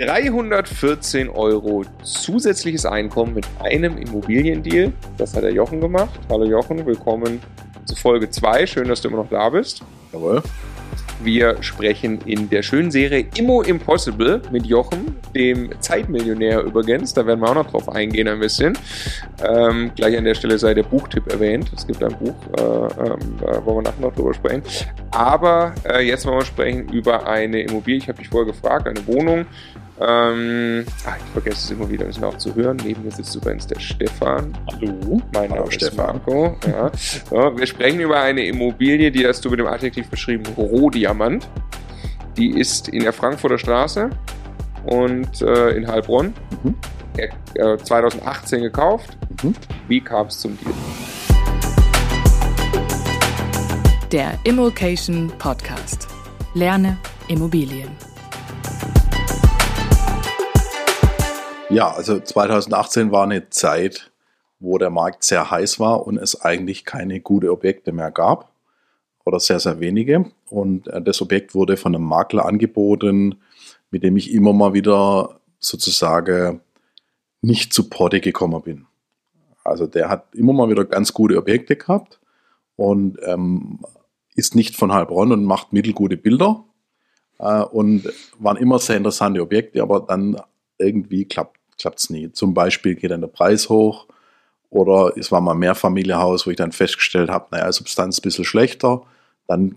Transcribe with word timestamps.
314 0.00 1.28
Euro 1.28 1.84
zusätzliches 2.02 2.86
Einkommen 2.86 3.34
mit 3.34 3.46
einem 3.58 3.98
Immobiliendeal. 3.98 4.94
Das 5.18 5.36
hat 5.36 5.42
der 5.42 5.52
Jochen 5.52 5.82
gemacht. 5.82 6.18
Hallo 6.30 6.46
Jochen, 6.46 6.86
willkommen 6.86 7.38
zu 7.84 7.94
Folge 7.96 8.30
2. 8.30 8.66
Schön, 8.66 8.88
dass 8.88 9.02
du 9.02 9.08
immer 9.08 9.18
noch 9.18 9.28
da 9.28 9.50
bist. 9.50 9.82
Jawohl. 10.14 10.42
Wir 11.22 11.62
sprechen 11.62 12.18
in 12.24 12.48
der 12.48 12.62
schönen 12.62 12.90
Serie 12.90 13.26
Immo 13.36 13.60
Impossible 13.60 14.40
mit 14.50 14.64
Jochen, 14.64 15.16
dem 15.34 15.68
Zeitmillionär 15.80 16.62
übrigens. 16.62 17.12
Da 17.12 17.26
werden 17.26 17.40
wir 17.40 17.50
auch 17.50 17.54
noch 17.56 17.70
drauf 17.70 17.90
eingehen 17.90 18.26
ein 18.26 18.40
bisschen. 18.40 18.78
Ähm, 19.46 19.92
gleich 19.94 20.16
an 20.16 20.24
der 20.24 20.34
Stelle 20.34 20.58
sei 20.58 20.72
der 20.72 20.84
Buchtipp 20.84 21.30
erwähnt. 21.30 21.70
Es 21.76 21.86
gibt 21.86 22.02
ein 22.02 22.16
Buch, 22.18 22.34
äh, 22.56 22.62
äh, 22.62 23.16
da 23.38 23.66
wollen 23.66 23.76
wir 23.76 23.82
nachher 23.82 24.00
noch 24.00 24.14
drüber 24.14 24.32
sprechen. 24.32 24.62
Aber 25.10 25.74
äh, 25.86 26.00
jetzt 26.00 26.24
wollen 26.24 26.38
wir 26.38 26.46
sprechen 26.46 26.88
über 26.88 27.28
eine 27.28 27.60
Immobilie. 27.60 27.98
Ich 27.98 28.08
habe 28.08 28.16
dich 28.16 28.30
vorher 28.30 28.50
gefragt, 28.50 28.88
eine 28.88 29.06
Wohnung. 29.06 29.44
Ähm, 30.02 30.86
ach, 31.04 31.16
ich 31.18 31.32
vergesse 31.32 31.56
es 31.56 31.70
immer 31.70 31.90
wieder, 31.90 32.06
ist 32.06 32.22
auch 32.24 32.38
zu 32.38 32.54
hören. 32.54 32.78
Neben 32.84 33.04
mir 33.04 33.10
sitzt 33.10 33.34
übrigens 33.36 33.66
der 33.66 33.78
Stefan. 33.78 34.56
Hallo. 34.72 35.20
Mein 35.34 35.50
Hallo, 35.50 35.54
Name 35.56 35.68
ist 35.68 35.74
Stefan. 35.74 36.16
Marco. 36.16 36.56
Ja. 36.66 36.90
So, 36.94 37.58
wir 37.58 37.66
sprechen 37.66 38.00
über 38.00 38.18
eine 38.18 38.46
Immobilie, 38.46 39.10
die 39.10 39.26
hast 39.26 39.44
du 39.44 39.50
mit 39.50 39.60
dem 39.60 39.66
Adjektiv 39.66 40.08
beschrieben, 40.08 40.44
Rohdiamant. 40.56 41.46
Die 42.38 42.58
ist 42.58 42.88
in 42.88 43.02
der 43.02 43.12
Frankfurter 43.12 43.58
Straße 43.58 44.08
und 44.86 45.42
äh, 45.42 45.70
in 45.72 45.86
Heilbronn. 45.86 46.32
Mhm. 46.62 46.74
Er, 47.54 47.74
äh, 47.74 47.76
2018 47.76 48.62
gekauft. 48.62 49.18
Mhm. 49.42 49.54
Wie 49.88 50.00
kam 50.00 50.28
es 50.28 50.40
zum 50.40 50.56
Deal? 50.58 50.72
Der 54.10 54.32
Immokation 54.44 55.30
Podcast. 55.38 56.08
Lerne 56.54 56.96
Immobilien. 57.28 58.09
Ja, 61.70 61.92
also 61.92 62.18
2018 62.18 63.12
war 63.12 63.22
eine 63.22 63.48
Zeit, 63.48 64.10
wo 64.58 64.76
der 64.76 64.90
Markt 64.90 65.22
sehr 65.22 65.52
heiß 65.52 65.78
war 65.78 66.04
und 66.04 66.18
es 66.18 66.40
eigentlich 66.40 66.84
keine 66.84 67.20
gute 67.20 67.52
Objekte 67.52 67.92
mehr 67.92 68.10
gab 68.10 68.50
oder 69.24 69.38
sehr, 69.38 69.60
sehr 69.60 69.78
wenige. 69.78 70.32
Und 70.48 70.88
äh, 70.88 71.00
das 71.00 71.22
Objekt 71.22 71.54
wurde 71.54 71.76
von 71.76 71.94
einem 71.94 72.04
Makler 72.04 72.44
angeboten, 72.44 73.36
mit 73.92 74.02
dem 74.02 74.16
ich 74.16 74.32
immer 74.32 74.52
mal 74.52 74.74
wieder 74.74 75.38
sozusagen 75.60 76.60
nicht 77.40 77.72
zu 77.72 77.88
Potte 77.88 78.20
gekommen 78.20 78.62
bin. 78.62 78.86
Also 79.62 79.86
der 79.86 80.08
hat 80.08 80.34
immer 80.34 80.52
mal 80.52 80.70
wieder 80.70 80.84
ganz 80.84 81.12
gute 81.14 81.36
Objekte 81.38 81.76
gehabt 81.76 82.18
und 82.74 83.16
ähm, 83.24 83.78
ist 84.34 84.56
nicht 84.56 84.74
von 84.74 84.92
Heilbronn 84.92 85.30
und 85.30 85.44
macht 85.44 85.72
mittelgute 85.72 86.16
Bilder 86.16 86.64
äh, 87.38 87.62
und 87.62 88.12
waren 88.40 88.56
immer 88.56 88.80
sehr 88.80 88.96
interessante 88.96 89.40
Objekte, 89.40 89.80
aber 89.82 90.00
dann 90.00 90.36
irgendwie 90.76 91.26
klappt 91.26 91.59
es 91.84 92.10
nie. 92.10 92.32
Zum 92.32 92.54
Beispiel 92.54 92.94
geht 92.94 93.10
dann 93.10 93.20
der 93.20 93.28
Preis 93.28 93.68
hoch 93.68 94.06
oder 94.70 95.16
es 95.16 95.32
war 95.32 95.40
mal 95.40 95.52
ein 95.52 95.58
Mehrfamilienhaus, 95.58 96.46
wo 96.46 96.50
ich 96.50 96.56
dann 96.56 96.72
festgestellt 96.72 97.30
habe, 97.30 97.48
naja, 97.50 97.70
Substanz 97.72 98.18
ein 98.18 98.22
bisschen 98.22 98.44
schlechter. 98.44 99.02
Dann 99.46 99.76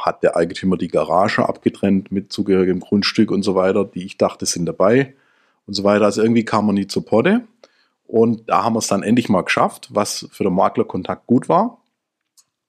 hat 0.00 0.22
der 0.22 0.36
Eigentümer 0.36 0.76
die 0.76 0.88
Garage 0.88 1.48
abgetrennt 1.48 2.12
mit 2.12 2.32
zugehörigem 2.32 2.80
Grundstück 2.80 3.30
und 3.30 3.42
so 3.42 3.54
weiter, 3.54 3.84
die 3.84 4.04
ich 4.04 4.16
dachte 4.16 4.46
sind 4.46 4.66
dabei 4.66 5.14
und 5.66 5.74
so 5.74 5.84
weiter. 5.84 6.04
Also 6.04 6.22
irgendwie 6.22 6.44
kam 6.44 6.66
man 6.66 6.76
nie 6.76 6.86
zur 6.86 7.04
Potte. 7.04 7.42
Und 8.06 8.48
da 8.48 8.64
haben 8.64 8.74
wir 8.74 8.78
es 8.78 8.86
dann 8.86 9.02
endlich 9.02 9.28
mal 9.28 9.42
geschafft, 9.42 9.88
was 9.90 10.28
für 10.30 10.44
den 10.44 10.54
Maklerkontakt 10.54 11.26
gut 11.26 11.48
war, 11.48 11.82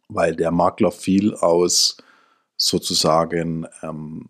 weil 0.09 0.35
der 0.35 0.52
Makler 0.52 0.91
viel 0.91 1.33
aus 1.35 1.97
sozusagen 2.57 3.66
ähm, 3.81 4.27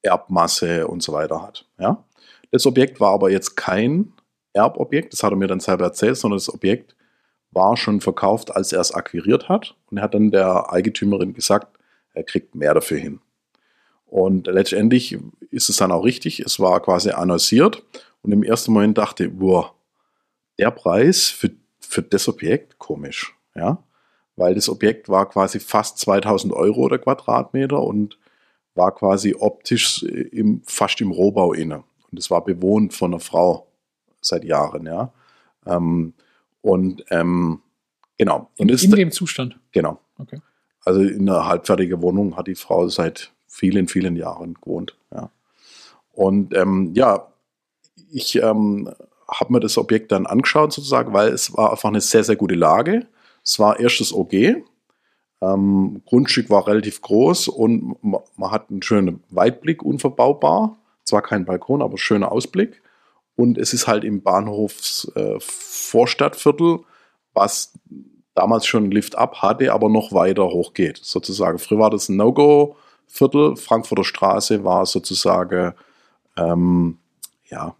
Erbmasse 0.00 0.86
und 0.86 1.02
so 1.02 1.12
weiter 1.12 1.42
hat. 1.42 1.66
Ja? 1.78 2.02
Das 2.50 2.66
Objekt 2.66 3.00
war 3.00 3.12
aber 3.12 3.30
jetzt 3.30 3.56
kein 3.56 4.12
Erbobjekt, 4.52 5.12
das 5.12 5.22
hat 5.22 5.32
er 5.32 5.36
mir 5.36 5.46
dann 5.46 5.60
selber 5.60 5.84
erzählt, 5.84 6.16
sondern 6.16 6.38
das 6.38 6.52
Objekt 6.52 6.96
war 7.50 7.76
schon 7.76 8.00
verkauft, 8.00 8.54
als 8.54 8.72
er 8.72 8.80
es 8.80 8.92
akquiriert 8.92 9.48
hat. 9.48 9.74
Und 9.90 9.98
er 9.98 10.04
hat 10.04 10.14
dann 10.14 10.30
der 10.30 10.72
Eigentümerin 10.72 11.34
gesagt, 11.34 11.78
er 12.14 12.24
kriegt 12.24 12.54
mehr 12.54 12.74
dafür 12.74 12.98
hin. 12.98 13.20
Und 14.06 14.46
letztendlich 14.46 15.18
ist 15.50 15.68
es 15.68 15.76
dann 15.76 15.92
auch 15.92 16.04
richtig, 16.04 16.40
es 16.40 16.58
war 16.58 16.80
quasi 16.80 17.10
annonciert. 17.10 17.84
Und 18.22 18.32
im 18.32 18.42
ersten 18.42 18.72
Moment 18.72 18.98
dachte 18.98 19.26
ich, 19.26 19.32
boah, 19.32 19.74
der 20.58 20.70
Preis 20.70 21.28
für, 21.28 21.50
für 21.78 22.02
das 22.02 22.28
Objekt, 22.28 22.78
komisch, 22.78 23.36
ja. 23.54 23.82
Weil 24.36 24.54
das 24.54 24.68
Objekt 24.68 25.08
war 25.08 25.28
quasi 25.28 25.58
fast 25.58 25.98
2000 25.98 26.52
Euro 26.52 26.88
der 26.88 27.00
Quadratmeter 27.00 27.82
und 27.82 28.18
war 28.74 28.94
quasi 28.94 29.34
optisch 29.34 30.04
im, 30.04 30.62
fast 30.64 31.00
im 31.00 31.10
Rohbau 31.10 31.52
inne. 31.52 31.82
Und 32.10 32.18
es 32.18 32.30
war 32.30 32.44
bewohnt 32.44 32.94
von 32.94 33.12
einer 33.12 33.20
Frau 33.20 33.66
seit 34.20 34.44
Jahren, 34.44 34.86
ja. 34.86 35.12
Ähm, 35.66 36.14
und 36.62 37.04
ähm, 37.10 37.60
genau. 38.16 38.50
Und 38.58 38.68
In, 38.68 38.74
ist, 38.74 38.84
in 38.84 38.90
dem 38.92 39.10
Zustand. 39.10 39.58
genau. 39.72 39.98
Okay. 40.18 40.40
Also 40.84 41.00
in 41.02 41.28
einer 41.28 41.46
halbfertigen 41.46 42.00
Wohnung 42.02 42.36
hat 42.36 42.46
die 42.46 42.54
Frau 42.54 42.88
seit 42.88 43.32
vielen, 43.46 43.88
vielen 43.88 44.16
Jahren 44.16 44.54
gewohnt. 44.54 44.96
Ja. 45.12 45.30
Und 46.12 46.56
ähm, 46.56 46.92
ja, 46.94 47.28
ich 48.10 48.36
ähm, 48.36 48.90
habe 49.30 49.52
mir 49.52 49.60
das 49.60 49.76
Objekt 49.76 50.10
dann 50.12 50.26
angeschaut 50.26 50.72
sozusagen, 50.72 51.12
weil 51.12 51.28
es 51.28 51.54
war 51.56 51.70
einfach 51.72 51.90
eine 51.90 52.00
sehr, 52.00 52.24
sehr 52.24 52.36
gute 52.36 52.54
Lage. 52.54 53.06
Es 53.44 53.58
war 53.58 53.78
erstes 53.78 54.12
OG. 54.14 54.62
Ähm, 55.40 56.02
Grundstück 56.06 56.48
war 56.50 56.66
relativ 56.66 57.00
groß 57.02 57.48
und 57.48 58.02
ma- 58.02 58.22
man 58.36 58.50
hat 58.50 58.70
einen 58.70 58.82
schönen 58.82 59.22
Weitblick 59.30 59.82
unverbaubar. 59.82 60.77
Zwar 61.08 61.22
kein 61.22 61.46
Balkon, 61.46 61.80
aber 61.80 61.96
schöner 61.96 62.30
Ausblick. 62.30 62.82
Und 63.34 63.56
es 63.56 63.72
ist 63.72 63.86
halt 63.86 64.04
im 64.04 64.22
Bahnhofs 64.22 65.10
äh, 65.14 65.38
was 67.32 67.72
damals 68.34 68.66
schon 68.66 68.82
einen 68.82 68.92
Lift 68.92 69.16
ab 69.16 69.40
hatte, 69.40 69.72
aber 69.72 69.88
noch 69.88 70.12
weiter 70.12 70.48
hochgeht, 70.48 70.98
sozusagen. 70.98 71.58
Früher 71.58 71.78
war 71.78 71.88
das 71.88 72.10
ein 72.10 72.16
No-Go-Viertel. 72.16 73.56
Frankfurter 73.56 74.04
Straße 74.04 74.64
war 74.64 74.84
sozusagen, 74.84 75.72
ähm, 76.36 76.98
ja, 77.48 77.74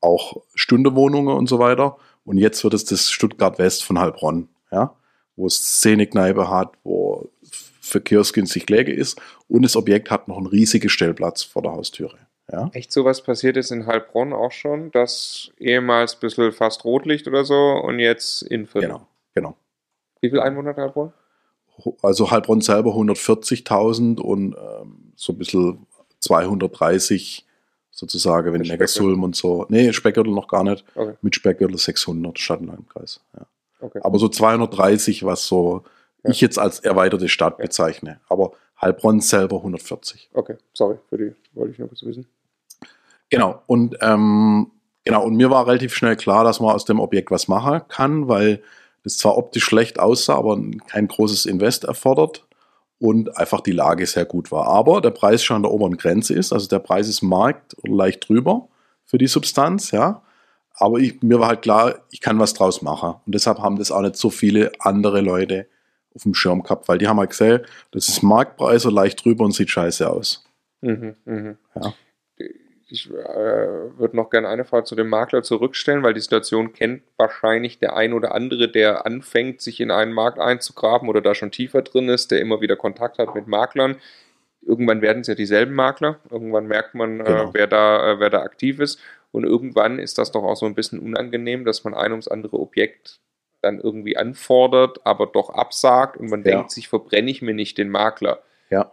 auch 0.00 0.36
Stundewohnungen 0.54 1.36
und 1.36 1.48
so 1.48 1.58
weiter. 1.58 1.96
Und 2.24 2.38
jetzt 2.38 2.62
wird 2.62 2.74
es 2.74 2.84
das 2.84 3.10
Stuttgart 3.10 3.58
West 3.58 3.82
von 3.82 3.98
Heilbronn, 3.98 4.48
ja, 4.70 4.94
wo 5.34 5.46
es 5.46 5.56
Szenekneipe 5.56 6.48
hat, 6.48 6.74
wo 6.84 7.28
verkehrsgünstig 7.80 8.70
Läge 8.70 8.92
ist. 8.92 9.20
Und 9.48 9.62
das 9.62 9.74
Objekt 9.74 10.12
hat 10.12 10.28
noch 10.28 10.36
einen 10.36 10.46
riesigen 10.46 10.88
Stellplatz 10.88 11.42
vor 11.42 11.62
der 11.62 11.72
Haustüre. 11.72 12.29
Ja. 12.52 12.70
Echt 12.72 12.90
sowas 12.92 13.22
passiert 13.22 13.56
ist 13.56 13.70
in 13.70 13.86
Heilbronn 13.86 14.32
auch 14.32 14.52
schon, 14.52 14.90
das 14.90 15.50
ehemals 15.58 16.14
ein 16.14 16.20
bisschen 16.20 16.52
fast 16.52 16.84
Rotlicht 16.84 17.28
oder 17.28 17.44
so 17.44 17.54
und 17.54 17.98
jetzt 18.00 18.42
Innenviertel. 18.42 18.88
Genau, 18.88 19.06
genau. 19.34 19.56
Wie 20.20 20.30
viel 20.30 20.40
Einwohner 20.40 20.70
hat 20.70 20.76
Heilbronn? 20.78 21.12
Also 22.02 22.30
Heilbronn 22.30 22.60
selber 22.60 22.90
140.000 22.92 24.20
und 24.20 24.54
ähm, 24.54 25.12
so 25.16 25.32
ein 25.32 25.38
bisschen 25.38 25.86
230 26.18 27.46
sozusagen, 27.90 28.52
wenn 28.52 28.60
Neckarsulm 28.62 29.22
und 29.22 29.36
so. 29.36 29.66
Nee, 29.68 29.92
Speckgürtel 29.92 30.32
noch 30.32 30.48
gar 30.48 30.64
nicht. 30.64 30.84
Okay, 30.94 31.14
Mit 31.22 31.34
Speckgürtel 31.34 31.78
600 31.78 32.38
Stadtlandkreis. 32.38 33.20
Ja. 33.36 33.46
okay. 33.80 34.00
Aber 34.02 34.18
so 34.18 34.28
230, 34.28 35.24
was 35.24 35.46
so 35.46 35.82
Ja. 36.24 36.30
ich 36.30 36.40
jetzt 36.40 36.58
als 36.58 36.80
erweiterte 36.80 37.28
Stadt 37.28 37.58
Ja. 37.58 37.64
bezeichne. 37.64 38.20
Aber 38.28 38.52
Heilbronn 38.80 39.20
selber 39.20 39.56
140. 39.62 40.30
okay, 40.34 40.56
sorry 40.72 40.98
für 41.08 41.18
die, 41.18 41.32
wollte 41.54 41.72
ich 41.72 41.78
nur 41.78 41.88
kurz 41.88 42.02
wissen. 42.02 42.26
Genau. 43.30 43.62
Und 43.66 43.96
ähm, 44.00 44.70
genau, 45.04 45.24
und 45.24 45.36
mir 45.36 45.50
war 45.50 45.66
relativ 45.66 45.94
schnell 45.94 46.16
klar, 46.16 46.44
dass 46.44 46.60
man 46.60 46.74
aus 46.74 46.84
dem 46.84 47.00
Objekt 47.00 47.30
was 47.30 47.48
machen 47.48 47.82
kann, 47.88 48.28
weil 48.28 48.62
das 49.04 49.16
zwar 49.16 49.38
optisch 49.38 49.64
schlecht 49.64 49.98
aussah, 49.98 50.34
aber 50.34 50.60
kein 50.88 51.08
großes 51.08 51.46
Invest 51.46 51.84
erfordert 51.84 52.46
und 52.98 53.36
einfach 53.38 53.60
die 53.60 53.72
Lage 53.72 54.06
sehr 54.06 54.26
gut 54.26 54.52
war. 54.52 54.66
Aber 54.66 55.00
der 55.00 55.10
Preis 55.10 55.42
schon 55.42 55.56
an 55.56 55.62
der 55.62 55.72
oberen 55.72 55.96
Grenze 55.96 56.34
ist, 56.34 56.52
also 56.52 56.68
der 56.68 56.80
Preis 56.80 57.08
ist 57.08 57.22
Markt 57.22 57.76
oder 57.82 57.94
leicht 57.94 58.28
drüber 58.28 58.68
für 59.06 59.16
die 59.16 59.26
Substanz, 59.26 59.90
ja. 59.90 60.22
Aber 60.74 60.98
ich, 60.98 61.22
mir 61.22 61.40
war 61.40 61.48
halt 61.48 61.62
klar, 61.62 62.00
ich 62.10 62.20
kann 62.20 62.38
was 62.38 62.54
draus 62.54 62.82
machen. 62.82 63.14
Und 63.26 63.34
deshalb 63.34 63.58
haben 63.58 63.76
das 63.76 63.90
auch 63.90 64.00
nicht 64.00 64.16
so 64.16 64.30
viele 64.30 64.72
andere 64.78 65.20
Leute 65.20 65.66
auf 66.14 66.22
dem 66.22 66.34
Schirm 66.34 66.62
gehabt, 66.62 66.88
weil 66.88 66.98
die 66.98 67.06
haben 67.06 67.18
halt 67.18 67.30
gesehen, 67.30 67.60
das 67.90 68.08
ist 68.08 68.22
Marktpreis 68.22 68.82
so 68.82 68.90
leicht 68.90 69.24
drüber 69.24 69.44
und 69.44 69.52
sieht 69.52 69.70
scheiße 69.70 70.08
aus. 70.08 70.44
Mhm, 70.80 71.16
mhm. 71.24 71.58
Ja. 71.74 71.92
Ich 72.92 73.08
äh, 73.10 73.14
würde 73.14 74.16
noch 74.16 74.30
gerne 74.30 74.48
eine 74.48 74.64
Frage 74.64 74.84
zu 74.84 74.96
dem 74.96 75.08
Makler 75.08 75.42
zurückstellen, 75.42 76.02
weil 76.02 76.14
die 76.14 76.20
Situation 76.20 76.72
kennt 76.72 77.02
wahrscheinlich 77.16 77.78
der 77.78 77.94
ein 77.96 78.12
oder 78.12 78.34
andere, 78.34 78.68
der 78.68 79.06
anfängt, 79.06 79.60
sich 79.60 79.80
in 79.80 79.90
einen 79.92 80.12
Markt 80.12 80.38
einzugraben 80.40 81.08
oder 81.08 81.20
da 81.20 81.34
schon 81.34 81.52
tiefer 81.52 81.82
drin 81.82 82.08
ist, 82.08 82.30
der 82.32 82.40
immer 82.40 82.60
wieder 82.60 82.74
Kontakt 82.76 83.18
hat 83.18 83.34
mit 83.34 83.46
Maklern. 83.46 83.96
Irgendwann 84.62 85.02
werden 85.02 85.20
es 85.20 85.28
ja 85.28 85.34
dieselben 85.34 85.74
Makler. 85.74 86.18
Irgendwann 86.30 86.66
merkt 86.66 86.94
man, 86.94 87.18
Genau. 87.18 87.50
äh, 87.50 87.54
wer, 87.54 87.66
da, 87.68 88.12
äh, 88.12 88.20
wer 88.20 88.30
da 88.30 88.42
aktiv 88.42 88.80
ist. 88.80 88.98
Und 89.32 89.44
irgendwann 89.44 89.98
ist 90.00 90.18
das 90.18 90.32
doch 90.32 90.42
auch 90.42 90.56
so 90.56 90.66
ein 90.66 90.74
bisschen 90.74 90.98
unangenehm, 90.98 91.64
dass 91.64 91.84
man 91.84 91.94
ein 91.94 92.10
ums 92.10 92.26
andere 92.28 92.58
Objekt 92.58 93.20
dann 93.62 93.78
irgendwie 93.78 94.16
anfordert, 94.16 94.98
aber 95.04 95.26
doch 95.26 95.50
absagt 95.50 96.16
und 96.16 96.28
man 96.30 96.42
Ja. 96.42 96.56
denkt 96.56 96.72
sich, 96.72 96.88
verbrenne 96.88 97.30
ich 97.30 97.40
mir 97.42 97.54
nicht 97.54 97.78
den 97.78 97.88
Makler. 97.90 98.40
Ja. 98.70 98.90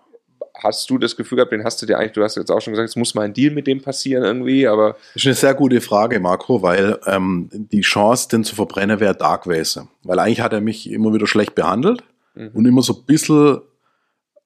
Hast 0.63 0.89
du 0.89 0.97
das 0.97 1.15
Gefühl 1.15 1.37
gehabt, 1.37 1.51
den 1.51 1.63
hast 1.63 1.81
du 1.81 1.85
dir 1.85 1.97
eigentlich, 1.97 2.13
du 2.13 2.23
hast 2.23 2.35
jetzt 2.35 2.51
auch 2.51 2.61
schon 2.61 2.73
gesagt, 2.73 2.89
es 2.89 2.95
muss 2.95 3.15
mal 3.15 3.23
ein 3.23 3.33
Deal 3.33 3.53
mit 3.53 3.67
dem 3.67 3.81
passieren 3.81 4.23
irgendwie, 4.23 4.67
aber. 4.67 4.95
Das 5.13 5.23
ist 5.23 5.25
eine 5.25 5.35
sehr 5.35 5.53
gute 5.53 5.81
Frage, 5.81 6.19
Marco, 6.19 6.61
weil 6.61 6.99
ähm, 7.05 7.49
die 7.51 7.81
Chance, 7.81 8.29
den 8.29 8.43
zu 8.43 8.55
verbrennen, 8.55 8.99
wäre 8.99 9.15
da 9.15 9.37
gewesen. 9.37 9.89
Weil 10.03 10.19
eigentlich 10.19 10.41
hat 10.41 10.53
er 10.53 10.61
mich 10.61 10.89
immer 10.91 11.13
wieder 11.13 11.27
schlecht 11.27 11.55
behandelt 11.55 12.03
mhm. 12.35 12.51
und 12.53 12.65
immer 12.65 12.81
so 12.81 12.93
ein 12.93 13.05
bisschen, 13.05 13.59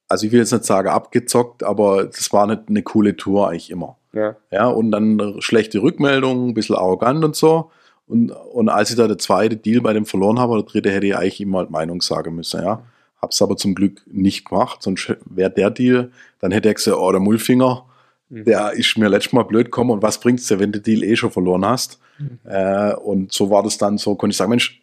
also 0.08 0.25
ich 0.25 0.31
will 0.31 0.40
jetzt 0.40 0.52
nicht 0.52 0.66
sagen 0.66 0.90
abgezockt, 0.90 1.63
aber 1.63 2.06
das 2.06 2.31
war 2.34 2.48
nicht 2.48 2.63
eine 2.68 2.84
coole 2.84 3.16
Tour 3.16 3.50
eigentlich 3.50 3.72
immer. 3.72 3.98
Ja. 4.13 4.36
Ja, 4.52 4.68
und 4.68 4.92
dann 4.92 5.36
schlechte 5.40 5.81
Rückmeldungen, 5.81 6.50
ein 6.50 6.54
bisschen 6.54 6.75
arrogant 6.75 7.24
und 7.24 7.36
so. 7.36 7.72
Und, 8.08 8.31
und 8.31 8.68
als 8.68 8.90
ich 8.90 8.98
da 8.98 9.08
der 9.08 9.18
zweite 9.18 9.56
Deal 9.56 9.80
bei 9.80 9.94
dem 9.94 10.06
verloren 10.06 10.38
habe, 10.38 10.52
oder 10.52 10.63
der 10.63 10.72
dritte, 10.72 10.92
hätte 10.92 11.08
ich 11.08 11.16
eigentlich 11.16 11.40
immer 11.40 11.60
halt 11.60 11.69
Meinung 11.69 12.02
sagen 12.02 12.36
müssen, 12.36 12.62
ja. 12.62 12.84
Hab's 13.21 13.41
aber 13.41 13.56
zum 13.56 13.75
Glück 13.75 14.01
nicht 14.07 14.45
gemacht, 14.45 14.81
sonst 14.81 15.15
wäre 15.25 15.51
der 15.51 15.69
Deal, 15.69 16.12
dann 16.39 16.51
hätte 16.51 16.69
er 16.69 16.73
gesagt, 16.73 16.97
oh, 16.97 17.12
der 17.12 17.19
Mullfinger, 17.19 17.85
mhm. 18.29 18.45
der 18.45 18.71
ist 18.71 18.97
mir 18.97 19.09
letztes 19.09 19.33
Mal 19.33 19.44
blöd 19.44 19.65
gekommen 19.65 19.91
und 19.91 20.01
was 20.01 20.19
bringt's 20.19 20.47
dir, 20.47 20.59
wenn 20.59 20.71
du 20.71 20.79
den 20.79 21.00
Deal 21.00 21.03
eh 21.03 21.15
schon 21.15 21.31
verloren 21.31 21.65
hast? 21.65 22.00
Mhm. 22.18 22.39
Äh, 22.45 22.94
und 22.95 23.31
so 23.31 23.50
war 23.50 23.62
das 23.63 23.77
dann 23.77 23.97
so, 23.97 24.15
konnte 24.15 24.31
ich 24.31 24.38
sagen, 24.38 24.50
Mensch, 24.50 24.79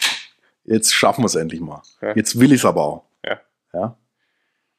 jetzt 0.64 0.94
schaffen 0.94 1.22
wir 1.22 1.26
es 1.26 1.34
endlich 1.34 1.60
mal. 1.60 1.82
Ja. 2.00 2.14
Jetzt 2.14 2.38
will 2.38 2.52
ich 2.52 2.60
es 2.60 2.64
aber 2.64 2.82
auch. 2.84 3.04
Ja. 3.24 3.40
ja. 3.72 3.96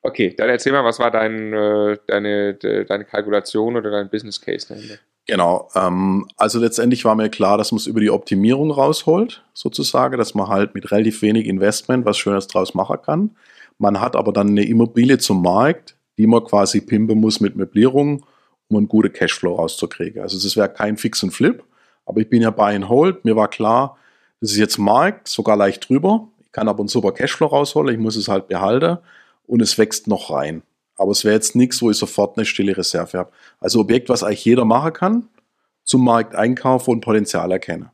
Okay, 0.01 0.33
dann 0.37 0.49
erzähl 0.49 0.71
mal, 0.71 0.85
was 0.85 0.99
war 0.99 1.11
dein, 1.11 1.51
äh, 1.53 1.97
deine, 2.07 2.53
deine 2.53 3.03
Kalkulation 3.03 3.75
oder 3.75 3.91
dein 3.91 4.09
Business 4.09 4.39
Case 4.39 4.67
dahinter? 4.67 4.95
Genau, 5.29 5.69
ähm, 5.75 6.27
also 6.37 6.57
letztendlich 6.57 7.05
war 7.05 7.13
mir 7.13 7.29
klar, 7.29 7.59
dass 7.59 7.71
man 7.71 7.77
es 7.77 7.85
über 7.85 7.99
die 7.99 8.09
Optimierung 8.09 8.71
rausholt, 8.71 9.43
sozusagen, 9.53 10.17
dass 10.17 10.33
man 10.33 10.47
halt 10.47 10.73
mit 10.73 10.91
relativ 10.91 11.21
wenig 11.21 11.45
Investment 11.45 12.03
was 12.03 12.17
Schönes 12.17 12.47
draus 12.47 12.73
machen 12.73 12.97
kann. 13.03 13.35
Man 13.77 14.01
hat 14.01 14.15
aber 14.15 14.33
dann 14.33 14.47
eine 14.47 14.65
Immobilie 14.65 15.19
zum 15.19 15.43
Markt, 15.43 15.95
die 16.17 16.25
man 16.25 16.43
quasi 16.43 16.81
pimpen 16.81 17.19
muss 17.19 17.41
mit 17.41 17.55
Möblierung, 17.55 18.25
um 18.69 18.77
einen 18.77 18.87
guten 18.87 19.13
Cashflow 19.13 19.53
rauszukriegen. 19.53 20.19
Also 20.23 20.39
das 20.41 20.57
wäre 20.57 20.67
kein 20.67 20.97
Fix 20.97 21.21
und 21.21 21.29
Flip, 21.29 21.63
aber 22.07 22.21
ich 22.21 22.29
bin 22.31 22.41
ja 22.41 22.49
Buy 22.49 22.75
and 22.75 22.89
Hold. 22.89 23.23
Mir 23.23 23.35
war 23.35 23.49
klar, 23.49 23.97
das 24.41 24.53
ist 24.53 24.57
jetzt 24.57 24.79
Markt, 24.79 25.27
sogar 25.27 25.57
leicht 25.57 25.87
drüber. 25.87 26.27
Ich 26.39 26.51
kann 26.51 26.67
aber 26.67 26.79
einen 26.79 26.87
super 26.87 27.11
Cashflow 27.11 27.45
rausholen, 27.45 27.93
ich 27.93 28.01
muss 28.01 28.15
es 28.15 28.29
halt 28.29 28.47
behalten 28.47 28.97
und 29.45 29.61
es 29.61 29.77
wächst 29.77 30.07
noch 30.07 30.31
rein. 30.31 30.63
Aber 30.99 31.11
es 31.11 31.23
wäre 31.23 31.33
jetzt 31.33 31.55
nichts, 31.55 31.81
wo 31.81 31.89
ich 31.89 31.97
sofort 31.97 32.37
eine 32.37 32.45
stille 32.45 32.75
Reserve 32.75 33.17
habe. 33.17 33.31
Also 33.59 33.79
Objekt, 33.79 34.09
was 34.09 34.21
eigentlich 34.21 34.43
jeder 34.43 34.65
machen 34.65 34.91
kann, 34.91 35.27
zum 35.83 36.03
Markt 36.03 36.35
einkaufen 36.35 36.91
und 36.91 37.01
Potenzial 37.01 37.51
erkennen. 37.51 37.89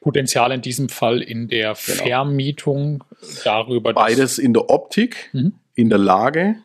Potenzial 0.00 0.50
in 0.52 0.62
diesem 0.62 0.88
Fall 0.88 1.20
in 1.20 1.48
der 1.48 1.74
genau. 1.74 2.04
Vermietung 2.04 3.04
darüber. 3.44 3.92
Beides 3.92 4.38
in 4.38 4.54
der 4.54 4.70
Optik, 4.70 5.28
mhm. 5.32 5.52
in 5.74 5.90
der 5.90 5.98
Lage 5.98 6.56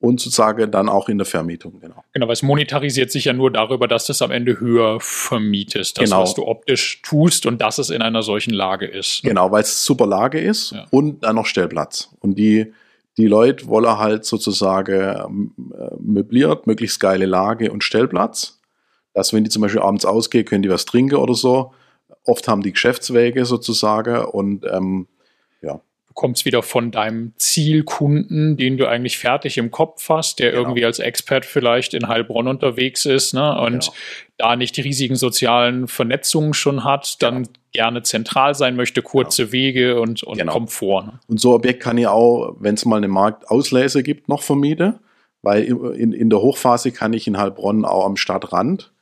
und 0.00 0.20
sozusagen 0.20 0.68
dann 0.72 0.88
auch 0.88 1.08
in 1.08 1.18
der 1.18 1.24
Vermietung, 1.24 1.78
genau. 1.78 2.02
Genau, 2.12 2.26
weil 2.26 2.32
es 2.32 2.42
monetarisiert 2.42 3.12
sich 3.12 3.26
ja 3.26 3.32
nur 3.32 3.52
darüber, 3.52 3.86
dass 3.86 4.06
du 4.06 4.12
es 4.12 4.22
am 4.22 4.32
Ende 4.32 4.58
höher 4.58 4.98
vermietest, 4.98 5.98
das, 5.98 6.06
genau. 6.06 6.22
was 6.22 6.34
du 6.34 6.48
optisch 6.48 7.00
tust 7.02 7.46
und 7.46 7.62
dass 7.62 7.78
es 7.78 7.90
in 7.90 8.02
einer 8.02 8.22
solchen 8.24 8.52
Lage 8.52 8.86
ist. 8.86 9.22
Ne? 9.22 9.28
Genau, 9.28 9.52
weil 9.52 9.62
es 9.62 9.84
super 9.84 10.06
Lage 10.06 10.40
ist 10.40 10.72
ja. 10.72 10.86
und 10.90 11.22
dann 11.22 11.36
noch 11.36 11.46
Stellplatz. 11.46 12.10
Und 12.18 12.34
die 12.34 12.72
die 13.18 13.26
Leute 13.26 13.66
wollen 13.66 13.98
halt 13.98 14.24
sozusagen 14.24 15.02
ähm, 15.02 15.54
äh, 15.78 15.94
möbliert, 16.00 16.66
möglichst 16.66 17.00
geile 17.00 17.26
Lage 17.26 17.70
und 17.70 17.84
Stellplatz. 17.84 18.60
Dass 19.14 19.32
wenn 19.32 19.44
die 19.44 19.50
zum 19.50 19.62
Beispiel 19.62 19.82
abends 19.82 20.04
ausgehen, 20.04 20.46
können 20.46 20.62
die 20.62 20.70
was 20.70 20.86
trinken 20.86 21.16
oder 21.16 21.34
so. 21.34 21.72
Oft 22.24 22.48
haben 22.48 22.62
die 22.62 22.72
Geschäftswege 22.72 23.44
sozusagen 23.44 24.24
und 24.24 24.64
ähm, 24.64 25.08
ja. 25.60 25.80
Du 26.08 26.14
kommst 26.14 26.44
wieder 26.44 26.62
von 26.62 26.90
deinem 26.90 27.32
Zielkunden, 27.36 28.56
den 28.56 28.76
du 28.78 28.86
eigentlich 28.86 29.18
fertig 29.18 29.58
im 29.58 29.70
Kopf 29.70 30.08
hast, 30.08 30.38
der 30.38 30.50
genau. 30.50 30.62
irgendwie 30.62 30.84
als 30.84 30.98
Expert 30.98 31.44
vielleicht 31.44 31.94
in 31.94 32.08
Heilbronn 32.08 32.48
unterwegs 32.48 33.04
ist 33.04 33.34
ne? 33.34 33.58
und 33.60 33.80
genau. 33.80 33.94
da 34.38 34.56
nicht 34.56 34.76
die 34.76 34.82
riesigen 34.82 35.16
sozialen 35.16 35.88
Vernetzungen 35.88 36.54
schon 36.54 36.84
hat, 36.84 37.22
dann 37.22 37.44
genau 37.44 37.61
gerne 37.72 38.02
zentral 38.02 38.54
sein 38.54 38.76
möchte, 38.76 39.02
kurze 39.02 39.42
genau. 39.42 39.52
Wege 39.52 40.00
und, 40.00 40.22
und 40.22 40.38
genau. 40.38 40.52
Komfort. 40.52 41.06
Ne? 41.06 41.20
Und 41.26 41.40
so 41.40 41.50
ein 41.50 41.54
Objekt 41.54 41.82
kann 41.82 41.98
ich 41.98 42.06
auch, 42.06 42.54
wenn 42.58 42.74
es 42.74 42.84
mal 42.84 42.96
eine 42.96 43.08
Marktauslese 43.08 44.02
gibt, 44.02 44.28
noch 44.28 44.42
vermieten, 44.42 44.98
weil 45.40 45.64
in, 45.64 46.12
in 46.12 46.30
der 46.30 46.40
Hochphase 46.40 46.92
kann 46.92 47.12
ich 47.12 47.26
in 47.26 47.38
Heilbronn 47.38 47.84
auch 47.84 48.04
am 48.04 48.16
Stadtrand 48.16 48.92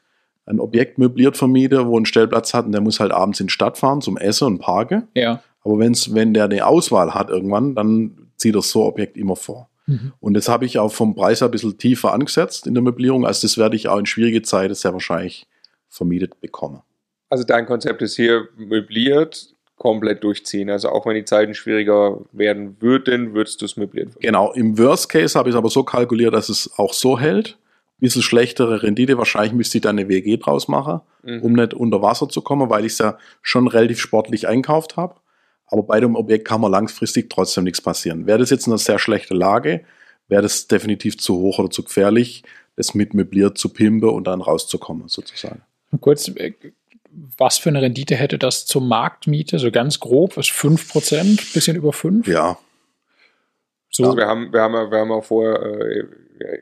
ein 0.47 0.61
Objekt 0.61 0.99
möbliert 0.99 1.37
vermieten, 1.37 1.87
wo 1.87 1.97
einen 1.97 2.07
Stellplatz 2.07 2.55
hat 2.55 2.67
und 2.67 2.73
der 2.73 2.81
muss 2.81 3.01
halt 3.01 3.13
abends 3.13 3.41
in 3.41 3.47
die 3.47 3.53
Stadt 3.53 3.79
fahren 3.79 4.01
zum 4.01 4.17
Essen 4.17 4.47
und 4.47 4.59
Parken. 4.59 5.09
Ja. 5.15 5.43
Aber 5.63 5.79
wenn's, 5.79 6.15
wenn 6.15 6.35
der 6.35 6.45
eine 6.45 6.67
Auswahl 6.67 7.15
hat 7.15 7.29
irgendwann, 7.29 7.75
dann 7.75 8.31
zieht 8.37 8.55
er 8.55 8.63
so 8.63 8.83
ein 8.83 8.89
Objekt 8.89 9.17
immer 9.17 9.37
vor. 9.37 9.69
Mhm. 9.87 10.13
Und 10.21 10.35
das 10.35 10.49
habe 10.49 10.65
ich 10.65 10.79
auch 10.79 10.93
vom 10.93 11.15
Preis 11.15 11.43
ein 11.43 11.51
bisschen 11.51 11.79
tiefer 11.79 12.13
angesetzt 12.13 12.67
in 12.67 12.75
der 12.75 12.83
Möblierung. 12.83 13.27
Also 13.27 13.47
das 13.47 13.59
werde 13.59 13.77
ich 13.77 13.89
auch 13.89 13.99
in 13.99 14.07
schwierige 14.07 14.43
Zeiten 14.43 14.75
sehr 14.75 14.93
wahrscheinlich 14.93 15.47
vermietet 15.89 16.41
bekommen. 16.41 16.81
Also 17.31 17.45
dein 17.45 17.65
Konzept 17.65 18.03
ist 18.03 18.17
hier 18.17 18.49
möbliert, 18.57 19.55
komplett 19.77 20.23
durchziehen. 20.23 20.69
Also 20.69 20.91
auch 20.91 21.07
wenn 21.07 21.15
die 21.15 21.25
Zeiten 21.25 21.55
schwieriger 21.55 22.21
werden 22.33 22.77
würden, 22.81 23.35
würdest 23.35 23.63
du 23.63 23.65
es 23.65 23.77
möbliert. 23.77 24.11
Genau, 24.21 24.53
im 24.53 24.77
Worst 24.77 25.09
Case 25.09 25.39
habe 25.39 25.49
ich 25.49 25.55
es 25.55 25.59
aber 25.59 25.71
so 25.71 25.85
kalkuliert, 25.85 26.35
dass 26.35 26.51
es 26.51 26.71
auch 26.77 26.93
so 26.93 27.19
hält. 27.19 27.57
Bisschen 27.99 28.23
schlechtere 28.23 28.83
Rendite, 28.83 29.17
wahrscheinlich 29.19 29.53
müsste 29.53 29.79
ich 29.79 29.83
da 29.83 29.91
eine 29.91 30.09
WG 30.09 30.39
draus 30.39 30.69
machen, 30.69 31.01
mhm. 31.23 31.41
um 31.41 31.53
nicht 31.53 31.75
unter 31.75 32.03
Wasser 32.03 32.29
zu 32.29 32.41
kommen, 32.41 32.69
weil 32.71 32.85
ich 32.85 32.93
es 32.93 32.99
ja 32.99 33.19
schon 33.43 33.69
relativ 33.69 34.01
sportlich 34.01 34.49
einkauft 34.49 34.97
habe. 34.97 35.17
Aber 35.67 35.83
bei 35.83 36.01
dem 36.01 36.17
Objekt 36.17 36.47
kann 36.47 36.61
man 36.61 36.73
langfristig 36.73 37.31
trotzdem 37.31 37.65
nichts 37.65 37.81
passieren. 37.81 38.27
Wäre 38.27 38.39
das 38.39 38.51
jetzt 38.51 38.67
in 38.67 38.73
einer 38.73 38.79
sehr 38.79 38.99
schlechten 38.99 39.37
Lage, 39.37 39.85
wäre 40.29 40.43
das 40.43 40.67
definitiv 40.67 41.19
zu 41.19 41.39
hoch 41.39 41.59
oder 41.59 41.71
zu 41.71 41.85
gefährlich, 41.85 42.43
das 42.77 42.95
mit 42.95 43.15
möbliert 43.15 43.57
zu 43.57 43.69
pimpen 43.69 44.11
und 44.11 44.27
dann 44.27 44.41
rauszukommen, 44.41 45.09
sozusagen. 45.09 45.63
Kurz, 46.01 46.29
äh, 46.29 46.53
was 47.13 47.59
für 47.59 47.69
eine 47.71 47.83
Rendite 47.83 48.15
hätte 48.17 48.39
das 48.39 48.67
zur 48.67 48.83
Marktmiete? 48.83 49.59
So 49.59 49.71
ganz 49.71 50.01
grob, 50.01 50.37
was 50.37 50.47
5%, 50.47 51.53
bisschen 51.53 51.77
über 51.77 51.93
5? 51.93 52.27
Ja. 52.29 52.59
So. 53.91 54.05
Also 54.05 54.17
wir 54.17 54.27
haben, 54.27 54.53
wir 54.53 54.61
haben, 54.61 54.91
wir 54.91 54.99
haben 54.99 55.13
auch 55.13 55.25
vorher 55.25 55.61
äh, 55.61 56.05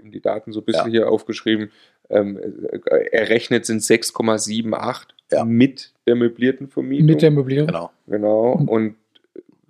die 0.02 0.20
Daten 0.20 0.52
so 0.52 0.60
ein 0.60 0.64
bisschen 0.64 0.86
ja. 0.86 1.00
hier 1.00 1.10
aufgeschrieben. 1.10 1.70
Ähm, 2.10 2.38
äh, 2.38 3.10
errechnet 3.12 3.66
sind 3.66 3.82
6,78 3.82 5.06
ja. 5.30 5.44
mit 5.44 5.92
der 6.06 6.14
möblierten 6.14 6.68
Vermietung. 6.68 7.06
Mit 7.06 7.22
der 7.22 7.30
Möblierung. 7.30 7.66
Genau. 7.66 7.90
Genau. 8.06 8.52
Und 8.52 8.96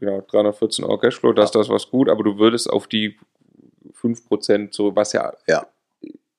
ja, 0.00 0.20
314 0.20 0.84
Euro 0.84 0.98
Cashflow, 0.98 1.32
das, 1.32 1.52
ja. 1.52 1.60
das 1.60 1.68
was 1.68 1.90
gut, 1.90 2.08
aber 2.08 2.22
du 2.22 2.38
würdest 2.38 2.70
auf 2.70 2.86
die 2.86 3.16
5% 4.00 4.68
so, 4.72 4.94
was 4.94 5.12
ja, 5.12 5.34
ja 5.48 5.66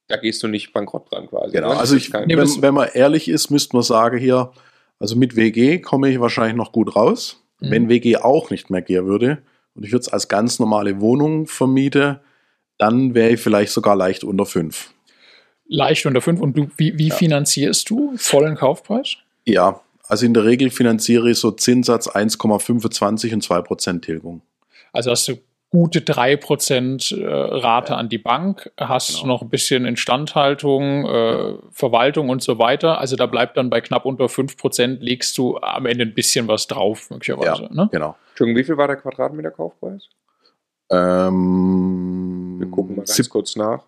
da 0.10 0.18
gehst 0.18 0.42
du 0.44 0.48
nicht 0.48 0.74
bankrott 0.74 1.12
dran 1.12 1.28
quasi. 1.28 1.54
Genau, 1.54 1.70
ne? 1.70 1.80
also 1.80 1.96
ich, 1.96 2.12
wenn, 2.12 2.28
wenn, 2.28 2.74
man 2.74 2.90
ehrlich 2.94 3.30
ist, 3.30 3.52
müsste 3.52 3.76
man 3.76 3.84
sagen 3.84 4.18
hier, 4.18 4.52
also 4.98 5.16
mit 5.16 5.36
WG 5.36 5.80
komme 5.80 6.10
ich 6.10 6.20
wahrscheinlich 6.20 6.58
noch 6.58 6.72
gut 6.72 6.96
raus. 6.96 7.42
Mhm. 7.60 7.72
Wenn 7.72 7.90
WG 7.90 8.18
auch 8.18 8.50
nicht 8.50 8.70
mehr 8.70 8.82
gehen 8.82 9.06
würde 9.06 9.44
und 9.76 9.86
ich 9.86 9.92
würde 9.92 10.02
es 10.02 10.10
als 10.10 10.28
ganz 10.28 10.60
normale 10.60 11.00
Wohnung 11.00 11.46
vermieten, 11.46 12.20
dann 12.78 13.14
wäre 13.14 13.32
ich 13.32 13.40
vielleicht 13.40 13.72
sogar 13.72 13.96
leicht 13.96 14.24
unter 14.24 14.46
fünf. 14.46 14.94
Leicht 15.68 16.06
unter 16.08 16.22
fünf 16.22 16.42
und 16.42 16.58
du, 16.58 16.70
wie, 16.78 16.98
wie 16.98 17.10
ja. 17.10 17.16
finanzierst 17.16 17.90
du 17.90 18.14
vollen 18.18 18.56
Kaufpreis? 18.56 19.18
Ja, 19.46 19.82
also 20.08 20.26
in 20.26 20.34
der 20.34 20.44
Regel 20.44 20.72
finanziere 20.72 21.30
ich 21.30 21.38
so 21.38 21.52
Zinssatz 21.52 22.10
1,25 22.10 23.34
und 23.34 23.44
2% 23.44 24.02
Tilgung. 24.02 24.42
Also 24.92 25.12
hast 25.12 25.28
du 25.28 25.38
gute 25.70 26.00
3% 26.00 27.16
äh, 27.16 27.26
Rate 27.26 27.94
ja. 27.94 27.98
an 27.98 28.10
die 28.10 28.18
Bank, 28.18 28.72
hast 28.78 29.22
genau. 29.22 29.34
noch 29.34 29.42
ein 29.44 29.50
bisschen 29.50 29.86
Instandhaltung, 29.86 31.06
äh, 31.06 31.54
Verwaltung 31.72 32.30
und 32.30 32.42
so 32.42 32.58
weiter. 32.58 33.00
Also 33.00 33.16
da 33.16 33.28
bleibt 33.28 33.56
dann 33.58 33.70
bei 33.70 33.80
knapp 33.82 34.06
unter 34.06 34.26
5% 34.26 34.98
legst 35.00 35.38
du 35.38 35.58
am 35.58 35.86
Ende 35.86 36.06
ein 36.06 36.14
bisschen 36.14 36.48
was 36.48 36.68
drauf, 36.68 37.10
möglicherweise. 37.12 37.64
Ja, 37.64 37.74
ne? 37.74 37.90
genau. 37.92 38.16
Entschuldigung, 38.30 38.60
wie 38.60 38.64
viel 38.64 38.78
war 38.78 38.88
der 38.88 38.98
Quadratmeter 38.98 39.52
Kaufpreis? 39.52 40.10
Ähm, 40.92 42.58
Wir 42.60 42.68
gucken 42.68 42.96
mal 42.96 43.06
ganz 43.06 43.30
kurz 43.30 43.56
nach. 43.56 43.84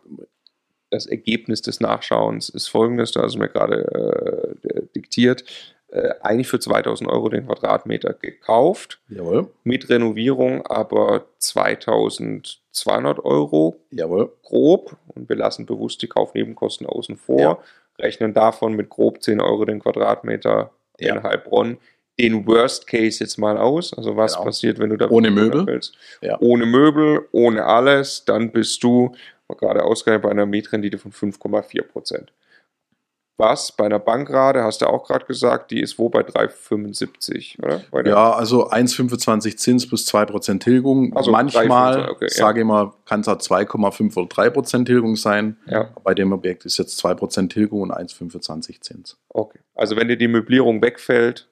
Das 0.92 1.08
Ergebnis 1.08 1.62
des 1.62 1.80
Nachschauens 1.80 2.50
ist 2.50 2.68
folgendes, 2.68 3.12
du 3.12 3.22
hast 3.22 3.38
mir 3.38 3.48
gerade 3.48 4.58
äh, 4.64 4.82
diktiert 4.94 5.46
äh, 5.92 6.14
eigentlich 6.22 6.48
für 6.48 6.60
2000 6.60 7.10
Euro 7.10 7.28
den 7.28 7.46
Quadratmeter 7.46 8.14
gekauft. 8.14 9.02
Jawohl. 9.10 9.50
Mit 9.66 9.90
Renovierung 9.90 10.66
aber 10.66 11.26
2200 11.40 13.24
Euro. 13.26 13.76
Jawohl. 13.92 14.32
Grob. 14.42 14.96
Und 15.14 15.28
wir 15.28 15.36
lassen 15.36 15.66
bewusst 15.66 16.02
die 16.02 16.08
Kaufnebenkosten 16.08 16.88
außen 16.88 17.18
vor. 17.18 17.40
Ja. 17.40 17.58
Rechnen 18.00 18.34
davon 18.34 18.74
mit 18.74 18.90
grob 18.90 19.22
10 19.22 19.42
Euro 19.42 19.66
den 19.66 19.82
Quadratmeter 19.82 20.72
ja. 20.98 21.16
in 21.16 21.24
Heilbronn. 21.24 21.78
Den 22.18 22.48
Worst 22.48 22.88
Case 22.88 23.22
jetzt 23.22 23.38
mal 23.38 23.58
aus. 23.58 23.94
Also 23.94 24.16
was 24.16 24.34
genau. 24.34 24.46
passiert, 24.46 24.80
wenn 24.80 24.92
du 24.92 24.98
da 24.98 25.10
ohne 25.10 25.30
Möbel 25.30 25.68
willst. 25.68 25.98
Ja. 26.22 26.38
Ohne 26.40 26.66
Möbel, 26.66 27.28
ohne 27.32 27.66
alles, 27.66 28.24
dann 28.24 28.52
bist 28.52 28.82
du 28.84 29.14
gerade 29.58 29.84
ausgerechnet 29.84 30.24
bei 30.24 30.32
einer 30.32 30.46
Mietrendite 30.46 30.98
von 30.98 31.12
5,4 31.12 31.82
Prozent. 31.84 32.32
Was 33.42 33.74
bei 33.74 33.86
einer 33.86 34.00
Bankrate, 34.00 34.64
hast 34.64 34.82
du 34.82 34.86
auch 34.86 35.06
gerade 35.06 35.26
gesagt, 35.26 35.72
die 35.72 35.82
ist 35.82 36.00
wo 36.00 36.08
bei 36.08 36.22
3,75, 36.22 37.62
oder? 37.92 38.08
ja, 38.08 38.32
also 38.32 38.70
1,25 38.70 39.58
Zins 39.58 39.88
plus 39.88 40.08
2% 40.08 40.60
Tilgung. 40.60 41.14
Also 41.18 41.32
Manchmal, 41.32 42.10
okay, 42.10 42.30
sage 42.30 42.62
ich 42.62 42.66
mal, 42.66 42.94
kann 43.06 43.22
es 43.22 43.28
auch 43.28 43.38
2,5 43.38 44.16
oder 44.16 44.28
3% 44.28 44.86
Tilgung 44.86 45.18
sein. 45.18 45.58
Ja. 45.66 45.90
Bei 46.04 46.14
dem 46.14 46.32
Objekt 46.32 46.66
ist 46.66 46.78
jetzt 46.78 47.04
2% 47.04 47.50
Tilgung 47.50 47.82
und 47.82 47.92
1,25 47.92 48.80
Zins. 48.80 49.18
Okay. 49.28 49.60
Also 49.76 49.98
wenn 49.98 50.08
dir 50.08 50.18
die 50.18 50.30
Möblierung 50.30 50.82
wegfällt, 50.82 51.50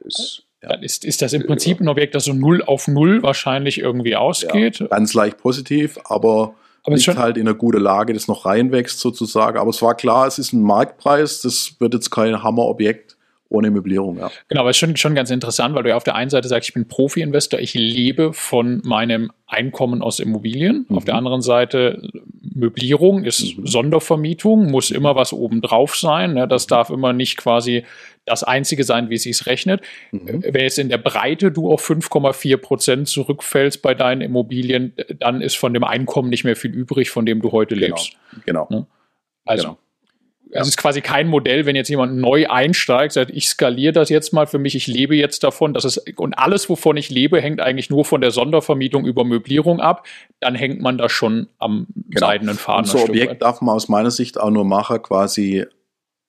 ist 0.00 0.46
dann 0.62 0.82
ist, 0.82 1.04
ist 1.04 1.22
das 1.22 1.32
im 1.32 1.44
Prinzip 1.44 1.80
ein 1.80 1.88
Objekt, 1.88 2.14
das 2.14 2.24
so 2.24 2.32
0 2.32 2.62
auf 2.62 2.86
0 2.86 3.22
wahrscheinlich 3.24 3.78
irgendwie 3.78 4.14
ausgeht. 4.14 4.78
Ja, 4.78 4.86
ganz 4.86 5.12
leicht 5.12 5.38
positiv, 5.38 5.98
aber, 6.04 6.54
Aber 6.84 6.98
schon- 6.98 7.18
halt 7.18 7.36
in 7.36 7.46
einer 7.46 7.56
guten 7.56 7.80
Lage, 7.80 8.12
das 8.12 8.26
noch 8.28 8.44
reinwächst 8.46 8.98
sozusagen. 9.00 9.58
Aber 9.58 9.70
es 9.70 9.82
war 9.82 9.94
klar, 9.94 10.26
es 10.26 10.38
ist 10.38 10.52
ein 10.52 10.62
Marktpreis, 10.62 11.42
das 11.42 11.76
wird 11.78 11.94
jetzt 11.94 12.10
kein 12.10 12.42
Hammerobjekt 12.42 13.16
ohne 13.52 13.70
Möblierung. 13.70 14.18
Ja. 14.18 14.30
Genau, 14.48 14.62
aber 14.62 14.70
es 14.70 14.76
ist 14.76 14.80
schon, 14.80 14.96
schon 14.96 15.14
ganz 15.14 15.30
interessant, 15.30 15.74
weil 15.74 15.82
du 15.82 15.90
ja 15.90 15.96
auf 15.96 16.04
der 16.04 16.14
einen 16.14 16.30
Seite 16.30 16.48
sagst, 16.48 16.68
ich 16.70 16.74
bin 16.74 16.88
Profi-Investor, 16.88 17.60
ich 17.60 17.74
lebe 17.74 18.32
von 18.32 18.80
meinem 18.84 19.30
Einkommen 19.46 20.00
aus 20.02 20.18
Immobilien. 20.18 20.86
Auf 20.88 21.04
der 21.04 21.14
anderen 21.14 21.42
Seite 21.42 22.08
Möblierung 22.40 23.24
ist 23.24 23.54
Sondervermietung, 23.62 24.70
muss 24.70 24.90
immer 24.90 25.14
was 25.14 25.32
obendrauf 25.34 25.94
sein. 25.96 26.34
Ne? 26.34 26.48
Das 26.48 26.66
darf 26.66 26.88
immer 26.90 27.12
nicht 27.12 27.36
quasi 27.36 27.84
das 28.24 28.42
Einzige 28.44 28.84
sein, 28.84 29.10
wie 29.10 29.16
es 29.16 29.24
sich 29.24 29.44
rechnet. 29.46 29.82
Mhm. 30.12 30.42
Wenn 30.42 30.62
jetzt 30.62 30.78
in 30.78 30.88
der 30.88 30.98
Breite 30.98 31.52
du 31.52 31.70
auf 31.70 31.88
5,4 31.88 32.56
Prozent 32.56 33.08
zurückfällst 33.08 33.82
bei 33.82 33.94
deinen 33.94 34.22
Immobilien, 34.22 34.94
dann 35.18 35.42
ist 35.42 35.56
von 35.56 35.74
dem 35.74 35.84
Einkommen 35.84 36.30
nicht 36.30 36.44
mehr 36.44 36.56
viel 36.56 36.70
übrig, 36.70 37.10
von 37.10 37.26
dem 37.26 37.42
du 37.42 37.52
heute 37.52 37.74
Genau. 37.74 37.86
lebst. 37.88 38.12
genau. 38.46 38.66
Ne? 38.70 38.86
Also 39.44 39.62
genau. 39.64 39.78
Es 40.60 40.68
ist 40.68 40.76
quasi 40.76 41.00
kein 41.00 41.28
Modell, 41.28 41.64
wenn 41.66 41.74
jetzt 41.76 41.88
jemand 41.88 42.16
neu 42.16 42.46
einsteigt, 42.48 43.12
sagt, 43.14 43.30
ich 43.30 43.48
skaliere 43.48 43.92
das 43.92 44.10
jetzt 44.10 44.32
mal 44.32 44.46
für 44.46 44.58
mich, 44.58 44.74
ich 44.74 44.86
lebe 44.86 45.16
jetzt 45.16 45.42
davon, 45.44 45.72
das 45.72 45.84
ist, 45.84 46.18
und 46.18 46.34
alles, 46.34 46.68
wovon 46.68 46.96
ich 46.96 47.08
lebe, 47.10 47.40
hängt 47.40 47.60
eigentlich 47.60 47.88
nur 47.90 48.04
von 48.04 48.20
der 48.20 48.30
Sondervermietung 48.30 49.06
über 49.06 49.24
Möblierung 49.24 49.80
ab, 49.80 50.06
dann 50.40 50.54
hängt 50.54 50.80
man 50.80 50.98
da 50.98 51.08
schon 51.08 51.48
am 51.58 51.86
Genau. 52.08 52.26
seidenen 52.26 52.56
Faden. 52.56 52.80
Und 52.84 52.86
so 52.90 52.98
ein 52.98 53.10
Objekt 53.10 53.30
weit. 53.30 53.42
darf 53.42 53.60
man 53.62 53.74
aus 53.74 53.88
meiner 53.88 54.10
Sicht 54.10 54.38
auch 54.38 54.50
nur 54.50 54.64
machen, 54.64 55.00
quasi, 55.02 55.64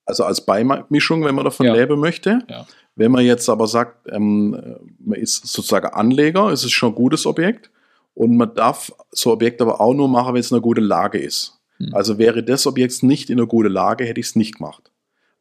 also 0.05 0.23
als 0.23 0.45
Beimischung, 0.45 1.25
wenn 1.25 1.35
man 1.35 1.43
davon 1.45 1.65
Ja. 1.65 1.73
leben 1.73 1.99
möchte. 1.99 2.39
Ja. 2.49 2.65
Wenn 2.95 3.11
man 3.11 3.25
jetzt 3.25 3.49
aber 3.49 3.67
sagt, 3.67 4.07
ähm, 4.11 4.51
man 4.99 5.19
ist 5.19 5.47
sozusagen 5.47 5.87
Anleger, 5.87 6.51
ist 6.51 6.63
es 6.63 6.71
schon 6.71 6.89
ein 6.91 6.95
gutes 6.95 7.25
Objekt. 7.25 7.71
Und 8.13 8.37
man 8.37 8.53
darf 8.53 8.91
so 9.11 9.31
Objekt 9.31 9.59
aber 9.61 9.81
auch 9.81 9.93
nur 9.95 10.07
machen, 10.07 10.35
wenn 10.35 10.39
es 10.39 10.51
in 10.51 10.55
einer 10.55 10.61
guten 10.61 10.83
Lage 10.83 11.17
ist. 11.17 11.59
Hm. 11.87 11.93
Also 11.93 12.17
wäre 12.17 12.43
das 12.43 12.65
Objekt 12.67 13.03
nicht 13.03 13.29
in 13.29 13.39
einer 13.39 13.47
guten 13.47 13.71
Lage, 13.71 14.05
hätte 14.05 14.19
ich 14.19 14.27
es 14.27 14.35
nicht 14.35 14.57
gemacht. 14.57 14.91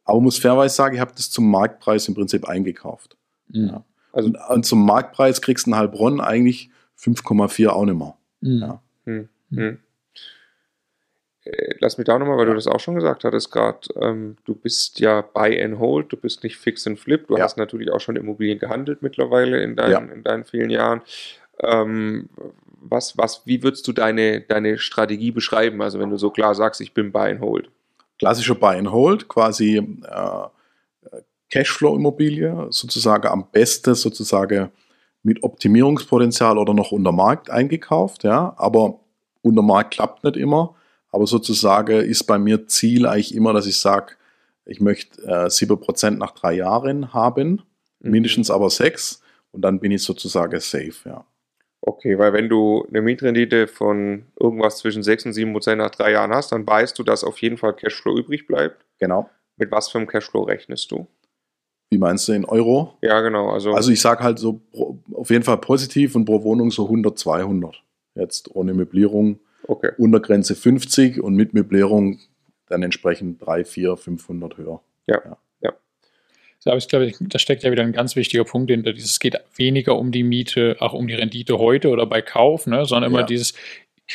Aber 0.05 0.19
muss 0.21 0.37
fairerweise 0.37 0.75
sagen, 0.75 0.95
ich 0.95 1.01
habe 1.01 1.13
das 1.15 1.31
zum 1.31 1.49
Marktpreis 1.49 2.07
im 2.07 2.13
Prinzip 2.15 2.47
eingekauft. 2.47 3.15
Mhm. 3.49 3.81
Also- 4.11 4.27
und, 4.29 4.37
und 4.49 4.65
zum 4.65 4.85
Marktpreis 4.85 5.41
kriegst 5.41 5.65
du 5.65 5.71
in 5.71 5.77
Heilbronn 5.77 6.19
eigentlich 6.21 6.69
5,4 6.99 7.69
auch 7.69 7.85
nicht 7.85 7.97
mehr. 7.97 8.17
Mhm. 8.41 8.59
Ja. 8.61 8.81
Hm, 9.05 9.29
hm. 9.51 9.79
Äh, 11.45 11.75
Lass 11.79 11.97
mich 11.97 12.05
da 12.05 12.17
nochmal, 12.17 12.37
weil 12.37 12.45
du 12.45 12.53
das 12.53 12.67
auch 12.67 12.79
schon 12.79 12.95
gesagt 12.95 13.23
hattest 13.23 13.51
gerade, 13.51 13.79
ähm, 13.99 14.37
du 14.45 14.55
bist 14.55 14.99
ja 14.99 15.21
Buy 15.21 15.61
and 15.61 15.79
Hold, 15.79 16.11
du 16.11 16.17
bist 16.17 16.43
nicht 16.43 16.57
Fix 16.57 16.87
and 16.87 16.99
Flip, 16.99 17.27
du 17.27 17.37
Ja. 17.37 17.43
hast 17.43 17.57
natürlich 17.57 17.91
auch 17.91 17.99
schon 17.99 18.15
Immobilien 18.15 18.59
gehandelt 18.59 19.01
mittlerweile 19.01 19.61
in 19.61 19.75
deinen, 19.75 19.91
Ja. 19.91 19.99
in 19.99 20.23
deinen 20.23 20.45
vielen 20.45 20.69
Jahren. 20.69 21.01
Ähm, 21.59 22.29
was, 22.89 23.17
was, 23.17 23.41
wie 23.45 23.63
würdest 23.63 23.87
du 23.87 23.93
deine, 23.93 24.41
deine 24.41 24.77
Strategie 24.77 25.31
beschreiben? 25.31 25.81
Also 25.81 25.99
wenn 25.99 26.09
du 26.09 26.17
so 26.17 26.29
klar 26.29 26.55
sagst, 26.55 26.81
ich 26.81 26.93
bin 26.93 27.11
Buy 27.11 27.31
and 27.31 27.41
Hold. 27.41 27.69
klassische 28.19 28.55
Buy 28.55 28.77
and 28.77 28.91
Hold, 28.91 29.27
quasi 29.27 29.77
äh, 29.77 30.47
Cashflow-Immobilie, 31.49 32.67
sozusagen 32.69 33.27
am 33.27 33.49
besten 33.51 33.95
sozusagen 33.95 34.69
mit 35.21 35.43
Optimierungspotenzial 35.43 36.57
oder 36.57 36.73
noch 36.73 36.91
unter 36.91 37.11
Markt 37.11 37.49
eingekauft, 37.49 38.23
ja, 38.23 38.53
aber 38.57 38.99
unter 39.41 39.61
Markt 39.61 39.93
klappt 39.93 40.23
nicht 40.23 40.35
immer, 40.37 40.75
aber 41.11 41.27
sozusagen 41.27 42.01
ist 42.01 42.23
bei 42.25 42.37
mir 42.37 42.67
Ziel 42.67 43.05
eigentlich 43.05 43.35
immer, 43.35 43.53
dass 43.53 43.67
ich 43.67 43.77
sage, 43.77 44.15
ich 44.65 44.81
möchte 44.81 45.21
äh, 45.23 45.49
7% 45.49 46.11
nach 46.17 46.31
drei 46.31 46.53
Jahren 46.53 47.13
haben, 47.13 47.61
Mhm. 48.03 48.11
mindestens 48.11 48.51
aber 48.51 48.69
sechs 48.69 49.21
und 49.51 49.61
dann 49.61 49.79
bin 49.79 49.91
ich 49.91 50.03
sozusagen 50.03 50.59
safe, 50.59 50.93
ja. 51.05 51.25
Okay, 51.85 52.17
weil 52.17 52.31
wenn 52.31 52.47
du 52.47 52.85
eine 52.87 53.01
Mietrendite 53.01 53.67
von 53.67 54.23
irgendwas 54.39 54.77
zwischen 54.77 55.03
6 55.03 55.25
und 55.25 55.33
7 55.33 55.51
Prozent 55.51 55.79
nach 55.79 55.89
drei 55.89 56.13
Jahren 56.13 56.31
hast, 56.31 56.53
dann 56.53 56.65
weißt 56.65 56.97
du, 56.97 57.03
dass 57.03 57.25
auf 57.25 57.41
jeden 57.41 57.57
Fall 57.57 57.75
Cashflow 57.75 58.17
übrig 58.17 58.47
bleibt. 58.47 58.85
Genau. 58.99 59.29
Mit 59.57 59.69
was 59.69 59.89
für 59.89 59.97
einem 59.97 60.07
Cashflow 60.07 60.43
rechnest 60.43 60.91
du? 60.91 61.07
Wie 61.91 61.97
meinst 61.97 62.27
du 62.29 62.31
in 62.31 62.45
Euro? 62.45 62.97
Ja, 63.01 63.19
genau. 63.19 63.49
Also, 63.49 63.73
Also 63.73 63.91
ich 63.91 63.99
sage 63.99 64.23
halt 64.23 64.39
so 64.39 64.61
auf 65.13 65.29
jeden 65.29 65.43
Fall 65.43 65.57
positiv 65.57 66.15
und 66.15 66.23
pro 66.23 66.41
Wohnung 66.43 66.71
so 66.71 66.85
100, 66.85 67.19
200. 67.19 67.83
Jetzt 68.15 68.55
ohne 68.55 68.73
Möblierung, 68.73 69.41
okay. 69.67 69.91
Untergrenze 69.97 70.55
50 70.55 71.21
und 71.21 71.35
mit 71.35 71.53
Möblierung 71.53 72.19
dann 72.67 72.81
entsprechend 72.81 73.45
3, 73.45 73.65
4, 73.65 73.97
500 73.97 74.57
höher. 74.57 74.79
So, 75.07 75.37
Aber 76.65 76.77
ich 76.77 76.87
glaube, 76.87 77.11
da 77.19 77.39
steckt 77.39 77.63
ja 77.63 77.71
wieder 77.71 77.83
ein 77.83 77.91
ganz 77.91 78.15
wichtiger 78.15 78.43
Punkt 78.45 78.69
hinter. 78.71 78.91
Es 78.91 79.19
geht 79.19 79.35
weniger 79.55 79.97
um 79.97 80.11
die 80.11 80.23
Miete, 80.23 80.77
auch 80.79 80.93
um 80.93 81.07
die 81.07 81.13
Rendite 81.15 81.57
heute 81.59 81.89
oder 81.89 82.05
bei 82.05 82.21
Kauf, 82.21 82.67
ne, 82.67 82.85
sondern 82.85 83.11
immer 83.11 83.21
Ja. 83.21 83.25
dieses, 83.25 83.53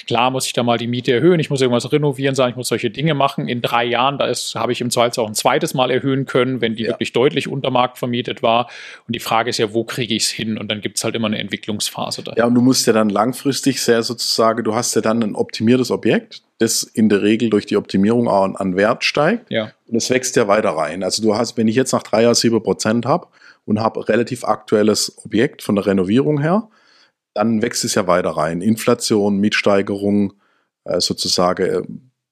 klar 0.06 0.30
muss 0.30 0.46
ich 0.46 0.52
da 0.52 0.62
mal 0.62 0.78
die 0.78 0.86
Miete 0.86 1.12
erhöhen, 1.12 1.40
ich 1.40 1.50
muss 1.50 1.60
irgendwas 1.60 1.90
renovieren, 1.90 2.34
sagen, 2.34 2.50
ich 2.50 2.56
muss 2.56 2.68
solche 2.68 2.90
Dinge 2.90 3.14
machen. 3.14 3.48
In 3.48 3.60
drei 3.62 3.84
Jahren, 3.84 4.18
da 4.18 4.26
ist, 4.26 4.54
habe 4.54 4.72
ich 4.72 4.80
im 4.80 4.90
Zweifel 4.90 5.20
auch 5.20 5.28
ein 5.28 5.34
zweites 5.34 5.74
Mal 5.74 5.90
erhöhen 5.90 6.26
können, 6.26 6.60
wenn 6.60 6.74
die 6.76 6.84
Ja. 6.84 6.90
wirklich 6.90 7.12
deutlich 7.12 7.48
unter 7.48 7.70
Markt 7.70 7.98
vermietet 7.98 8.42
war. 8.42 8.68
Und 9.06 9.14
die 9.14 9.20
Frage 9.20 9.50
ist 9.50 9.58
ja, 9.58 9.72
wo 9.74 9.84
kriege 9.84 10.14
ich 10.14 10.24
es 10.24 10.30
hin? 10.30 10.58
Und 10.58 10.70
dann 10.70 10.80
gibt 10.80 10.98
es 10.98 11.04
halt 11.04 11.14
immer 11.14 11.26
eine 11.26 11.38
Entwicklungsphase 11.38 12.22
da. 12.22 12.34
Ja, 12.36 12.46
und 12.46 12.54
du 12.54 12.60
musst 12.60 12.86
ja 12.86 12.92
dann 12.92 13.08
langfristig 13.10 13.80
sehr 13.82 14.02
sozusagen, 14.02 14.62
du 14.64 14.74
hast 14.74 14.94
ja 14.94 15.00
dann 15.00 15.22
ein 15.22 15.34
optimiertes 15.34 15.90
Objekt, 15.90 16.42
das 16.58 16.82
in 16.82 17.08
der 17.08 17.22
Regel 17.22 17.50
durch 17.50 17.66
die 17.66 17.76
Optimierung 17.76 18.28
auch 18.28 18.54
an, 18.54 18.76
Wert 18.76 19.04
steigt. 19.04 19.50
Ja. 19.50 19.72
Und 19.86 19.96
es 19.96 20.10
wächst 20.10 20.36
ja 20.36 20.48
weiter 20.48 20.70
rein. 20.70 21.02
Also 21.02 21.22
du 21.22 21.36
hast, 21.36 21.56
wenn 21.56 21.68
ich 21.68 21.76
jetzt 21.76 21.92
nach 21.92 22.02
drei 22.02 22.22
Jahren 22.22 22.34
7% 22.34 23.06
habe 23.06 23.28
und 23.64 23.80
habe 23.80 24.08
relativ 24.08 24.44
aktuelles 24.44 25.16
Objekt 25.24 25.62
von 25.62 25.76
der 25.76 25.86
Renovierung 25.86 26.40
her, 26.40 26.68
dann 27.34 27.62
wächst 27.62 27.84
es 27.84 27.94
ja 27.94 28.06
weiter 28.08 28.30
rein. 28.30 28.60
Inflation, 28.60 29.38
Mietsteigerung, 29.38 30.34
äh, 30.84 31.00
sozusagen, 31.00 31.62
äh, 31.62 31.82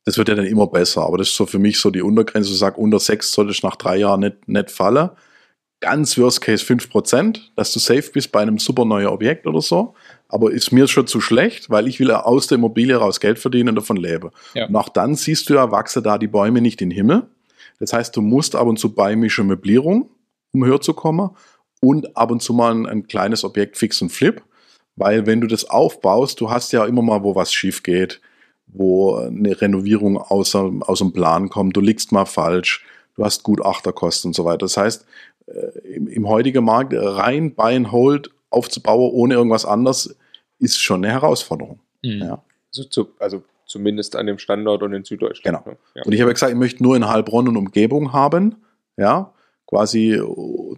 das 0.04 0.18
wird 0.18 0.28
ja 0.28 0.34
dann 0.34 0.46
immer 0.46 0.66
besser. 0.66 1.02
Aber 1.02 1.18
das 1.18 1.28
ist 1.28 1.36
so 1.36 1.46
für 1.46 1.60
mich 1.60 1.78
so 1.78 1.90
die 1.90 2.02
Untergrenze. 2.02 2.50
Ich 2.50 2.58
sage, 2.58 2.80
unter 2.80 2.98
6 2.98 3.32
sollte 3.32 3.52
ich 3.52 3.62
nach 3.62 3.76
drei 3.76 3.98
Jahren 3.98 4.20
nicht, 4.20 4.48
nicht 4.48 4.70
fallen. 4.72 5.10
Ganz 5.80 6.18
Worst 6.18 6.40
Case 6.40 6.64
5%, 6.64 7.38
dass 7.54 7.72
du 7.72 7.78
safe 7.78 8.10
bist 8.10 8.32
bei 8.32 8.40
einem 8.40 8.58
super 8.58 8.84
neuen 8.84 9.06
Objekt 9.06 9.46
oder 9.46 9.60
so. 9.60 9.94
Aber 10.28 10.50
ist 10.50 10.72
mir 10.72 10.88
schon 10.88 11.06
zu 11.06 11.20
schlecht, 11.20 11.70
weil 11.70 11.86
ich 11.86 12.00
will 12.00 12.08
ja 12.08 12.22
aus 12.24 12.48
der 12.48 12.56
Immobilie 12.56 12.96
raus 12.96 13.20
Geld 13.20 13.38
verdienen 13.38 13.70
und 13.70 13.74
davon 13.76 13.96
leben. 13.96 14.30
Ja. 14.54 14.66
Und 14.66 14.76
auch 14.76 14.88
dann 14.88 15.14
siehst 15.14 15.48
du 15.48 15.54
ja, 15.54 15.70
wachsen 15.70 16.02
da 16.02 16.18
die 16.18 16.26
Bäume 16.26 16.60
nicht 16.60 16.82
in 16.82 16.90
den 16.90 16.96
Himmel. 16.96 17.26
Das 17.78 17.92
heißt, 17.92 18.16
du 18.16 18.22
musst 18.22 18.56
ab 18.56 18.66
und 18.66 18.78
zu 18.78 18.94
beimischen 18.94 19.46
Möblierung, 19.46 20.10
um 20.52 20.64
höher 20.64 20.80
zu 20.80 20.94
kommen. 20.94 21.30
Und 21.80 22.16
ab 22.16 22.30
und 22.30 22.42
zu 22.42 22.54
mal 22.54 22.72
ein, 22.72 22.86
ein 22.86 23.06
kleines 23.06 23.44
Objekt 23.44 23.76
Fix 23.76 24.02
und 24.02 24.10
Flip. 24.10 24.42
Weil 24.96 25.26
wenn 25.26 25.40
du 25.40 25.46
das 25.46 25.68
aufbaust, 25.68 26.40
du 26.40 26.50
hast 26.50 26.72
ja 26.72 26.84
immer 26.86 27.02
mal, 27.02 27.22
wo 27.22 27.34
was 27.34 27.52
schief 27.52 27.82
geht, 27.82 28.20
wo 28.66 29.16
eine 29.16 29.60
Renovierung 29.60 30.16
außer, 30.16 30.72
aus 30.80 30.98
dem 30.98 31.12
Plan 31.12 31.50
kommt, 31.50 31.76
du 31.76 31.80
liegst 31.80 32.12
mal 32.12 32.24
falsch, 32.24 32.84
du 33.14 33.24
hast 33.24 33.42
Gutachterkosten 33.42 34.30
und 34.30 34.34
so 34.34 34.44
weiter. 34.44 34.58
Das 34.58 34.76
heißt, 34.76 35.04
äh, 35.46 35.78
im, 35.94 36.08
im 36.08 36.28
heutigen 36.28 36.64
Markt 36.64 36.94
rein 36.96 37.54
Buy 37.54 37.76
and 37.76 37.92
Hold 37.92 38.30
aufzubauen, 38.50 39.10
ohne 39.12 39.34
irgendwas 39.34 39.64
anderes, 39.64 40.16
ist 40.58 40.80
schon 40.80 41.04
eine 41.04 41.12
Herausforderung. 41.12 41.80
Mhm. 42.02 42.22
Ja. 42.22 42.42
Also, 42.70 42.84
zu, 42.84 43.08
also 43.18 43.42
zumindest 43.66 44.16
an 44.16 44.26
dem 44.26 44.38
Standort 44.38 44.82
und 44.82 44.92
in 44.92 45.04
Süddeutschland. 45.04 45.64
Genau. 45.64 45.70
Ne? 45.70 45.78
Ja. 45.94 46.02
Und 46.04 46.12
ich 46.12 46.20
habe 46.20 46.30
ja 46.30 46.34
gesagt, 46.34 46.52
ich 46.52 46.58
möchte 46.58 46.82
nur 46.82 46.96
in 46.96 47.08
Heilbronn 47.08 47.48
und 47.48 47.56
Umgebung 47.56 48.12
haben, 48.12 48.56
ja, 48.96 49.32
quasi 49.66 50.20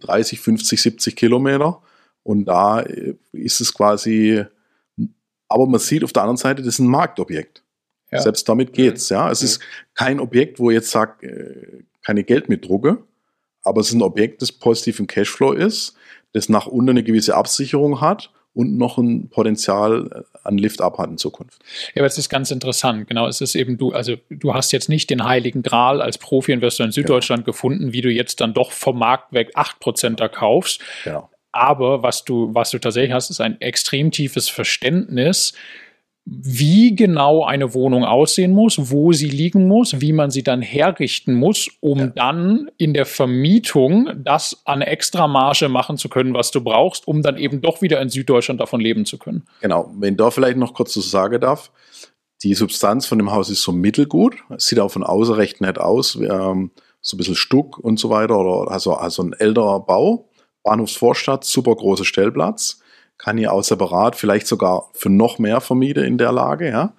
30, 0.00 0.40
50, 0.40 0.80
70 0.80 1.16
Kilometer. 1.16 1.82
Und 2.22 2.46
da 2.46 2.80
äh, 2.80 3.14
ist 3.32 3.60
es 3.60 3.72
quasi, 3.75 4.44
aber 5.48 5.66
man 5.66 5.80
sieht 5.80 6.04
auf 6.04 6.12
der 6.12 6.22
anderen 6.22 6.37
Seite, 6.38 6.62
das 6.62 6.75
ist 6.75 6.78
ein 6.80 6.88
Marktobjekt. 6.88 7.62
Ja. 8.10 8.22
Selbst 8.22 8.48
damit 8.48 8.72
geht's, 8.72 9.10
ja. 9.10 9.30
Es 9.30 9.42
Mhm. 9.42 9.44
ist 9.46 9.60
kein 9.94 10.20
Objekt, 10.20 10.58
wo 10.58 10.70
ich 10.70 10.76
jetzt 10.76 10.90
sagt, 10.90 11.22
äh, 11.22 11.84
keine 12.02 12.25
Geld 12.25 12.48
mit 12.48 12.64
drucke, 12.66 13.02
aber 13.62 13.82
es 13.82 13.88
ist 13.88 13.94
ein 13.94 14.02
Objekt, 14.02 14.40
das 14.40 14.50
positiv 14.50 14.98
im 14.98 15.06
Cashflow 15.06 15.52
ist, 15.52 15.94
das 16.32 16.49
nach 16.49 16.66
unten 16.66 16.90
eine 16.90 17.02
gewisse 17.02 17.37
Absicherung 17.37 18.00
hat 18.00 18.30
und 18.54 18.76
noch 18.76 18.99
ein 18.99 19.28
Potenzial 19.28 20.11
äh, 20.12 20.38
an 20.42 20.58
Lift-Up 20.58 20.99
hat 20.99 21.11
in 21.11 21.18
Zukunft. 21.18 21.62
Ja, 21.94 22.02
aber 22.02 22.06
es 22.06 22.18
ist 22.18 22.28
ganz 22.28 22.50
interessant. 22.50 23.06
Genau, 23.06 23.28
es 23.28 23.40
ist 23.40 23.54
eben 23.54 23.78
du, 23.78 23.92
also 23.92 24.16
du 24.30 24.54
hast 24.54 24.73
jetzt 24.73 24.88
nicht 24.88 25.11
den 25.11 25.25
heiligen 25.25 25.62
Gral 25.62 26.02
als 26.02 26.18
Profi-Investor 26.18 26.87
in 26.87 26.92
Süddeutschland 26.92 27.44
gefunden, 27.44 27.92
wie 27.92 28.00
du 28.00 28.11
jetzt 28.11 28.40
dann 28.40 28.54
doch 28.54 28.73
vom 28.73 28.99
Markt 28.99 29.32
weg 29.32 29.56
8% 29.56 30.16
da 30.16 30.28
kaufst. 30.28 30.80
Genau. 31.04 31.30
Aber 31.52 32.02
was 32.02 32.25
du, 32.25 32.54
was 32.54 32.70
du 32.70 32.78
tatsächlich 32.78 33.12
hast, 33.12 33.30
ist 33.30 33.40
ein 33.40 33.61
extrem 33.61 34.11
tiefes 34.11 34.49
Verständnis, 34.49 35.54
wie 36.30 36.94
genau 36.94 37.44
eine 37.44 37.73
Wohnung 37.73 38.04
aussehen 38.04 38.52
muss, 38.52 38.90
wo 38.90 39.12
sie 39.12 39.28
liegen 39.28 39.66
muss, 39.66 40.00
wie 40.00 40.12
man 40.12 40.30
sie 40.30 40.42
dann 40.42 40.61
herrichten 40.61 41.35
muss, 41.35 41.70
um 41.80 41.99
ja. 41.99 42.06
dann 42.08 42.70
in 42.76 42.92
der 42.92 43.06
Vermietung 43.06 44.11
das 44.16 44.61
an 44.64 44.82
extra 44.82 45.26
Marge 45.26 45.68
machen 45.68 45.97
zu 45.97 46.08
können, 46.08 46.35
was 46.35 46.50
du 46.50 46.61
brauchst, 46.61 47.08
um 47.08 47.23
dann 47.23 47.38
eben 47.38 47.62
doch 47.62 47.80
wieder 47.80 48.00
in 48.00 48.11
Süddeutschland 48.11 48.61
davon 48.61 48.80
leben 48.80 49.06
zu 49.06 49.16
können. 49.16 49.47
Genau, 49.62 49.90
wenn 49.97 50.16
da 50.16 50.30
vielleicht 50.30 50.58
noch 50.58 50.75
kurz 50.75 50.92
zu 50.92 51.00
sagen 51.00 51.40
darf, 51.40 51.70
die 52.42 52.54
Substanz 52.54 53.06
von 53.06 53.18
dem 53.18 53.32
Haus 53.32 53.49
ist 53.49 53.62
so 53.62 53.73
mittelgut, 53.73 54.37
es 54.54 54.66
sieht 54.66 54.80
auch 54.80 54.90
von 54.90 55.04
außen 55.04 55.35
recht 55.35 55.61
nett 55.61 55.78
aus, 55.78 56.14
ähm, 56.16 56.70
so 57.00 57.16
ein 57.16 57.18
bisschen 57.18 57.37
Stuck 57.37 57.78
und 57.78 57.99
so 57.99 58.11
weiter, 58.11 58.38
oder 58.38 58.70
also, 58.70 58.94
also 58.94 59.23
ein 59.23 59.32
älterer 59.32 59.80
Bau, 59.80 60.28
Bahnhofsvorstadt, 60.62 61.44
super 61.44 61.75
großer 61.75 62.04
Stellplatz 62.04 62.80
kann 63.18 63.37
ich 63.37 63.48
auch 63.48 63.62
separat, 63.62 64.16
vielleicht 64.16 64.46
sogar 64.46 64.88
für 64.94 65.10
noch 65.10 65.38
mehr 65.38 65.60
vermieten 65.60 66.04
in 66.04 66.18
der 66.18 66.32
Lage, 66.32 66.68
ja. 66.70 66.94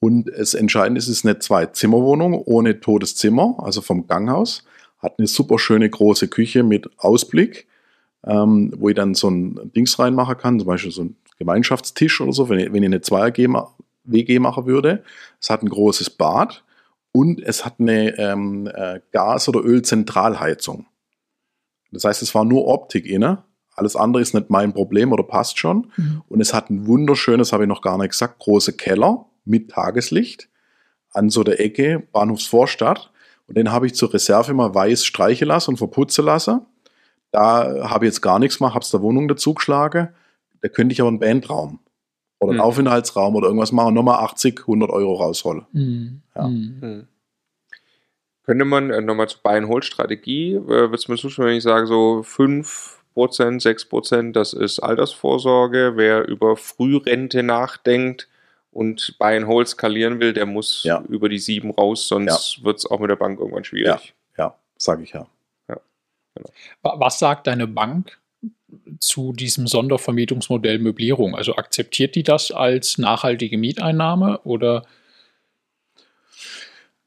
Und 0.00 0.30
das 0.36 0.54
Entscheidende 0.54 0.98
ist, 0.98 1.08
es 1.08 1.18
ist 1.18 1.26
eine 1.26 1.38
Zwei-Zimmer-Wohnung 1.38 2.34
ohne 2.34 2.80
totes 2.80 3.16
Zimmer, 3.16 3.56
also 3.58 3.80
vom 3.80 4.06
Ganghaus. 4.06 4.64
Hat 4.98 5.18
eine 5.18 5.26
super 5.26 5.58
schöne 5.58 5.90
große 5.90 6.28
Küche 6.28 6.62
mit 6.62 6.88
Ausblick, 6.98 7.66
ähm, 8.24 8.72
wo 8.76 8.88
ich 8.88 8.94
dann 8.94 9.14
so 9.14 9.28
ein 9.28 9.72
Dings 9.74 9.98
reinmachen 9.98 10.38
kann, 10.38 10.58
zum 10.58 10.68
Beispiel 10.68 10.92
so 10.92 11.02
ein 11.02 11.16
Gemeinschaftstisch 11.38 12.20
oder 12.20 12.32
so, 12.32 12.48
wenn 12.48 12.60
ich, 12.60 12.72
wenn 12.72 12.82
ich 12.82 12.88
eine 12.88 13.00
Zweier-WG 13.00 14.38
machen 14.38 14.66
würde. 14.66 15.02
Es 15.40 15.50
hat 15.50 15.62
ein 15.62 15.68
großes 15.68 16.10
Bad 16.10 16.64
und 17.12 17.40
es 17.40 17.64
hat 17.64 17.80
eine 17.80 18.16
ähm, 18.18 18.68
äh, 18.72 19.00
Gas- 19.12 19.48
oder 19.48 19.64
Ölzentralheizung. 19.64 20.86
Das 21.90 22.04
heißt, 22.04 22.22
es 22.22 22.34
war 22.34 22.44
nur 22.44 22.66
Optik 22.68 23.06
inne 23.06 23.44
alles 23.78 23.96
andere 23.96 24.22
ist 24.22 24.34
nicht 24.34 24.50
mein 24.50 24.72
Problem 24.72 25.12
oder 25.12 25.22
passt 25.22 25.58
schon. 25.58 25.90
Mhm. 25.96 26.22
Und 26.28 26.40
es 26.40 26.52
hat 26.52 26.70
ein 26.70 26.86
wunderschönes, 26.86 27.52
habe 27.52 27.64
ich 27.64 27.68
noch 27.68 27.82
gar 27.82 27.98
nicht 27.98 28.10
gesagt, 28.10 28.38
große 28.38 28.74
Keller 28.74 29.26
mit 29.44 29.70
Tageslicht 29.70 30.48
an 31.10 31.30
so 31.30 31.42
der 31.44 31.60
Ecke 31.60 32.06
Bahnhofsvorstadt. 32.12 33.10
Und 33.46 33.56
den 33.56 33.72
habe 33.72 33.86
ich 33.86 33.94
zur 33.94 34.12
Reserve 34.12 34.52
mal 34.52 34.74
weiß 34.74 35.04
streichen 35.04 35.48
lassen 35.48 35.70
und 35.70 35.76
verputzen 35.78 36.24
lassen. 36.24 36.60
Da 37.30 37.88
habe 37.88 38.04
ich 38.04 38.10
jetzt 38.10 38.20
gar 38.20 38.38
nichts 38.38 38.58
gemacht, 38.58 38.74
habe 38.74 38.82
es 38.82 38.90
der 38.90 39.02
Wohnung 39.02 39.28
dazu 39.28 39.54
geschlagen. 39.54 40.08
Da 40.60 40.68
könnte 40.68 40.92
ich 40.92 41.00
aber 41.00 41.08
einen 41.08 41.18
Bandraum 41.18 41.80
oder 42.38 42.50
einen 42.50 42.58
mhm. 42.58 42.64
Aufenthaltsraum 42.64 43.36
oder 43.36 43.46
irgendwas 43.46 43.72
machen 43.72 43.88
und 43.88 43.94
nochmal 43.94 44.24
80, 44.24 44.60
100 44.60 44.90
Euro 44.90 45.14
rausholen. 45.14 45.66
Mhm. 45.72 46.22
Ja. 46.34 46.48
Mhm. 46.48 46.78
mhm. 46.80 47.08
Könnte 48.44 48.64
man 48.64 48.88
äh, 48.88 49.02
nochmal 49.02 49.28
zur 49.28 49.42
Buy-and-Hold-Strategie, 49.42 50.54
äh, 50.54 50.66
würdest 50.66 51.06
du 51.06 51.12
mir 51.12 51.18
zustimmen, 51.18 51.48
wenn 51.48 51.56
ich 51.56 51.62
sage, 51.62 51.86
so 51.86 52.22
fünf 52.22 52.97
Prozent, 53.18 53.60
6 53.60 53.86
Prozent, 53.86 54.36
das 54.36 54.52
ist 54.52 54.78
Altersvorsorge. 54.78 55.94
Wer 55.96 56.28
über 56.28 56.56
Frührente 56.56 57.42
nachdenkt 57.42 58.28
und 58.70 59.16
Buy 59.18 59.36
and 59.36 59.48
Hold 59.48 59.66
skalieren 59.66 60.20
will, 60.20 60.32
der 60.32 60.46
muss 60.46 60.84
ja. 60.84 61.02
über 61.08 61.28
die 61.28 61.40
7 61.40 61.72
raus, 61.72 62.06
sonst 62.06 62.58
ja. 62.58 62.64
wird 62.64 62.78
es 62.78 62.86
auch 62.86 63.00
mit 63.00 63.10
der 63.10 63.16
Bank 63.16 63.40
irgendwann 63.40 63.64
schwierig. 63.64 64.14
Ja, 64.36 64.44
ja 64.44 64.54
sage 64.76 65.02
ich 65.02 65.10
ja. 65.10 65.26
ja 65.68 65.80
genau. 66.36 66.50
Was 67.00 67.18
sagt 67.18 67.48
deine 67.48 67.66
Bank 67.66 68.20
zu 69.00 69.32
diesem 69.32 69.66
Sondervermietungsmodell 69.66 70.78
Möblierung? 70.78 71.34
Also 71.34 71.56
akzeptiert 71.56 72.14
die 72.14 72.22
das 72.22 72.52
als 72.52 72.98
nachhaltige 72.98 73.58
Mieteinnahme 73.58 74.38
oder? 74.44 74.86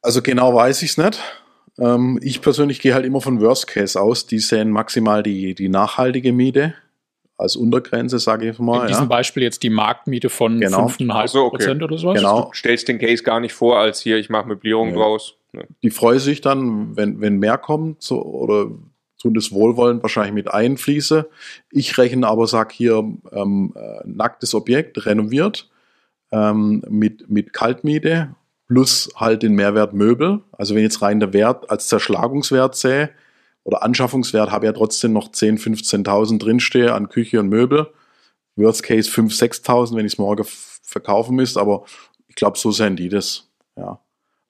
Also 0.01 0.21
genau 0.21 0.53
weiß 0.53 0.81
ich 0.81 0.89
es 0.89 0.97
nicht. 0.97 1.21
Ähm, 1.79 2.19
ich 2.21 2.41
persönlich 2.41 2.81
gehe 2.81 2.93
halt 2.93 3.05
immer 3.05 3.21
von 3.21 3.41
Worst 3.41 3.67
Case 3.67 3.99
aus. 3.99 4.25
Die 4.25 4.39
sehen 4.39 4.71
maximal 4.71 5.23
die, 5.23 5.55
die 5.55 5.69
nachhaltige 5.69 6.33
Miete 6.33 6.73
als 7.37 7.55
Untergrenze, 7.55 8.19
sage 8.19 8.49
ich 8.49 8.59
mal. 8.59 8.81
In 8.81 8.87
diesem 8.87 9.03
ja. 9.03 9.09
Beispiel 9.09 9.43
jetzt 9.43 9.63
die 9.63 9.69
Marktmiete 9.69 10.29
von 10.29 10.59
genau. 10.59 10.87
5,5 10.87 11.27
so, 11.27 11.39
okay. 11.45 11.57
Prozent 11.57 11.83
oder 11.83 11.97
sowas? 11.97 12.17
Genau. 12.17 12.45
Du 12.45 12.53
stellst 12.53 12.87
den 12.87 12.99
Case 12.99 13.23
gar 13.23 13.39
nicht 13.39 13.53
vor, 13.53 13.79
als 13.79 13.99
hier, 13.99 14.17
ich 14.17 14.29
mache 14.29 14.47
Möblierung 14.47 14.89
ja. 14.89 14.95
draus. 14.95 15.35
Ne. 15.51 15.67
Die 15.81 15.89
freuen 15.89 16.19
sich 16.19 16.41
dann, 16.41 16.95
wenn, 16.95 17.19
wenn 17.19 17.37
mehr 17.37 17.57
kommt 17.57 18.01
so, 18.01 18.21
oder 18.21 18.71
tun 19.19 19.33
das 19.33 19.51
Wohlwollen 19.51 20.01
wahrscheinlich 20.01 20.33
mit 20.33 20.53
einfließe. 20.53 21.29
Ich 21.71 21.97
rechne 21.97 22.27
aber, 22.27 22.47
sag 22.47 22.71
hier, 22.71 23.03
ähm, 23.31 23.73
äh, 23.75 24.01
nacktes 24.05 24.53
Objekt, 24.53 25.05
renoviert, 25.05 25.69
ähm, 26.31 26.83
mit, 26.89 27.29
mit 27.29 27.53
Kaltmiete 27.53 28.35
plus 28.71 29.09
halt 29.17 29.43
den 29.43 29.53
Mehrwert 29.53 29.93
Möbel. 29.93 30.39
Also 30.53 30.75
wenn 30.75 30.81
jetzt 30.81 31.01
rein 31.01 31.19
der 31.19 31.33
Wert 31.33 31.69
als 31.69 31.87
Zerschlagungswert 31.87 32.73
sehe 32.73 33.09
oder 33.65 33.83
Anschaffungswert, 33.83 34.49
habe 34.49 34.65
ich 34.65 34.69
ja 34.69 34.73
trotzdem 34.73 35.11
noch 35.11 35.27
10.000, 35.29 36.05
15.000 36.05 36.39
drinstehe 36.39 36.93
an 36.93 37.09
Küche 37.09 37.41
und 37.41 37.49
Möbel. 37.49 37.87
Worst 38.55 38.83
Case 38.83 39.11
5.000, 39.11 39.65
6.000, 39.65 39.97
wenn 39.97 40.05
ich 40.05 40.13
es 40.13 40.17
morgen 40.17 40.45
verkaufen 40.83 41.35
müsste, 41.35 41.59
aber 41.59 41.83
ich 42.29 42.35
glaube, 42.35 42.57
so 42.57 42.71
sehen 42.71 42.95
die 42.95 43.09
das. 43.09 43.49
Ja. 43.75 43.99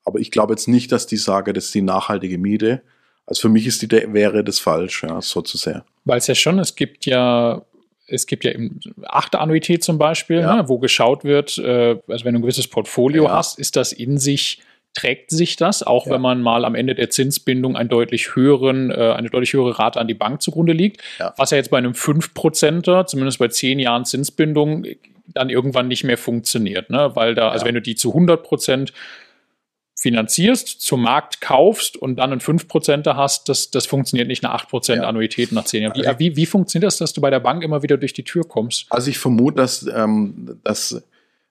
Aber 0.05 0.19
ich 0.19 0.29
glaube 0.29 0.53
jetzt 0.53 0.67
nicht, 0.67 0.91
dass 0.91 1.07
die 1.07 1.17
sage, 1.17 1.51
das 1.51 1.65
ist 1.65 1.73
die 1.73 1.81
nachhaltige 1.81 2.37
Miete. 2.37 2.83
Also 3.25 3.41
für 3.41 3.49
mich 3.49 3.65
ist 3.65 3.81
die, 3.81 3.89
wäre 3.89 4.43
das 4.43 4.59
falsch, 4.59 5.01
ja, 5.01 5.19
so 5.21 5.41
zu 5.41 5.57
sehr. 5.57 5.83
Weil 6.05 6.19
es 6.19 6.27
ja 6.27 6.35
schon, 6.35 6.59
es 6.59 6.75
gibt 6.75 7.07
ja 7.07 7.63
es 8.11 8.27
gibt 8.27 8.43
ja 8.43 8.51
eben 8.51 8.79
achte 9.03 9.39
Annuität 9.39 9.83
zum 9.83 9.97
Beispiel, 9.97 10.41
ja. 10.41 10.57
ne, 10.57 10.69
wo 10.69 10.79
geschaut 10.79 11.23
wird, 11.23 11.57
äh, 11.57 11.97
also 12.07 12.25
wenn 12.25 12.33
du 12.33 12.39
ein 12.39 12.41
gewisses 12.41 12.67
Portfolio 12.67 13.25
ja. 13.25 13.31
hast, 13.31 13.59
ist 13.59 13.75
das 13.75 13.91
in 13.91 14.17
sich 14.17 14.61
trägt 14.93 15.31
sich 15.31 15.55
das, 15.55 15.83
auch 15.83 16.05
ja. 16.05 16.13
wenn 16.13 16.21
man 16.21 16.41
mal 16.41 16.65
am 16.65 16.75
Ende 16.75 16.95
der 16.95 17.09
Zinsbindung 17.09 17.77
einen 17.77 17.89
deutlich 17.89 18.35
höheren, 18.35 18.91
äh, 18.91 19.13
eine 19.13 19.29
deutlich 19.29 19.53
höhere 19.53 19.79
Rate 19.79 19.99
an 19.99 20.07
die 20.07 20.13
Bank 20.13 20.41
zugrunde 20.41 20.73
liegt, 20.73 21.01
ja. 21.19 21.33
was 21.37 21.51
ja 21.51 21.57
jetzt 21.57 21.71
bei 21.71 21.77
einem 21.77 21.93
5%er, 21.93 23.07
zumindest 23.07 23.39
bei 23.39 23.47
zehn 23.47 23.79
Jahren 23.79 24.03
Zinsbindung, 24.05 24.85
dann 25.27 25.49
irgendwann 25.49 25.87
nicht 25.87 26.03
mehr 26.03 26.17
funktioniert, 26.17 26.89
ne? 26.89 27.11
weil 27.13 27.35
da, 27.35 27.49
also 27.49 27.65
wenn 27.65 27.75
du 27.75 27.81
die 27.81 27.95
zu 27.95 28.09
100 28.09 28.43
Prozent 28.43 28.91
finanzierst, 30.01 30.81
zum 30.81 31.03
Markt 31.03 31.41
kaufst 31.41 31.95
und 31.95 32.15
dann 32.15 32.31
einen 32.31 32.41
5%er 32.41 33.15
hast, 33.15 33.47
das, 33.49 33.69
das 33.69 33.85
funktioniert 33.85 34.27
nicht 34.27 34.41
nach 34.41 34.65
8% 34.65 34.95
ja. 34.95 35.03
Annuität 35.03 35.51
nach 35.51 35.65
10 35.65 35.83
Jahren. 35.83 35.95
Wie, 35.95 36.07
also 36.07 36.17
wie, 36.17 36.35
wie, 36.35 36.47
funktioniert 36.47 36.87
das, 36.87 36.97
dass 36.97 37.13
du 37.13 37.21
bei 37.21 37.29
der 37.29 37.39
Bank 37.39 37.61
immer 37.61 37.83
wieder 37.83 37.97
durch 37.97 38.13
die 38.13 38.23
Tür 38.23 38.43
kommst? 38.43 38.87
Also 38.89 39.11
ich 39.11 39.19
vermute, 39.19 39.57
dass, 39.57 39.85
ähm, 39.93 40.59
dass, 40.63 41.03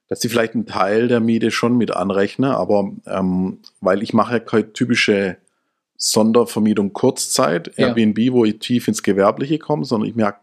dass 0.09 0.19
die 0.19 0.27
vielleicht 0.27 0.53
einen 0.53 0.65
Teil 0.65 1.07
der 1.07 1.21
Miete 1.21 1.49
schon 1.49 1.77
mit 1.77 1.91
anrechnen, 1.91 2.51
aber 2.51 2.91
ähm, 3.05 3.59
weil 3.79 4.03
ich 4.03 4.13
mache 4.13 4.33
ja 4.33 4.39
keine 4.39 4.73
typische 4.73 5.37
Sondervermietung 5.95 6.91
Kurzzeit, 6.91 7.71
ja. 7.77 7.87
Airbnb, 7.87 8.33
wo 8.33 8.43
ich 8.43 8.59
tief 8.59 8.89
ins 8.89 9.01
Gewerbliche 9.01 9.59
komme, 9.59 9.85
sondern 9.85 10.09
ich 10.09 10.15
mache 10.17 10.35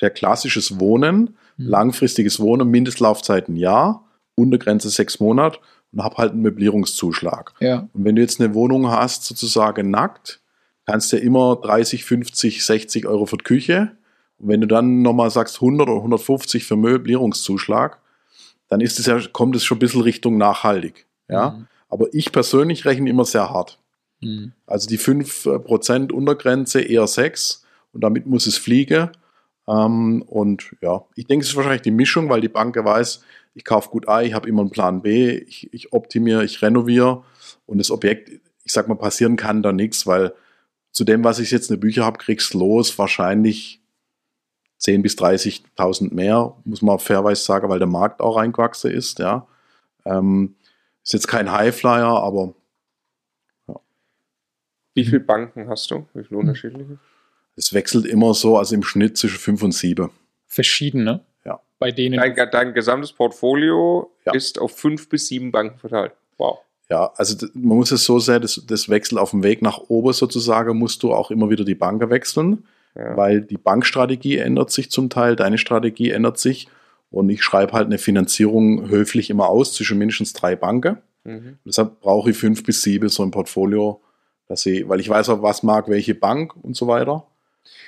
ja 0.00 0.08
klassisches 0.08 0.80
Wohnen, 0.80 1.36
mhm. 1.58 1.66
langfristiges 1.66 2.40
Wohnen, 2.40 2.70
Mindestlaufzeit 2.70 3.50
ein 3.50 3.56
Jahr, 3.56 4.06
Untergrenze 4.34 4.88
sechs 4.88 5.20
Monate 5.20 5.58
und 5.92 6.02
habe 6.02 6.16
halt 6.16 6.32
einen 6.32 6.42
Möblierungszuschlag. 6.42 7.54
Ja. 7.60 7.88
Und 7.92 8.04
wenn 8.04 8.16
du 8.16 8.22
jetzt 8.22 8.40
eine 8.40 8.54
Wohnung 8.54 8.90
hast, 8.90 9.24
sozusagen 9.24 9.90
nackt, 9.90 10.40
kannst 10.86 11.12
du 11.12 11.16
ja 11.16 11.22
immer 11.22 11.56
30, 11.56 12.04
50, 12.04 12.64
60 12.64 13.06
Euro 13.06 13.26
für 13.26 13.36
die 13.36 13.44
Küche. 13.44 13.92
Und 14.38 14.48
wenn 14.48 14.60
du 14.60 14.66
dann 14.66 15.02
nochmal 15.02 15.30
sagst 15.30 15.56
100 15.56 15.88
oder 15.88 15.98
150 15.98 16.64
für 16.64 16.76
Möblierungszuschlag, 16.76 17.98
dann 18.68 18.80
ist 18.80 18.98
es 18.98 19.06
ja, 19.06 19.20
kommt 19.32 19.56
es 19.56 19.64
schon 19.64 19.76
ein 19.76 19.80
bisschen 19.80 20.02
Richtung 20.02 20.38
nachhaltig. 20.38 21.06
Ja? 21.28 21.50
Mhm. 21.50 21.66
Aber 21.88 22.06
ich 22.12 22.32
persönlich 22.32 22.84
rechne 22.84 23.10
immer 23.10 23.24
sehr 23.24 23.50
hart. 23.50 23.78
Mhm. 24.20 24.52
Also 24.66 24.88
die 24.88 24.98
5% 24.98 26.12
Untergrenze 26.12 26.80
eher 26.80 27.06
6 27.06 27.64
und 27.92 28.02
damit 28.02 28.26
muss 28.26 28.46
es 28.46 28.56
fliegen. 28.56 29.10
Ähm, 29.66 30.22
und 30.22 30.74
ja, 30.80 31.04
ich 31.16 31.26
denke, 31.26 31.42
es 31.42 31.50
ist 31.50 31.56
wahrscheinlich 31.56 31.82
die 31.82 31.90
Mischung, 31.90 32.28
weil 32.28 32.40
die 32.40 32.48
Bank 32.48 32.76
weiß, 32.76 33.22
ich 33.54 33.64
kaufe 33.64 33.90
gut 33.90 34.08
ein, 34.08 34.26
ich 34.26 34.34
habe 34.34 34.48
immer 34.48 34.62
einen 34.62 34.70
Plan 34.70 35.02
B, 35.02 35.30
ich, 35.30 35.72
ich 35.72 35.92
optimiere, 35.92 36.44
ich 36.44 36.62
renoviere 36.62 37.24
und 37.66 37.78
das 37.78 37.90
Objekt, 37.90 38.30
ich 38.64 38.72
sag 38.72 38.88
mal, 38.88 38.94
passieren 38.94 39.36
kann 39.36 39.62
da 39.62 39.72
nichts, 39.72 40.06
weil 40.06 40.34
zu 40.92 41.04
dem, 41.04 41.24
was 41.24 41.38
ich 41.38 41.50
jetzt 41.50 41.70
in 41.70 41.76
den 41.76 41.80
Bücher 41.80 42.04
habe, 42.04 42.18
kriegst 42.18 42.54
los 42.54 42.98
wahrscheinlich 42.98 43.80
10.000 44.80 45.02
bis 45.02 45.16
30.000 45.16 46.14
mehr, 46.14 46.56
muss 46.64 46.82
man 46.82 46.98
fairweise 46.98 47.42
sagen, 47.42 47.68
weil 47.68 47.78
der 47.78 47.88
Markt 47.88 48.20
auch 48.20 48.36
reingewachsen 48.36 48.90
ist, 48.90 49.18
ja. 49.18 49.46
Ähm, 50.04 50.56
ist 51.02 51.12
jetzt 51.12 51.28
kein 51.28 51.52
Highflyer, 51.52 52.22
aber 52.22 52.54
ja. 53.68 53.80
Wie 54.94 55.04
viele 55.04 55.20
Banken 55.20 55.68
hast 55.68 55.90
du? 55.90 56.06
Wie 56.14 56.24
viele 56.24 56.40
unterschiedliche? 56.40 56.98
Es 57.56 57.74
wechselt 57.74 58.06
immer 58.06 58.32
so, 58.32 58.56
also 58.56 58.74
im 58.74 58.82
Schnitt 58.82 59.18
zwischen 59.18 59.38
5 59.38 59.62
und 59.64 59.72
7. 59.72 60.10
Verschiedene? 60.46 61.24
Bei 61.80 61.90
denen. 61.90 62.20
Dein, 62.20 62.50
dein 62.52 62.74
gesamtes 62.74 63.12
Portfolio 63.12 64.12
ja. 64.24 64.32
ist 64.34 64.60
auf 64.60 64.76
fünf 64.76 65.08
bis 65.08 65.26
sieben 65.26 65.50
Banken 65.50 65.78
verteilt. 65.78 66.12
Wow. 66.38 66.60
Ja, 66.88 67.12
also 67.16 67.46
man 67.54 67.78
muss 67.78 67.90
es 67.90 68.04
so 68.04 68.18
sehen, 68.18 68.42
das, 68.42 68.62
das 68.66 68.88
Wechsel 68.88 69.18
auf 69.18 69.30
dem 69.30 69.42
Weg 69.42 69.62
nach 69.62 69.78
oben 69.88 70.12
sozusagen, 70.12 70.76
musst 70.76 71.02
du 71.02 71.12
auch 71.12 71.30
immer 71.30 71.50
wieder 71.50 71.64
die 71.64 71.74
Banken 71.74 72.10
wechseln, 72.10 72.64
ja. 72.94 73.16
weil 73.16 73.40
die 73.42 73.58
Bankstrategie 73.58 74.38
ändert 74.38 74.70
sich 74.70 74.90
zum 74.90 75.08
Teil, 75.08 75.36
deine 75.36 75.58
Strategie 75.58 76.10
ändert 76.10 76.38
sich 76.38 76.68
und 77.10 77.28
ich 77.30 77.42
schreibe 77.42 77.72
halt 77.72 77.86
eine 77.86 77.98
Finanzierung 77.98 78.88
höflich 78.88 79.30
immer 79.30 79.48
aus 79.48 79.74
zwischen 79.74 79.98
mindestens 79.98 80.32
drei 80.32 80.56
Banken. 80.56 80.98
Mhm. 81.24 81.58
Deshalb 81.64 82.00
brauche 82.00 82.30
ich 82.30 82.36
fünf 82.36 82.64
bis 82.64 82.82
sieben 82.82 83.08
so 83.08 83.22
ein 83.22 83.30
Portfolio, 83.30 84.00
dass 84.48 84.66
ich, 84.66 84.88
weil 84.88 85.00
ich 85.00 85.08
weiß 85.08 85.28
auch, 85.28 85.42
was 85.42 85.62
mag 85.62 85.88
welche 85.88 86.16
Bank 86.16 86.54
und 86.60 86.76
so 86.76 86.88
weiter. 86.88 87.24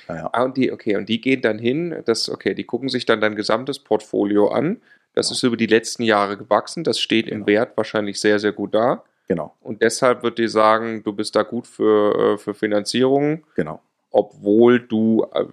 Ja, 0.07 0.15
ja. 0.15 0.29
Ah, 0.33 0.43
und 0.43 0.57
die, 0.57 0.71
okay, 0.71 0.95
und 0.95 1.09
die 1.09 1.19
gehen 1.21 1.41
dann 1.41 1.59
hin, 1.59 2.01
das, 2.05 2.29
okay, 2.29 2.53
die 2.53 2.63
gucken 2.65 2.89
sich 2.89 3.05
dann 3.05 3.21
dein 3.21 3.35
gesamtes 3.35 3.79
Portfolio 3.79 4.49
an. 4.49 4.81
Das 5.13 5.27
Genau. 5.27 5.35
ist 5.35 5.43
über 5.43 5.57
die 5.57 5.67
letzten 5.67 6.03
Jahre 6.03 6.37
gewachsen, 6.37 6.83
das 6.83 6.99
steht 6.99 7.27
im 7.27 7.45
Genau. 7.45 7.47
Wert 7.47 7.77
wahrscheinlich 7.77 8.19
sehr, 8.19 8.39
sehr 8.39 8.51
gut 8.51 8.73
da. 8.73 9.03
Genau, 9.27 9.55
Und 9.61 9.81
deshalb 9.81 10.21
wird 10.23 10.37
die 10.37 10.49
sagen, 10.49 11.01
du 11.03 11.13
bist 11.13 11.35
da 11.35 11.43
gut 11.43 11.65
für, 11.65 12.33
äh, 12.33 12.37
für 12.37 12.53
Finanzierung, 12.53 13.45
genau. 13.55 13.81
obwohl 14.11 14.81
du 14.81 15.25
äh, 15.33 15.45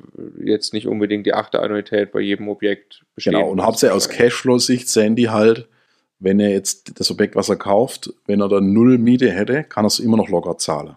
jetzt 0.45 0.73
nicht 0.75 0.89
unbedingt 0.89 1.25
die 1.25 1.35
achte 1.35 1.61
Annuität 1.61 2.11
bei 2.11 2.21
jedem 2.21 2.49
Objekt 2.49 3.05
bestehen 3.15 3.35
Genau, 3.35 3.49
und 3.49 3.63
hauptsächlich 3.63 3.97
aus 3.97 4.09
Cashflow-Sicht 4.09 4.89
sehen 4.89 5.15
die 5.15 5.31
halt, 5.31 5.69
wenn 6.19 6.41
er 6.41 6.51
jetzt 6.51 6.99
das 6.99 7.11
Objekt, 7.13 7.37
was 7.37 7.49
er 7.49 7.57
kauft, 7.57 8.13
wenn 8.27 8.41
er 8.41 8.49
dann 8.49 8.73
null 8.73 8.99
Miete 8.99 9.31
hätte, 9.31 9.63
kann 9.65 9.85
er 9.85 9.89
es 9.89 10.01
immer 10.01 10.17
noch 10.17 10.29
locker 10.29 10.59
zahlen. 10.59 10.97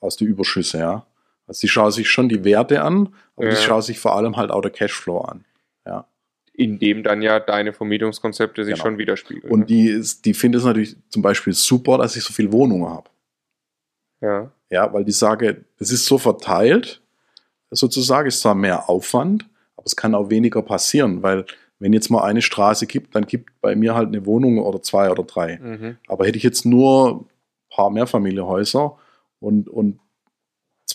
Aus 0.00 0.16
den 0.16 0.28
Überschüsse, 0.28 0.78
ja. 0.78 1.06
Also 1.48 1.62
die 1.62 1.68
schauen 1.68 1.90
sich 1.90 2.08
schon 2.10 2.28
die 2.28 2.44
Werte 2.44 2.82
an, 2.82 3.14
aber 3.36 3.46
Ja. 3.46 3.50
die 3.50 3.56
schauen 3.56 3.82
sich 3.82 3.98
vor 3.98 4.14
allem 4.14 4.36
halt 4.36 4.50
auch 4.50 4.60
der 4.60 4.70
Cashflow 4.70 5.18
an. 5.22 5.44
Ja. 5.86 6.06
In 6.52 6.78
dem 6.78 7.02
dann 7.02 7.22
ja 7.22 7.40
deine 7.40 7.72
Vermietungskonzepte 7.72 8.64
sich 8.64 8.74
Genau. 8.74 8.84
schon 8.84 8.98
widerspiegeln. 8.98 9.50
Und 9.52 9.70
die, 9.70 9.88
ist- 9.88 10.24
die 10.26 10.34
finden 10.34 10.58
es 10.58 10.64
natürlich 10.64 10.96
zum 11.08 11.22
Beispiel 11.22 11.52
super, 11.54 11.98
dass 11.98 12.14
ich 12.16 12.22
so 12.22 12.32
viele 12.32 12.52
Wohnungen 12.52 12.88
habe. 12.88 13.08
ja. 14.20 14.50
Ja, 14.70 14.92
weil 14.92 15.02
die 15.02 15.12
sage, 15.12 15.64
es 15.78 15.90
ist 15.90 16.04
so 16.04 16.18
verteilt, 16.18 17.00
sozusagen, 17.70 18.28
ist 18.28 18.40
zwar 18.42 18.54
mehr 18.54 18.90
Aufwand, 18.90 19.48
aber 19.76 19.86
es 19.86 19.96
kann 19.96 20.14
auch 20.14 20.28
weniger 20.28 20.60
passieren, 20.60 21.22
weil 21.22 21.46
wenn 21.78 21.94
jetzt 21.94 22.10
mal 22.10 22.22
eine 22.24 22.42
Straße 22.42 22.86
gibt, 22.86 23.14
dann 23.14 23.24
gibt 23.26 23.50
bei 23.62 23.74
mir 23.76 23.94
halt 23.94 24.08
eine 24.08 24.26
Wohnung 24.26 24.58
oder 24.58 24.82
zwei 24.82 25.10
oder 25.10 25.22
drei. 25.22 25.56
Mhm. 25.58 25.96
Aber 26.06 26.26
hätte 26.26 26.36
ich 26.36 26.42
jetzt 26.44 26.66
nur 26.66 27.20
ein 27.20 27.26
paar 27.70 27.88
Mehrfamilienhäuser 27.88 28.98
und, 29.40 29.70
und 29.70 30.00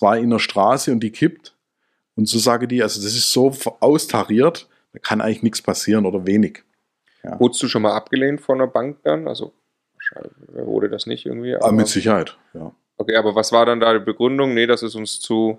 zwei 0.03 0.19
in 0.19 0.29
der 0.29 0.39
Straße 0.39 0.91
und 0.91 0.99
die 0.99 1.11
kippt, 1.11 1.55
und 2.15 2.27
so 2.27 2.37
sage 2.37 2.67
die, 2.67 2.83
also 2.83 3.01
das 3.01 3.15
ist 3.15 3.31
so 3.31 3.51
austariert, 3.79 4.67
da 4.91 4.99
kann 4.99 5.21
eigentlich 5.21 5.43
nichts 5.43 5.61
passieren 5.61 6.05
oder 6.05 6.27
wenig. 6.27 6.63
Wurdest 7.39 7.63
du 7.63 7.67
schon 7.69 7.81
mal 7.83 7.93
abgelehnt 7.93 8.41
von 8.41 8.59
der 8.59 8.67
Bank 8.67 8.97
dann? 9.03 9.27
Also 9.29 9.53
wahrscheinlich 9.93 10.33
wurde 10.53 10.89
das 10.89 11.05
nicht 11.07 11.25
irgendwie. 11.25 11.55
Aber 11.55 11.71
mit 11.71 11.87
Sicherheit, 11.87 12.37
ja. 12.53 12.71
Okay, 12.97 13.15
aber 13.15 13.33
was 13.33 13.51
war 13.51 13.65
dann 13.65 13.79
da 13.79 13.93
die 13.93 14.03
Begründung? 14.03 14.53
Nee, 14.53 14.67
das 14.67 14.83
ist 14.83 14.95
uns 14.95 15.19
zu. 15.19 15.57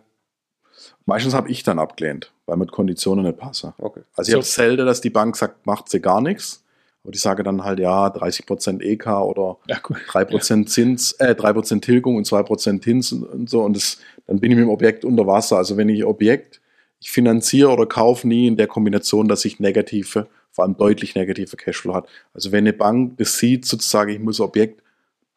Meistens 1.07 1.35
habe 1.35 1.49
ich 1.51 1.63
dann 1.63 1.79
abgelehnt, 1.79 2.33
weil 2.47 2.57
mit 2.57 2.71
Konditionen 2.71 3.25
nicht 3.25 3.39
passe. 3.39 3.73
Okay. 3.79 4.03
Also 4.15 4.29
ich 4.29 4.33
So. 4.33 4.39
habe 4.39 4.45
selten, 4.47 4.87
dass 4.87 5.01
die 5.01 5.11
Bank 5.11 5.37
sagt, 5.37 5.67
macht 5.67 5.89
sie 5.89 6.01
gar 6.01 6.21
nichts. 6.21 6.64
Aber 7.05 7.13
die 7.13 7.19
sage 7.19 7.43
dann 7.43 7.63
halt, 7.63 7.79
ja, 7.79 8.09
30% 8.09 8.81
EK 8.81 9.07
oder 9.09 9.59
Ja, 9.69 9.79
cool. 9.89 9.99
3% 10.09 10.67
Zins, 10.67 11.13
äh, 11.13 11.35
3% 11.35 11.85
Tilgung 11.85 12.17
und 12.17 12.27
2% 12.27 12.83
Zins 12.83 13.13
und, 13.13 13.25
und 13.25 13.51
so. 13.51 13.63
Und 13.63 13.77
das, 13.77 13.99
dann 14.27 14.41
bin 14.41 14.51
ich 14.51 14.57
mit 14.57 14.65
dem 14.67 14.71
Objekt 14.71 15.05
unter 15.05 15.27
Wasser. 15.27 15.59
Also 15.59 15.77
wenn 15.77 15.91
ich 15.91 16.05
Objekt, 16.05 16.63
ich 17.01 17.11
finanziere 17.11 17.71
oder 17.71 17.85
kaufe 17.85 18.27
nie 18.27 18.47
in 18.47 18.57
der 18.57 18.67
Kombination, 18.67 19.29
dass 19.29 19.45
ich 19.45 19.61
negative, 19.61 20.29
vor 20.51 20.65
allem 20.65 20.79
deutlich 20.79 21.15
negative 21.15 21.57
Cashflow 21.57 21.95
hat. 21.95 22.09
Also 22.33 22.53
wenn 22.53 22.65
eine 22.65 22.73
Bank 22.73 23.19
das 23.19 23.37
sieht, 23.37 23.67
sozusagen, 23.67 24.11
ich 24.11 24.21
muss 24.21 24.41
Objekt 24.41 24.83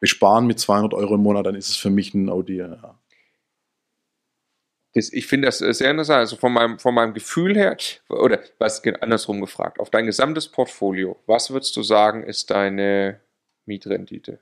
besparen 0.00 0.46
mit 0.46 0.58
200 0.58 0.94
Euro 0.94 1.16
im 1.16 1.22
Monat, 1.22 1.44
dann 1.44 1.54
ist 1.54 1.68
es 1.68 1.76
für 1.76 1.90
mich 1.90 2.14
ein 2.14 2.30
OD. 2.30 2.48
Ja. 2.50 2.98
Das, 4.98 5.12
ich 5.12 5.26
finde 5.26 5.46
das 5.46 5.60
äh, 5.60 5.72
sehr 5.72 5.90
interessant. 5.90 6.18
Also 6.20 6.36
von 6.36 6.52
meinem, 6.52 6.78
von 6.78 6.94
meinem 6.94 7.14
Gefühl 7.14 7.56
her, 7.56 7.76
oder 8.08 8.40
was 8.58 8.82
andersrum 9.00 9.40
gefragt, 9.40 9.80
auf 9.80 9.90
dein 9.90 10.06
gesamtes 10.06 10.48
Portfolio, 10.48 11.16
was 11.26 11.50
würdest 11.50 11.76
du 11.76 11.82
sagen, 11.82 12.22
ist 12.24 12.50
deine 12.50 13.20
Mietrendite? 13.66 14.38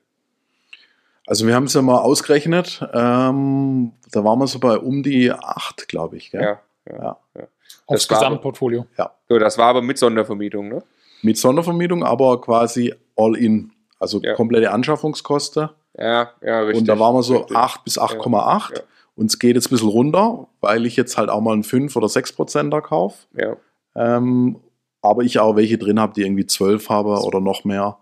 Also 1.27 1.47
wir 1.47 1.55
haben 1.55 1.65
es 1.65 1.75
ja 1.75 1.83
mal 1.83 1.99
ausgerechnet, 1.99 2.81
ähm, 2.95 3.93
da 4.13 4.25
waren 4.25 4.39
wir 4.39 4.47
so 4.47 4.61
bei 4.61 4.79
um 4.79 5.03
die 5.03 5.33
8, 5.33 5.89
glaube 5.89 6.17
ich. 6.17 6.31
Gell? 6.31 6.41
Ja. 6.43 6.61
ja. 6.89 7.17
Ja. 7.35 7.49
Aufs 7.87 8.07
Das 8.07 8.11
war- 8.11 8.19
Gesamtportfolio. 8.19 8.87
So, 9.29 9.39
das 9.39 9.59
war 9.59 9.67
aber 9.69 9.83
mit 9.83 9.99
Sondervermietung, 9.99 10.69
ne? 10.69 10.83
Mit 11.23 11.37
Sondervermietung, 11.37 12.05
aber 12.05 12.41
quasi 12.41 12.95
all 13.17 13.37
in. 13.37 13.73
Also 13.99 14.21
Ja. 14.23 14.35
komplette 14.35 14.71
Anschaffungskosten. 14.71 15.69
Ja, 15.99 16.31
ja, 16.43 16.61
richtig. 16.61 16.81
und 16.83 16.87
da 16.89 16.99
waren 16.99 17.15
wir 17.15 17.23
so 17.23 17.39
richtig. 17.39 17.57
8 17.57 17.85
bis 17.85 17.99
8,8. 17.99 18.71
Ja, 18.71 18.77
ja. 18.77 18.83
Und 19.17 19.27
es 19.27 19.39
geht 19.39 19.57
jetzt 19.57 19.67
ein 19.67 19.71
bisschen 19.71 19.89
runter, 19.89 20.47
weil 20.61 20.87
ich 20.87 20.97
jetzt 20.97 21.17
halt 21.17 21.31
auch 21.31 21.41
mal 21.41 21.53
einen 21.53 21.65
5 21.65 21.97
oder 21.97 22.09
6 22.09 22.33
Prozenter 22.33 22.81
kaufe. 22.83 23.27
Ja. 23.35 23.57
Ähm, 23.95 24.61
aber 25.03 25.23
ich 25.23 25.39
auch 25.39 25.57
welche 25.57 25.79
drin 25.79 25.99
habe, 25.99 26.13
die 26.15 26.23
irgendwie 26.23 26.47
12 26.47 26.89
habe 26.89 27.23
oder 27.25 27.41
noch 27.41 27.65
mehr. 27.65 27.99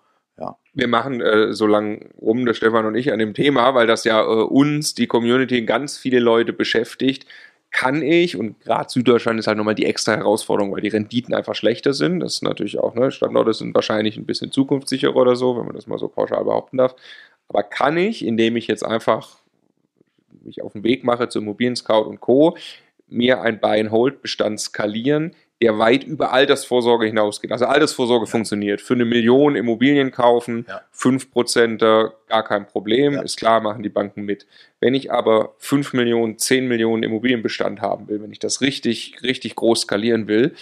Wir 0.74 0.88
machen 0.88 1.20
äh, 1.20 1.53
so 1.53 1.68
lang 1.68 2.11
rum, 2.20 2.44
der 2.44 2.55
Stefan 2.55 2.85
und 2.85 2.96
ich, 2.96 3.12
an 3.12 3.20
dem 3.20 3.33
Thema, 3.33 3.74
weil 3.74 3.87
das 3.87 4.03
ja 4.03 4.20
äh, 4.22 4.42
uns, 4.42 4.94
die 4.94 5.07
Community, 5.07 5.62
ganz 5.62 5.96
viele 5.96 6.18
Leute 6.18 6.53
beschäftigt. 6.53 7.27
Kann 7.70 8.03
ich, 8.03 8.37
und 8.37 8.61
gerade 8.61 8.90
Süddeutschland 8.90 9.38
ist 9.38 9.46
halt 9.46 9.57
nochmal 9.57 9.77
die 9.77 9.87
extra 9.87 10.16
Herausforderung, 10.16 10.72
weil 10.72 10.81
die 10.81 10.88
Renditen 10.88 11.35
einfach 11.35 11.55
schlechter 11.55 11.92
sind. 11.92 12.20
Das 12.20 12.35
ist 12.35 12.42
natürlich 12.42 12.79
auch, 12.79 12.94
ne, 12.94 13.12
Standorte 13.12 13.53
sind 13.55 13.74
wahrscheinlich 13.74 14.16
ein 14.16 14.27
bisschen 14.27 14.50
zukunftssicherer 14.50 15.14
oder 15.14 15.37
so, 15.37 15.57
wenn 15.57 15.66
man 15.66 15.77
das 15.77 15.87
mal 15.87 15.98
so 15.98 16.09
pauschal 16.09 16.44
behaupten 16.44 16.77
darf. 16.79 16.96
Aber 17.48 17.62
kann 17.62 17.96
ich, 17.96 18.24
indem 18.24 18.57
ich 18.57 18.66
jetzt 18.66 18.85
einfach 18.85 19.38
mich 20.44 20.62
auf 20.62 20.72
den 20.72 20.85
Weg 20.85 21.04
mache 21.04 21.28
zu 21.28 21.38
Immobilien 21.40 21.76
Scout 21.76 22.02
und 22.07 22.20
Co., 22.20 22.57
mir 23.07 23.42
ein 23.42 23.61
Buy-and-Hold-Bestand 23.61 24.59
skalieren, 24.61 25.35
der 25.61 25.78
weit 25.78 26.04
über 26.04 26.33
Altersvorsorge 26.33 27.07
hinausgeht. 27.07 27.52
Also 27.52 27.66
Altersvorsorge 27.66 28.26
funktioniert. 28.26 28.80
Für 28.80 28.94
eine 28.94 29.04
Million 29.04 29.57
Immobilien 29.57 30.11
kaufen, 30.11 30.66
Ja. 30.68 30.80
5% 30.92 32.12
gar 32.28 32.42
kein 32.44 32.66
Problem, 32.66 33.14
Ja. 33.14 33.22
ist 33.22 33.37
klar, 33.38 33.61
machen 33.61 33.83
die 33.83 33.88
Banken 33.88 34.22
mit. 34.22 34.46
Wenn 34.80 34.94
ich 34.94 35.12
aber 35.12 35.54
5 35.59 35.92
Millionen, 35.92 36.38
10 36.38 36.66
Millionen 36.66 37.02
Immobilienbestand 37.02 37.80
haben 37.80 38.09
will, 38.09 38.22
wenn 38.22 38.33
ich 38.33 38.38
das 38.40 38.61
richtig, 38.62 39.16
richtig 39.22 39.54
groß 39.54 39.83
skalieren 39.83 40.26
will, 40.26 40.54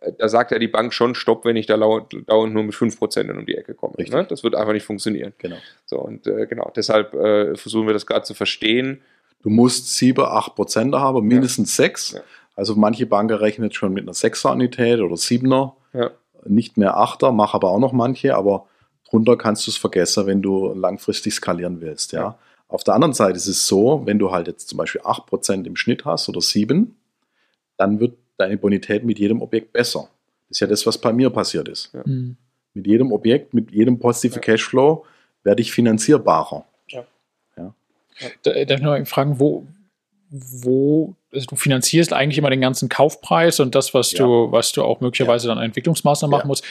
äh, 0.00 0.12
da 0.16 0.28
sagt 0.28 0.50
ja 0.52 0.58
die 0.58 0.68
Bank 0.68 0.94
schon 0.94 1.14
Stopp, 1.14 1.44
wenn 1.44 1.56
ich 1.56 1.66
da 1.66 1.76
dauernd 1.76 2.54
nur 2.54 2.62
mit 2.62 2.74
5% 2.74 3.30
um 3.30 3.44
die 3.44 3.56
Ecke 3.56 3.74
komme. 3.74 3.94
Ne? 3.98 4.26
Das 4.28 4.42
wird 4.44 4.54
einfach 4.54 4.72
nicht 4.72 4.86
funktionieren. 4.86 5.34
Genau. 5.38 5.56
So, 5.84 5.98
und 5.98 6.26
äh, 6.26 6.46
genau, 6.46 6.72
deshalb 6.74 7.12
äh, 7.14 7.54
versuchen 7.56 7.86
wir 7.86 7.92
das 7.92 8.06
gerade 8.06 8.24
zu 8.24 8.34
verstehen. 8.34 9.02
Du 9.42 9.50
musst 9.50 9.94
7, 9.96 10.24
8 10.24 10.54
Prozent 10.54 10.94
haben, 10.94 11.26
mindestens 11.26 11.76
6. 11.76 12.12
Ja. 12.12 12.20
Also 12.56 12.74
manche 12.74 13.06
Banken 13.06 13.36
rechnet 13.36 13.74
schon 13.74 13.92
mit 13.92 14.02
einer 14.02 14.12
6er 14.12 14.50
Annuität 14.50 15.00
oder 15.00 15.14
7er. 15.14 15.72
Ja. 15.92 16.10
Nicht 16.44 16.76
mehr 16.76 16.96
8er, 16.96 17.30
mach 17.32 17.54
aber 17.54 17.70
auch 17.70 17.78
noch 17.78 17.92
manche, 17.92 18.34
aber 18.34 18.66
drunter 19.08 19.36
kannst 19.36 19.66
du 19.66 19.70
es 19.70 19.76
vergessen, 19.76 20.26
wenn 20.26 20.42
du 20.42 20.72
langfristig 20.74 21.34
skalieren 21.34 21.80
willst. 21.80 22.12
Ja. 22.12 22.20
Ja. 22.20 22.38
Auf 22.66 22.84
der 22.84 22.94
anderen 22.94 23.14
Seite 23.14 23.36
ist 23.36 23.46
es 23.46 23.66
so, 23.66 24.02
wenn 24.04 24.18
du 24.18 24.30
halt 24.30 24.46
jetzt 24.46 24.68
zum 24.68 24.76
Beispiel 24.78 25.00
8% 25.00 25.64
im 25.64 25.76
Schnitt 25.76 26.04
hast 26.04 26.28
oder 26.28 26.40
7, 26.40 26.96
dann 27.76 28.00
wird 28.00 28.18
deine 28.36 28.58
Bonität 28.58 29.04
mit 29.04 29.18
jedem 29.18 29.40
Objekt 29.40 29.72
besser. 29.72 30.08
Das 30.48 30.56
ist 30.56 30.60
ja 30.60 30.66
das, 30.66 30.86
was 30.86 30.98
bei 30.98 31.12
mir 31.12 31.30
passiert 31.30 31.68
ist. 31.68 31.94
Mhm. 31.94 32.36
Mit 32.74 32.86
jedem 32.86 33.12
Objekt, 33.12 33.54
mit 33.54 33.70
jedem 33.70 33.98
positiven 33.98 34.36
Ja. 34.36 34.40
Cashflow 34.40 35.04
werde 35.42 35.62
ich 35.62 35.72
finanzierbarer. 35.72 36.64
Da- 38.42 38.64
Darf 38.64 38.78
ich 38.80 38.84
noch 38.84 39.06
fragen, 39.06 39.38
wo, 39.40 39.66
wo, 40.30 41.14
also 41.32 41.46
du 41.46 41.56
finanzierst 41.56 42.12
eigentlich 42.12 42.38
immer 42.38 42.50
den 42.50 42.60
ganzen 42.60 42.88
Kaufpreis 42.88 43.60
und 43.60 43.74
das, 43.74 43.94
was 43.94 44.12
Ja. 44.12 44.24
du, 44.24 44.52
was 44.52 44.72
du 44.72 44.82
auch 44.84 45.00
möglicherweise 45.00 45.48
dann 45.48 45.58
an 45.58 45.64
Entwicklungsmaßnahmen 45.64 46.32
Ja. 46.32 46.38
machen 46.38 46.48
musst. 46.48 46.64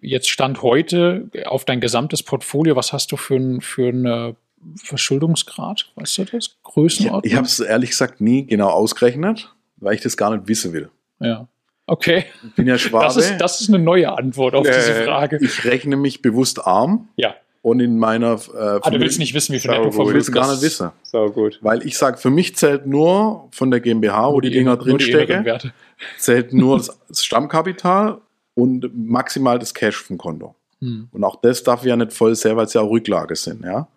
Jetzt 0.00 0.28
Stand 0.28 0.62
heute 0.62 1.30
auf 1.46 1.64
dein 1.64 1.80
gesamtes 1.80 2.22
Portfolio, 2.22 2.74
was 2.76 2.92
hast 2.92 3.12
du 3.12 3.16
für 3.16 3.36
einen 3.36 3.60
für 3.60 3.88
einen 3.88 4.36
Verschuldungsgrad? 4.82 5.92
Weißt 5.94 6.18
du 6.18 6.24
das? 6.24 6.46
Ich, 6.48 6.62
Größenordnung? 6.64 7.22
ich 7.30 7.36
habe 7.36 7.46
es 7.46 7.60
ehrlich 7.60 7.90
gesagt 7.90 8.20
nie 8.20 8.44
genau 8.46 8.68
ausgerechnet, 8.70 9.54
weil 9.76 9.94
ich 9.94 10.00
das 10.00 10.16
gar 10.16 10.34
nicht 10.34 10.48
wissen 10.48 10.72
will. 10.72 10.90
Ja. 11.20 11.46
Okay. 11.86 12.24
Ich 12.46 12.54
bin 12.54 12.66
ja 12.66 12.76
Schwabe. 12.76 13.04
Das 13.04 13.16
ist, 13.16 13.38
das 13.38 13.60
ist 13.60 13.68
eine 13.68 13.78
neue 13.78 14.12
Antwort 14.12 14.54
auf 14.54 14.66
Äh, 14.66 14.72
diese 14.74 14.94
Frage. 15.04 15.38
ich 15.40 15.64
rechne 15.64 15.96
mich 15.96 16.20
bewusst 16.22 16.66
arm 16.66 17.08
Ja. 17.16 17.34
Und 17.62 17.80
in 17.80 17.98
meiner 17.98 18.34
äh, 18.34 18.80
Ah, 18.82 18.90
du 18.90 19.00
willst 19.00 19.18
nicht 19.18 19.34
wissen, 19.34 19.52
wie 19.54 19.60
viel 19.60 19.70
Netto 19.70 19.94
wo 19.96 20.08
ich 20.08 20.14
will 20.14 20.20
es 20.20 20.32
gar 20.32 20.50
nicht 20.50 20.62
wissen. 20.62 20.90
So 21.02 21.30
gut. 21.30 21.58
Weil 21.62 21.86
ich 21.86 21.98
sage, 21.98 22.18
für 22.18 22.30
mich 22.30 22.56
zählt 22.56 22.86
nur 22.86 23.48
von 23.52 23.70
der 23.70 23.80
GmbH, 23.80 24.32
wo 24.32 24.40
die, 24.40 24.50
Dinger 24.50 24.76
nur 24.76 24.98
die 24.98 25.10
inneren 25.10 25.44
drinstecken, 25.44 25.72
zählt 26.18 26.52
nur 26.52 26.78
das 26.78 26.98
das 27.08 27.24
Stammkapital 27.24 28.18
und 28.54 28.90
maximal 28.94 29.58
das 29.58 29.74
Cash 29.74 29.96
vom 29.96 30.18
Konto. 30.18 30.54
Hm. 30.80 31.08
Und 31.12 31.24
auch 31.24 31.36
das 31.40 31.62
darf 31.62 31.84
ja 31.84 31.96
nicht 31.96 32.12
voll 32.12 32.34
sehen, 32.34 32.56
weil 32.56 32.66
es 32.66 32.74
ja 32.74 32.80
auch 32.80 32.90
Rücklage 32.90 33.36
sind, 33.36 33.64
ja. 33.64 33.88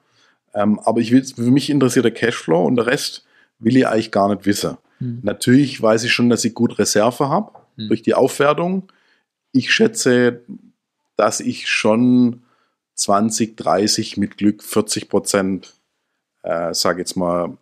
Ähm, 0.53 0.79
aber 0.83 0.99
ich 0.99 1.11
will, 1.11 1.23
für 1.23 1.41
mich 1.41 1.69
interessiert 1.69 2.03
der 2.03 2.11
Cashflow 2.11 2.65
und 2.65 2.75
der 2.75 2.85
Rest 2.87 3.25
will 3.59 3.77
ich 3.77 3.87
eigentlich 3.87 4.11
gar 4.11 4.27
nicht 4.27 4.45
wissen. 4.45 4.77
Hm. 4.97 5.19
Natürlich 5.23 5.81
weiß 5.81 6.03
ich 6.03 6.11
schon, 6.11 6.29
dass 6.29 6.43
ich 6.43 6.53
gut 6.53 6.77
Reserve 6.77 7.29
habe 7.29 7.51
Hm. 7.77 7.87
durch 7.87 8.01
die 8.01 8.13
Aufwertung. 8.13 8.91
Ich 9.51 9.73
schätze, 9.73 10.41
dass 11.15 11.39
ich 11.39 11.67
schon 11.67 12.43
20, 12.95 13.57
30 13.57 14.17
mit 14.17 14.37
Glück 14.37 14.63
40 14.63 15.09
Prozent, 15.09 15.73
äh, 16.43 16.73
sage 16.73 16.99
jetzt 16.99 17.15
mal, 17.15 17.57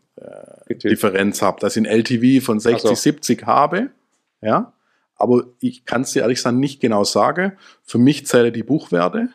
Bitte. 0.67 0.89
Differenz 0.89 1.41
habe, 1.41 1.59
dass 1.61 1.77
ich 1.77 1.83
ein 1.83 1.85
LTV 1.85 2.43
von 2.45 2.59
60, 2.59 2.83
Ach 2.91 2.95
so. 2.95 3.01
70 3.01 3.45
habe. 3.45 3.89
Ja, 4.41 4.73
aber 5.15 5.45
ich 5.59 5.85
kann 5.85 6.01
es 6.01 6.11
dir 6.11 6.21
ehrlich 6.21 6.37
gesagt 6.39 6.57
nicht 6.57 6.79
genau 6.81 7.03
sagen. 7.03 7.53
Für 7.83 7.97
mich 7.97 8.25
zählen 8.27 8.53
die 8.53 8.63
Buchwerte 8.63 9.29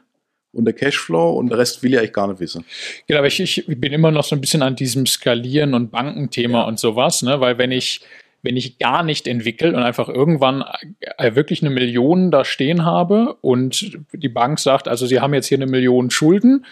und 0.52 0.66
der 0.66 0.74
Cashflow 0.74 1.33
und 1.38 1.48
der 1.48 1.59
Rest 1.59 1.83
will 1.83 1.92
ich 1.92 1.98
eigentlich 1.98 2.12
gar 2.12 2.28
nicht 2.28 2.40
wissen. 2.40 2.64
Genau, 3.07 3.18
aber 3.18 3.26
ich, 3.28 3.40
ich 3.40 3.64
bin 3.66 3.92
immer 3.92 4.11
noch 4.11 4.24
so 4.24 4.37
ein 4.37 4.40
bisschen 4.40 4.62
an 4.62 4.76
diesem 4.76 5.07
Skalieren 5.07 5.74
und 5.74 5.90
Bankenthema 5.90 6.61
Ja. 6.61 6.64
und 6.64 6.78
sowas, 6.78 7.22
ne? 7.22 7.40
weil 7.40 7.59
wenn 7.59 7.72
ich, 7.72 8.00
wenn 8.44 8.57
ich 8.57 8.78
gar 8.78 9.02
nicht 9.02 9.26
entwickle 9.26 9.70
und 9.70 9.83
einfach 9.83 10.09
irgendwann 10.09 10.62
äh, 11.00 11.35
wirklich 11.35 11.62
eine 11.62 11.70
Million 11.70 12.30
da 12.30 12.44
stehen 12.44 12.85
habe 12.85 13.35
und 13.40 13.98
die 14.12 14.28
Bank 14.28 14.61
sagt, 14.61 14.87
also 14.87 15.07
sie 15.07 15.20
haben 15.20 15.33
jetzt 15.33 15.46
hier 15.46 15.59
eine 15.59 15.66
Million 15.66 16.11
Schulden, 16.11 16.66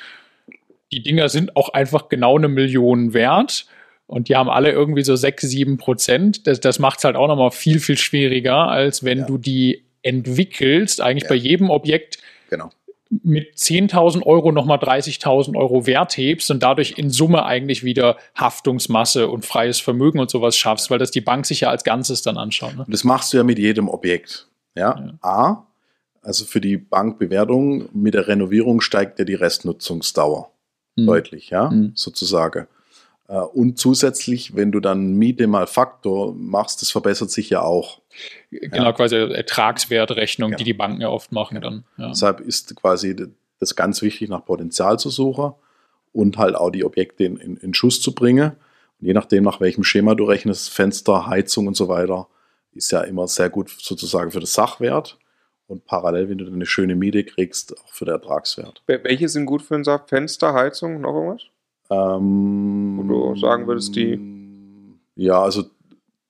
die 0.92 1.02
Dinger 1.02 1.30
sind 1.30 1.56
auch 1.56 1.70
einfach 1.70 2.11
genau 2.11 2.37
eine 2.37 2.48
Million 2.48 3.14
wert 3.14 3.66
und 4.06 4.28
die 4.28 4.37
haben 4.37 4.50
alle 4.50 4.70
irgendwie 4.70 5.02
so 5.02 5.16
sechs, 5.16 5.42
sieben 5.44 5.78
Prozent. 5.78 6.46
Das, 6.46 6.61
das 6.61 6.78
macht 6.78 6.98
es 6.98 7.04
halt 7.04 7.16
auch 7.16 7.28
nochmal 7.28 7.50
viel, 7.50 7.80
viel 7.80 7.96
schwieriger, 7.96 8.68
als 8.68 9.02
wenn 9.02 9.20
ja. 9.20 9.26
du 9.26 9.38
die 9.38 9.85
entwickelst, 10.02 11.00
eigentlich 11.00 11.24
ja. 11.24 11.28
bei 11.30 11.37
jedem 11.37 11.70
Objekt 11.70 12.18
genau. 12.50 12.70
Mit 13.22 13.57
10.000 13.57 14.22
Euro 14.22 14.53
nochmal 14.53 14.79
30.000 14.79 15.57
Euro 15.57 15.87
Wert 15.87 16.16
hebst 16.16 16.51
und 16.51 16.62
dadurch 16.62 16.94
in 16.96 17.11
Summe 17.11 17.44
eigentlich 17.44 17.85
wieder 17.85 18.16
Haftungsmasse 18.35 19.29
und 19.29 19.44
freies 19.44 19.81
Vermögen 19.81 20.18
und 20.18 20.31
sowas 20.31 20.57
schaffst, 20.57 20.90
weil 20.90 20.98
das 20.98 21.11
die 21.11 21.20
Bank 21.20 21.44
sich 21.44 21.61
ja 21.61 21.68
als 21.68 21.85
Ganzes 21.85 22.22
dann 22.22 22.38
anschaut. 22.38 22.77
Ne? 22.77 22.87
Das 22.88 23.05
machst 23.05 23.33
du 23.33 23.37
ja 23.37 23.44
mit 23.44 23.59
jedem 23.59 23.88
Objekt. 23.88 24.48
Ja? 24.75 24.98
ja. 24.98 25.12
A, 25.20 25.66
also 26.22 26.44
für 26.44 26.61
die 26.61 26.79
Bankbewertung 26.79 27.88
mit 27.92 28.14
der 28.14 28.29
Renovierung 28.29 28.81
steigt 28.81 29.18
ja 29.18 29.25
die 29.25 29.35
Restnutzungsdauer 29.35 30.51
mhm. 30.96 31.07
deutlich, 31.07 31.51
ja, 31.51 31.70
mhm. 31.70 31.92
sozusagen. 31.94 32.66
Äh, 33.28 33.38
und 33.38 33.78
zusätzlich, 33.78 34.56
wenn 34.56 34.72
du 34.72 34.80
dann 34.80 35.14
Miete 35.14 35.46
mal 35.46 35.66
Faktor 35.66 36.35
machst, 36.35 36.82
das 36.82 36.90
verbessert 36.90 37.30
sich 37.30 37.50
ja 37.50 37.62
auch. 37.62 38.00
Genau, 38.50 38.85
ja. 38.85 38.92
quasi 38.92 39.16
Ertragswertrechnung, 39.16 40.50
genau. 40.50 40.58
die 40.58 40.64
die 40.64 40.74
Banken 40.74 41.00
ja 41.00 41.08
oft 41.08 41.32
machen 41.32 41.54
genau. 41.54 41.70
dann. 41.70 41.85
Ja. 41.96 42.08
Deshalb 42.08 42.40
ist 42.40 42.74
quasi 42.76 43.16
das 43.58 43.76
ganz 43.76 44.02
wichtig, 44.02 44.28
nach 44.28 44.44
Potenzial 44.44 44.98
zu 44.98 45.08
suchen 45.08 45.54
und 46.12 46.37
halt 46.37 46.54
auch 46.54 46.70
die 46.70 46.85
Objekte 46.85 47.24
in, 47.24 47.37
in, 47.37 47.56
in 47.56 47.74
Schuss 47.74 48.00
zu 48.00 48.14
bringen. 48.14 48.52
Und 49.00 49.06
je 49.06 49.14
nachdem, 49.14 49.44
nach 49.44 49.61
welchem 49.61 49.85
Schema 49.85 50.14
du 50.14 50.24
rechnest, 50.24 50.70
Fenster, 50.70 51.26
Heizung 51.26 51.66
und 51.66 51.76
so 51.76 51.88
weiter, 51.88 52.28
ist 52.74 52.90
ja 52.90 53.02
immer 53.02 53.28
sehr 53.28 53.50
gut 53.50 53.70
sozusagen 53.70 54.30
für 54.30 54.40
das 54.40 54.52
Sachwert 54.54 55.18
und 55.66 55.87
parallel, 55.87 56.28
wenn 56.28 56.38
du 56.38 56.46
eine 56.46 56.66
schöne 56.66 56.94
Miete 56.94 57.24
kriegst, 57.24 57.78
auch 57.78 57.92
für 57.92 58.04
den 58.04 58.14
Ertragswert. 58.14 58.82
Welche 58.87 59.28
sind 59.28 59.46
gut 59.46 59.62
für 59.62 59.74
ein 59.74 59.85
Fenster, 60.06 60.54
Heizung, 60.54 61.00
noch 61.00 61.14
irgendwas? 61.14 61.42
Ähm, 61.92 62.98
Wo 62.98 63.33
du 63.33 63.37
sagen 63.37 63.66
würdest, 63.66 63.94
die. 63.96 64.18
Ja, 65.14 65.42
also 65.42 65.64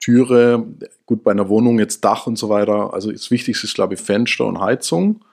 Türe, 0.01 0.67
gut, 1.07 1.23
bei 1.23 1.31
einer 1.31 1.49
Wohnung 1.49 1.79
jetzt 1.79 2.05
Dach 2.05 2.27
und 2.27 2.37
so 2.37 2.49
weiter. 2.49 2.93
Also 2.93 3.13
das 3.13 3.31
Wichtigste 3.31 3.67
ist, 3.67 3.75
glaube 3.75 3.95
ich, 3.95 4.01
Fenster 4.01 4.47
und 4.47 4.61
Heizung. 4.61 5.25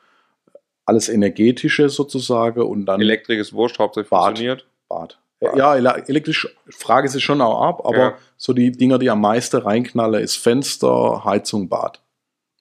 Alles 0.86 1.10
energetische 1.10 1.89
sozusagen 1.89 2.62
und 2.62 2.86
dann. 2.86 3.02
Elektrik 3.02 3.39
ist 3.39 3.54
wurscht, 3.54 3.80
hauptsächlich 3.80 4.10
Bad, 4.10 4.26
funktioniert. 4.26 4.68
Bad. 4.88 5.20
Bad. 5.39 5.56
Ja, 5.56 5.76
elektrisch 5.76 6.54
frage 6.70 7.08
sie 7.08 7.22
schon 7.22 7.42
auch 7.42 7.62
ab, 7.62 7.86
aber 7.86 7.98
ja. 7.98 8.18
so 8.38 8.54
die 8.54 8.72
Dinger, 8.72 9.00
die 9.00 9.10
am 9.10 9.22
meisten 9.22 9.58
reinknallen, 9.58 10.22
ist 10.22 10.36
Fenster, 10.36 11.24
Heizung, 11.24 11.70
Bad. 11.70 12.02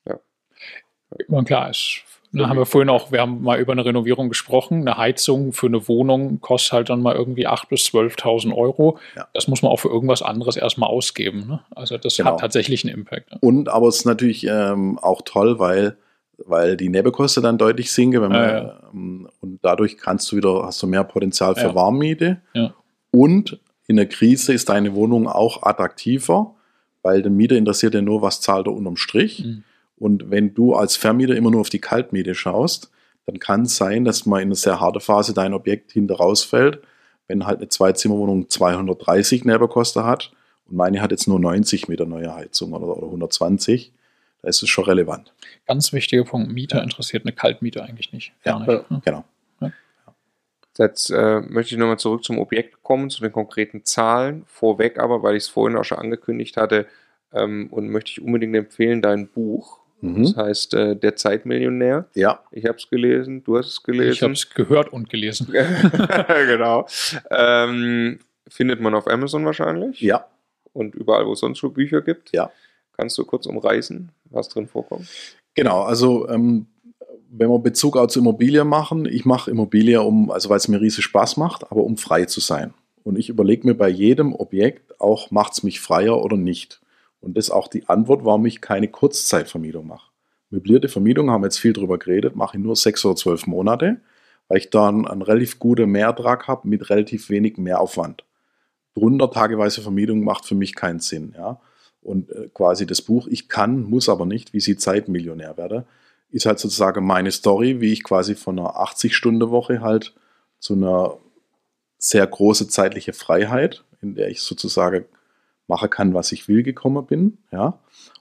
Ja. 0.06 0.20
Und 1.26 1.46
klar, 1.46 1.70
ist 1.70 2.02
da 2.32 2.48
haben 2.48 2.58
wir 2.58 2.66
vorhin 2.66 2.90
auch, 2.90 3.10
wir 3.10 3.20
haben 3.20 3.42
mal 3.42 3.58
über 3.58 3.72
eine 3.72 3.84
Renovierung 3.84 4.28
gesprochen. 4.28 4.82
Eine 4.82 4.98
Heizung 4.98 5.52
für 5.52 5.66
eine 5.66 5.88
Wohnung 5.88 6.40
kostet 6.40 6.72
halt 6.72 6.90
dann 6.90 7.00
mal 7.00 7.14
irgendwie 7.14 7.48
8.000 7.48 7.68
bis 7.68 7.86
12.000 7.86 8.54
Euro. 8.54 8.98
Ja. 9.16 9.26
Das 9.32 9.48
muss 9.48 9.62
man 9.62 9.72
auch 9.72 9.80
für 9.80 9.88
irgendwas 9.88 10.22
anderes 10.22 10.56
erstmal 10.56 10.90
ausgeben. 10.90 11.46
Ne? 11.46 11.60
Also 11.74 11.96
das 11.96 12.16
genau. 12.16 12.32
hat 12.32 12.40
tatsächlich 12.40 12.84
einen 12.84 12.94
Impact. 12.94 13.30
Ne? 13.30 13.38
Und 13.40 13.68
aber 13.68 13.88
es 13.88 13.98
ist 13.98 14.04
natürlich 14.04 14.44
ähm, 14.44 14.98
auch 14.98 15.22
toll, 15.24 15.58
weil, 15.58 15.96
weil 16.36 16.76
die 16.76 16.90
Nebenkosten 16.90 17.42
dann 17.42 17.56
deutlich 17.56 17.90
sinken. 17.90 18.20
Wenn 18.20 18.32
man, 18.32 18.40
ja, 18.42 18.58
ja. 18.58 18.80
Ähm, 18.92 19.28
und 19.40 19.58
dadurch 19.62 19.96
kannst 19.96 20.30
du 20.30 20.36
wieder, 20.36 20.64
hast 20.64 20.82
du 20.82 20.86
mehr 20.86 21.04
Potenzial 21.04 21.54
für 21.54 21.74
Warmmiete. 21.74 22.42
Und 23.10 23.58
in 23.86 23.96
der 23.96 24.06
Krise 24.06 24.52
ist 24.52 24.68
deine 24.68 24.94
Wohnung 24.94 25.26
auch 25.26 25.62
attraktiver, 25.62 26.54
weil 27.02 27.22
der 27.22 27.30
Mieter 27.30 27.56
interessiert 27.56 27.94
ja 27.94 28.02
nur, 28.02 28.20
was 28.20 28.42
zahlt 28.42 28.66
er 28.66 28.74
unterm 28.74 28.96
Strich. 28.96 29.44
Mhm. 29.44 29.64
Und 29.98 30.30
wenn 30.30 30.54
du 30.54 30.74
als 30.74 30.96
Vermieter 30.96 31.36
immer 31.36 31.50
nur 31.50 31.60
auf 31.60 31.70
die 31.70 31.80
Kaltmiete 31.80 32.34
schaust, 32.34 32.90
dann 33.26 33.38
kann 33.38 33.62
es 33.62 33.76
sein, 33.76 34.04
dass 34.04 34.26
mal 34.26 34.40
in 34.40 34.48
einer 34.48 34.54
sehr 34.54 34.80
harten 34.80 35.00
Phase 35.00 35.34
dein 35.34 35.52
Objekt 35.52 35.92
hinter 35.92 36.16
rausfällt. 36.16 36.82
Wenn 37.26 37.46
halt 37.46 37.58
eine 37.58 37.68
Zweizimmerwohnung 37.68 38.48
230 38.48 39.44
Nebenkosten 39.44 40.04
hat 40.04 40.32
und 40.66 40.76
meine 40.76 41.02
hat 41.02 41.10
jetzt 41.10 41.28
nur 41.28 41.38
90 41.38 41.88
mit 41.88 41.98
der 41.98 42.06
neuen 42.06 42.32
Heizung 42.32 42.72
oder, 42.72 42.96
oder 42.96 43.06
120, 43.06 43.92
da 44.40 44.48
ist 44.48 44.62
es 44.62 44.68
schon 44.68 44.84
relevant. 44.84 45.34
Ganz 45.66 45.92
wichtiger 45.92 46.24
Punkt. 46.24 46.52
Mieter 46.52 46.82
interessiert 46.82 47.24
eine 47.24 47.32
Kaltmiete 47.32 47.82
eigentlich 47.82 48.12
nicht. 48.12 48.32
Gar 48.44 48.66
ja, 48.66 48.84
nicht. 48.88 49.04
genau. 49.04 49.24
Ja. 49.60 49.72
Jetzt 50.78 51.10
äh, 51.10 51.40
möchte 51.40 51.74
ich 51.74 51.78
nochmal 51.78 51.98
zurück 51.98 52.24
zum 52.24 52.38
Objekt 52.38 52.82
kommen, 52.82 53.10
zu 53.10 53.20
den 53.20 53.32
konkreten 53.32 53.84
Zahlen. 53.84 54.44
Vorweg 54.46 54.98
aber, 54.98 55.22
weil 55.22 55.36
ich 55.36 55.42
es 55.42 55.48
vorhin 55.48 55.76
auch 55.76 55.84
schon 55.84 55.98
angekündigt 55.98 56.56
hatte, 56.56 56.86
ähm, 57.32 57.68
und 57.70 57.88
möchte 57.88 58.12
ich 58.12 58.22
unbedingt 58.22 58.56
empfehlen, 58.56 59.02
dein 59.02 59.28
Buch 59.28 59.80
Mhm. 60.00 60.22
Das 60.22 60.36
heißt, 60.36 60.74
äh, 60.74 60.96
der 60.96 61.16
Zeitmillionär. 61.16 62.06
Ja. 62.14 62.40
Ich 62.50 62.64
habe 62.64 62.78
es 62.78 62.88
gelesen, 62.88 63.42
du 63.44 63.58
hast 63.58 63.66
es 63.66 63.82
gelesen. 63.82 64.12
Ich 64.12 64.22
habe 64.22 64.32
es 64.32 64.50
gehört 64.50 64.92
und 64.92 65.10
gelesen. 65.10 65.48
genau. 66.46 66.86
Ähm, 67.30 68.18
findet 68.48 68.80
man 68.80 68.94
auf 68.94 69.08
Amazon 69.08 69.44
wahrscheinlich. 69.44 70.00
Ja. 70.00 70.26
Und 70.72 70.94
überall, 70.94 71.26
wo 71.26 71.32
es 71.32 71.40
sonst 71.40 71.58
so 71.58 71.70
Bücher 71.70 72.02
gibt. 72.02 72.32
Ja. 72.32 72.50
Kannst 72.96 73.18
du 73.18 73.24
kurz 73.24 73.46
umreißen, 73.46 74.10
was 74.30 74.48
drin 74.48 74.68
vorkommt? 74.68 75.08
Genau, 75.54 75.82
also 75.82 76.28
ähm, 76.28 76.66
wenn 77.30 77.50
wir 77.50 77.58
Bezug 77.58 77.96
auch 77.96 78.06
zu 78.06 78.20
Immobilien 78.20 78.66
machen, 78.66 79.06
ich 79.06 79.24
mache 79.24 79.50
Immobilie, 79.50 80.00
um, 80.00 80.30
also 80.30 80.48
weil 80.48 80.56
es 80.56 80.68
mir 80.68 80.80
riesig 80.80 81.04
Spaß 81.04 81.36
macht, 81.36 81.70
aber 81.70 81.84
um 81.84 81.96
frei 81.96 82.24
zu 82.24 82.40
sein. 82.40 82.74
Und 83.04 83.18
ich 83.18 83.28
überlege 83.28 83.66
mir 83.66 83.74
bei 83.74 83.88
jedem 83.88 84.34
Objekt 84.34 85.00
auch, 85.00 85.30
macht 85.30 85.52
es 85.54 85.62
mich 85.62 85.80
freier 85.80 86.22
oder 86.22 86.36
nicht. 86.36 86.80
Und 87.20 87.36
das 87.36 87.46
ist 87.46 87.50
auch 87.50 87.68
die 87.68 87.88
Antwort, 87.88 88.24
warum 88.24 88.46
ich 88.46 88.60
keine 88.60 88.88
Kurzzeitvermietung 88.88 89.86
mache. 89.86 90.10
Möblierte 90.50 90.88
Vermietung 90.88 91.30
haben 91.30 91.42
wir 91.42 91.46
jetzt 91.46 91.58
viel 91.58 91.72
drüber 91.72 91.98
geredet, 91.98 92.36
mache 92.36 92.56
ich 92.56 92.62
nur 92.62 92.76
sechs 92.76 93.04
oder 93.04 93.16
zwölf 93.16 93.46
Monate, 93.46 94.00
weil 94.48 94.58
ich 94.58 94.70
da 94.70 94.88
einen, 94.88 95.22
relativ 95.22 95.58
guten 95.58 95.90
Mehrtrag 95.90 96.48
habe 96.48 96.66
mit 96.68 96.88
relativ 96.88 97.28
wenig 97.28 97.58
Mehraufwand. 97.58 98.24
Drunter 98.94 99.30
tageweise 99.30 99.82
Vermietung 99.82 100.24
macht 100.24 100.46
für 100.46 100.54
mich 100.54 100.74
keinen 100.74 101.00
Sinn. 101.00 101.34
Ja? 101.36 101.60
Und 102.00 102.30
äh, 102.30 102.48
quasi 102.54 102.86
das 102.86 103.02
Buch, 103.02 103.26
ich 103.26 103.48
kann, 103.48 103.82
muss 103.82 104.08
aber 104.08 104.24
nicht, 104.24 104.54
wie 104.54 104.60
sie 104.60 104.76
Zeitmillionär 104.76 105.56
werde, 105.56 105.86
ist 106.30 106.46
halt 106.46 106.58
sozusagen 106.58 107.04
meine 107.04 107.30
Story, 107.30 107.80
wie 107.80 107.92
ich 107.92 108.02
quasi 108.02 108.34
von 108.34 108.58
einer 108.58 108.76
80-Stunden-Woche 108.76 109.80
halt 109.80 110.14
zu 110.58 110.74
einer 110.74 111.18
sehr 111.98 112.26
große 112.26 112.68
zeitliche 112.68 113.12
Freiheit, 113.12 113.84
in 114.00 114.14
der 114.14 114.28
ich 114.28 114.40
sozusagen 114.40 115.04
machen 115.68 115.90
kann, 115.90 116.14
was 116.14 116.32
ich 116.32 116.48
will, 116.48 116.62
gekommen 116.62 117.06
bin, 117.06 117.38
ja, 117.52 117.78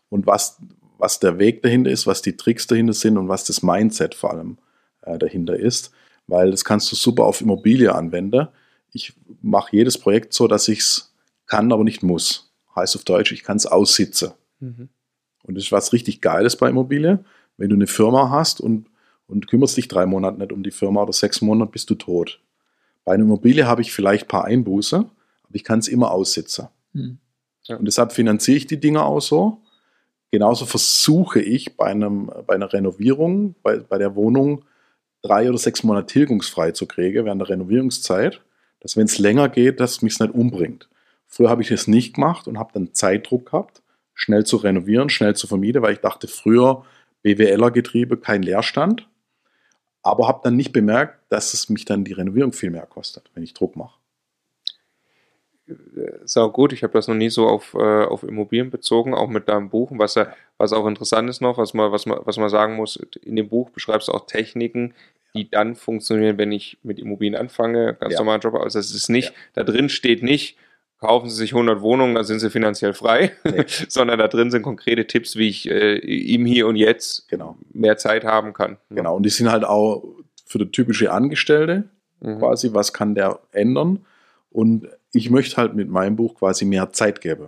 und 0.10 0.28
was, 0.28 0.60
was 0.98 1.20
der 1.20 1.40
Weg 1.40 1.64
dahinter 1.64 1.90
ist, 1.90 2.08
was 2.08 2.22
die 2.22 2.38
Tricks 2.38 2.68
dahinter 2.68 2.94
sind 2.94 3.18
und 3.18 3.28
was 3.28 3.46
das 3.46 3.64
Mindset 3.64 4.16
vor 4.16 4.32
allem 4.32 4.58
äh, 5.02 5.18
dahinter 5.18 5.58
ist, 5.58 5.92
weil 6.28 6.52
das 6.52 6.66
kannst 6.66 6.92
du 6.92 6.96
super 6.96 7.26
auf 7.26 7.42
Immobilie 7.42 7.94
anwenden. 7.94 8.48
Ich 8.92 9.14
mache 9.42 9.76
jedes 9.76 9.98
Projekt 9.98 10.34
so, 10.34 10.48
dass 10.48 10.68
ich 10.68 10.80
es 10.80 11.14
kann, 11.46 11.72
aber 11.72 11.84
nicht 11.84 12.04
muss. 12.04 12.52
Heißt 12.76 12.96
auf 12.96 13.04
Deutsch, 13.04 13.32
ich 13.32 13.44
kann 13.44 13.58
es 13.58 13.66
aussitzen. 13.66 14.32
Mhm. 14.60 14.90
Und 15.44 15.56
das 15.56 15.66
ist 15.66 15.72
was 15.72 15.94
richtig 15.94 16.22
Geiles 16.22 16.58
bei 16.58 16.70
Immobilie. 16.70 17.24
Wenn 17.58 17.70
du 17.70 17.76
eine 17.76 17.88
Firma 17.88 18.30
hast 18.30 18.60
und, 18.60 18.88
und 19.28 19.48
kümmerst 19.48 19.78
dich 19.78 19.88
drei 19.88 20.06
Monate 20.06 20.40
nicht 20.40 20.52
um 20.52 20.64
die 20.64 20.72
Firma 20.72 21.02
oder 21.04 21.14
sechs 21.14 21.42
Monate, 21.42 21.72
bist 21.72 21.90
du 21.90 21.96
tot. 21.96 22.42
Bei 23.06 23.14
einer 23.14 23.24
Immobilie 23.24 23.66
habe 23.66 23.82
ich 23.82 23.94
vielleicht 23.94 24.26
ein 24.26 24.28
paar 24.28 24.46
Einbuße, 24.46 24.98
aber 24.98 25.56
ich 25.56 25.64
kann 25.64 25.80
es 25.80 25.88
immer 25.88 26.12
aussitzen. 26.12 26.68
Mhm. 26.94 27.20
Und 27.70 27.86
deshalb 27.86 28.14
finanziere 28.14 28.58
ich 28.58 28.68
die 28.68 28.80
Dinge 28.80 29.04
auch 29.04 29.20
so. 29.20 29.62
Genauso 30.32 30.66
versuche 30.66 31.40
ich 31.42 31.78
bei, 31.78 31.86
einem, 31.86 32.32
bei 32.46 32.56
einer 32.56 32.72
Renovierung, 32.72 33.56
bei, 33.64 33.78
bei 33.78 33.98
der 33.98 34.16
Wohnung, 34.16 34.66
drei 35.22 35.50
oder 35.50 35.58
sechs 35.58 35.84
Monate 35.84 36.08
tilgungsfrei 36.08 36.72
zu 36.72 36.86
kriegen 36.86 37.26
während 37.26 37.42
der 37.42 37.50
Renovierungszeit, 37.50 38.42
dass 38.82 38.98
wenn 38.98 39.06
es 39.06 39.18
länger 39.18 39.50
geht, 39.50 39.80
dass 39.80 39.92
es 39.92 40.02
mich 40.02 40.20
nicht 40.20 40.34
umbringt. 40.34 40.90
Früher 41.28 41.50
habe 41.50 41.62
ich 41.62 41.70
das 41.70 41.88
nicht 41.88 42.16
gemacht 42.16 42.48
und 42.48 42.58
habe 42.58 42.72
dann 42.74 42.94
Zeitdruck 42.94 43.48
gehabt, 43.48 43.82
schnell 44.14 44.46
zu 44.46 44.58
renovieren, 44.58 45.10
schnell 45.10 45.36
zu 45.36 45.48
vermieten, 45.48 45.82
weil 45.82 45.94
ich 45.94 46.00
dachte 46.00 46.28
früher 46.28 46.86
BWLer-Getriebe, 47.24 48.18
kein 48.18 48.44
Leerstand. 48.44 49.08
Aber 50.04 50.28
habe 50.28 50.42
dann 50.44 50.56
nicht 50.56 50.72
bemerkt, 50.72 51.20
dass 51.30 51.54
es 51.54 51.70
mich 51.70 51.84
dann 51.84 52.06
die 52.06 52.14
Renovierung 52.14 52.54
viel 52.54 52.70
mehr 52.70 52.86
kostet, 52.86 53.30
wenn 53.34 53.44
ich 53.44 53.54
Druck 53.54 53.76
mache 53.76 53.97
sau 56.24 56.50
gut. 56.50 56.74
Ich 56.74 56.84
habe 56.84 56.94
das 56.94 57.08
noch 57.08 57.16
nie 57.16 57.30
so 57.30 57.48
auf, 57.48 57.74
äh, 57.74 58.04
auf 58.04 58.24
Immobilien 58.24 58.70
bezogen, 58.70 59.14
auch 59.14 59.28
mit 59.28 59.50
deinem 59.50 59.70
Buch. 59.70 59.92
Was, 59.94 60.16
ja, 60.16 60.34
was 60.58 60.74
auch 60.74 60.88
interessant 60.88 61.30
ist 61.30 61.42
noch, 61.42 61.58
was 61.58 61.74
man, 61.74 61.92
was, 61.92 62.06
man, 62.06 62.20
was 62.24 62.38
man 62.38 62.50
sagen 62.50 62.76
muss, 62.76 62.96
in 63.22 63.36
dem 63.36 63.50
Buch 63.50 63.70
beschreibst 63.70 64.08
du 64.08 64.14
auch 64.14 64.26
Techniken, 64.26 64.94
die 65.36 65.50
dann 65.50 65.76
funktionieren, 65.76 66.38
wenn 66.38 66.52
ich 66.52 66.78
mit 66.84 67.00
Immobilien 67.00 67.36
anfange, 67.36 67.96
ganz 68.00 68.14
ja. 68.14 68.20
normalen 68.20 68.42
Job. 68.42 68.56
Also 68.56 68.80
es 68.80 68.94
ist 68.94 69.10
nicht, 69.10 69.30
ja. 69.30 69.36
da 69.54 69.64
drin 69.64 69.90
steht 69.90 70.24
nicht, 70.24 70.58
kaufen 71.00 71.30
Sie 71.30 71.36
sich 71.36 71.54
100 71.54 71.82
Wohnungen, 71.82 72.16
dann 72.16 72.24
sind 72.24 72.40
Sie 72.40 72.50
finanziell 72.50 72.94
frei, 72.94 73.34
nee. 73.44 73.66
sondern 73.88 74.20
da 74.20 74.28
drin 74.28 74.52
sind 74.52 74.64
konkrete 74.64 75.06
Tipps, 75.06 75.36
wie 75.36 75.50
ich 75.50 75.70
äh, 75.70 75.98
im 75.98 76.46
Hier 76.46 76.68
und 76.68 76.76
Jetzt 76.76 77.28
genau. 77.30 77.58
mehr 77.72 77.98
Zeit 77.98 78.24
haben 78.24 78.54
kann. 78.54 78.78
Genau, 78.90 79.16
und 79.16 79.24
die 79.24 79.30
sind 79.30 79.52
halt 79.52 79.64
auch 79.64 80.04
für 80.46 80.60
die 80.60 80.72
typische 80.72 81.12
Angestellte 81.12 81.90
mhm. 82.22 82.40
quasi, 82.40 82.74
was 82.74 82.94
kann 82.94 83.16
der 83.16 83.40
ändern? 83.52 84.06
Und 84.50 84.88
ich 85.14 85.30
möchte 85.30 85.58
halt 85.58 85.74
mit 85.76 85.90
meinem 85.90 86.16
Buch 86.16 86.36
quasi 86.36 86.66
mehr 86.66 86.92
Zeit 86.94 87.22
geben. 87.22 87.48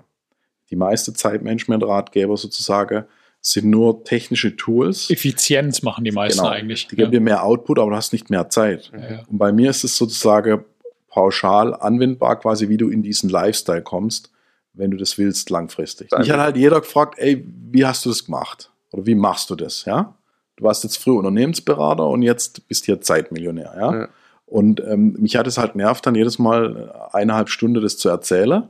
die 0.71 0.75
meiste 0.75 1.13
Zeitmanagement-Ratgeber 1.13 2.37
sozusagen 2.37 3.05
sind 3.41 3.67
nur 3.71 4.03
technische 4.03 4.55
Tools. 4.55 5.09
Effizienz 5.09 5.81
machen 5.81 6.03
die 6.03 6.11
meisten 6.11 6.41
Genau. 6.41 6.51
eigentlich. 6.51 6.87
Die 6.87 6.95
geben 6.95 7.11
dir 7.11 7.21
mehr 7.21 7.43
Output, 7.43 7.79
aber 7.79 7.89
du 7.89 7.95
hast 7.95 8.13
nicht 8.13 8.29
mehr 8.29 8.49
Zeit. 8.49 8.91
Ja. 8.93 9.23
Und 9.27 9.37
bei 9.39 9.51
mir 9.51 9.69
ist 9.71 9.83
es 9.83 9.97
sozusagen 9.97 10.63
pauschal 11.07 11.73
anwendbar, 11.73 12.39
quasi 12.39 12.69
wie 12.69 12.77
du 12.77 12.89
in 12.89 13.01
diesen 13.01 13.29
Lifestyle 13.29 13.81
kommst, 13.81 14.29
wenn 14.73 14.91
du 14.91 14.97
das 14.97 15.17
willst 15.17 15.49
langfristig. 15.49 16.11
Mich 16.17 16.29
hat 16.29 16.39
halt 16.39 16.55
jeder 16.57 16.81
gefragt, 16.81 17.15
ey, 17.17 17.43
wie 17.71 17.85
hast 17.85 18.05
du 18.05 18.09
das 18.09 18.25
gemacht? 18.25 18.69
Oder 18.91 19.05
wie 19.07 19.15
machst 19.15 19.49
du 19.49 19.55
das? 19.55 19.85
Ja? 19.85 20.13
Du 20.57 20.65
warst 20.65 20.83
jetzt 20.83 20.97
früher 20.97 21.15
Unternehmensberater 21.15 22.05
und 22.07 22.21
jetzt 22.21 22.67
bist 22.67 22.85
hier 22.85 23.01
Zeitmillionär. 23.01 23.73
Ja? 23.75 23.95
Ja. 24.01 24.07
Und 24.49 24.81
ähm, 24.81 25.15
mich 25.19 25.35
hat 25.35 25.47
es 25.47 25.57
halt 25.57 25.75
nervt, 25.75 26.05
dann 26.05 26.15
jedes 26.15 26.39
Mal 26.39 26.91
äh, 27.13 27.17
eineinhalb 27.17 27.49
Stunden 27.49 27.81
das 27.81 27.97
zu 27.97 28.09
erzählen. 28.09 28.67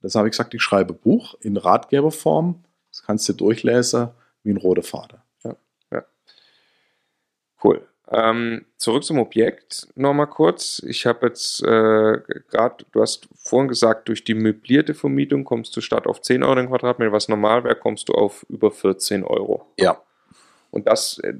Das 0.00 0.14
habe 0.14 0.28
ich 0.28 0.32
gesagt, 0.32 0.54
ich 0.54 0.62
schreibe 0.62 0.94
Buch 0.94 1.34
in 1.40 1.56
Ratgeberform. 1.56 2.64
Das 2.90 3.02
kannst 3.02 3.28
du 3.28 3.32
durchlesen 3.34 4.08
wie 4.42 4.50
ein 4.50 4.56
roter 4.56 4.82
Faden. 4.82 5.18
Cool. 7.62 7.86
Ähm, 8.10 8.64
zurück 8.78 9.04
zum 9.04 9.18
Objekt 9.18 9.88
nochmal 9.94 10.28
kurz. 10.28 10.82
Ich 10.86 11.04
habe 11.04 11.26
jetzt 11.26 11.62
äh, 11.62 12.18
gerade, 12.50 12.84
du 12.92 13.02
hast 13.02 13.28
vorhin 13.34 13.68
gesagt, 13.68 14.08
durch 14.08 14.24
die 14.24 14.34
möblierte 14.34 14.94
Vermietung 14.94 15.44
kommst 15.44 15.76
du 15.76 15.82
statt 15.82 16.06
auf 16.06 16.22
10 16.22 16.42
Euro 16.42 16.54
den 16.54 16.68
Quadratmeter, 16.68 17.12
was 17.12 17.28
normal 17.28 17.64
wäre, 17.64 17.76
kommst 17.76 18.08
du 18.08 18.14
auf 18.14 18.46
über 18.48 18.70
14 18.70 19.24
Euro. 19.24 19.66
Ja. 19.78 20.00
Und 20.70 20.86
das 20.86 21.18
äh, 21.20 21.32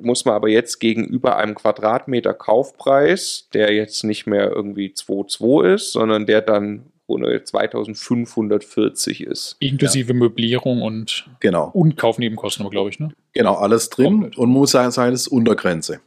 muss 0.00 0.24
man 0.24 0.34
aber 0.34 0.48
jetzt 0.48 0.78
gegenüber 0.80 1.36
einem 1.36 1.54
Quadratmeter 1.54 2.32
Kaufpreis, 2.34 3.48
der 3.52 3.72
jetzt 3.74 4.02
nicht 4.04 4.26
mehr 4.26 4.50
irgendwie 4.50 4.88
2,2 4.88 5.74
ist, 5.74 5.92
sondern 5.92 6.24
der 6.26 6.40
dann 6.40 6.86
rund 7.08 7.24
2540 7.46 9.22
ist. 9.26 9.56
Inklusive 9.60 10.14
Möblierung 10.14 10.82
und, 10.82 11.26
Genau. 11.40 11.70
und 11.74 11.96
Kaufnebenkosten, 11.96 12.68
glaube 12.70 12.90
ich. 12.90 12.98
Ne? 13.00 13.12
Genau, 13.32 13.54
alles 13.54 13.90
drin 13.90 14.06
Komplett. 14.20 14.38
und 14.38 14.50
muss 14.50 14.70
sagen, 14.70 14.92
das 14.94 15.22
ist 15.22 15.28
Untergrenze. 15.28 16.00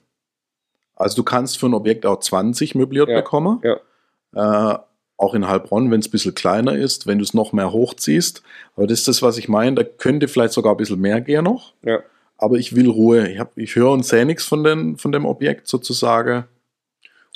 Also 0.96 1.18
du 1.18 1.24
kannst 1.24 1.60
für 1.60 1.68
ein 1.68 1.74
Objekt 1.74 2.06
auch 2.06 2.20
20 2.20 2.76
möbliert 2.76 3.10
Ja, 3.10 3.18
bekommen. 3.18 3.62
ja. 3.64 4.74
Äh, 4.74 4.80
auch 5.18 5.34
in 5.34 5.48
Heilbronn, 5.48 5.92
wenn 5.92 6.00
es 6.02 6.08
ein 6.08 6.12
bisschen 6.12 6.36
kleiner 6.36 6.76
ist, 6.76 7.08
wenn 7.08 7.20
du 7.20 7.24
es 7.24 7.34
noch 7.34 7.54
mehr 7.54 7.72
hochziehst. 7.72 8.44
Aber 8.76 8.86
das 8.88 9.00
ist 9.00 9.08
das, 9.08 9.22
was 9.22 9.38
ich 9.38 9.48
meine. 9.48 9.76
Da 9.76 9.84
könnte 9.84 10.28
vielleicht 10.28 10.54
sogar 10.54 10.74
ein 10.74 10.78
bisschen 10.78 11.00
mehr 11.00 11.22
gehen 11.22 11.44
noch. 11.46 11.74
Ja. 11.84 12.00
Aber 12.38 12.58
ich 12.58 12.76
will 12.76 12.90
Ruhe. 12.90 13.28
Ich, 13.30 13.40
hab, 13.40 13.58
ich 13.58 13.76
höre 13.76 13.92
und 13.92 14.06
sehe 14.06 14.26
nichts 14.26 14.44
von, 14.46 14.64
den, 14.64 14.98
von 14.98 15.12
dem 15.12 15.26
Objekt 15.26 15.68
sozusagen. 15.68 16.46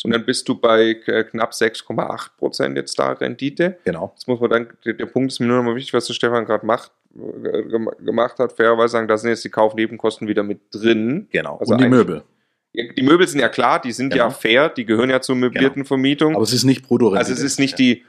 Und 0.03 0.11
dann 0.11 0.25
bist 0.25 0.47
du 0.47 0.55
bei 0.55 0.95
äh, 1.07 1.23
knapp 1.25 1.51
6,8 1.51 2.29
Prozent 2.37 2.77
jetzt 2.77 2.97
da 2.99 3.11
Rendite. 3.11 3.77
Genau. 3.83 4.11
Jetzt 4.15 4.27
muss 4.29 4.39
man 4.39 4.49
dann, 4.49 4.67
der, 4.85 4.93
der 4.93 5.05
Punkt 5.07 5.31
ist 5.31 5.39
mir 5.39 5.47
nur 5.47 5.57
noch 5.57 5.63
mal 5.63 5.75
wichtig, 5.75 5.93
was 5.93 6.07
der 6.07 6.13
Stefan 6.13 6.45
gerade 6.45 6.65
macht, 6.65 6.91
äh, 7.17 7.63
gem- 7.63 7.89
gemacht 8.05 8.39
hat, 8.39 8.53
fairerweise 8.53 8.93
sagen, 8.93 9.07
da 9.09 9.17
sind 9.17 9.29
jetzt 9.31 9.43
die 9.43 9.49
Kaufnebenkosten 9.49 10.27
wieder 10.27 10.43
mit 10.43 10.59
drin. 10.71 11.27
Genau. 11.31 11.57
Also 11.57 11.73
und 11.73 11.81
die 11.81 11.89
Möbel. 11.89 12.23
Ja, 12.71 12.85
Die 12.93 13.01
Möbel 13.01 13.27
sind 13.27 13.39
ja 13.41 13.49
klar, 13.49 13.81
die 13.81 13.91
sind 13.91 14.13
ja 14.15 14.25
Genau. 14.27 14.35
fair, 14.37 14.69
die 14.69 14.85
gehören 14.85 15.09
ja 15.09 15.19
zur 15.21 15.35
möblierten 15.35 15.83
Vermietung. 15.83 16.35
Aber 16.35 16.43
es 16.43 16.53
ist 16.53 16.63
nicht 16.63 16.83
brutto 16.87 17.09
also 17.11 17.33
es 17.33 17.41
ist 17.41 17.59
nicht 17.59 17.77
die 17.79 18.05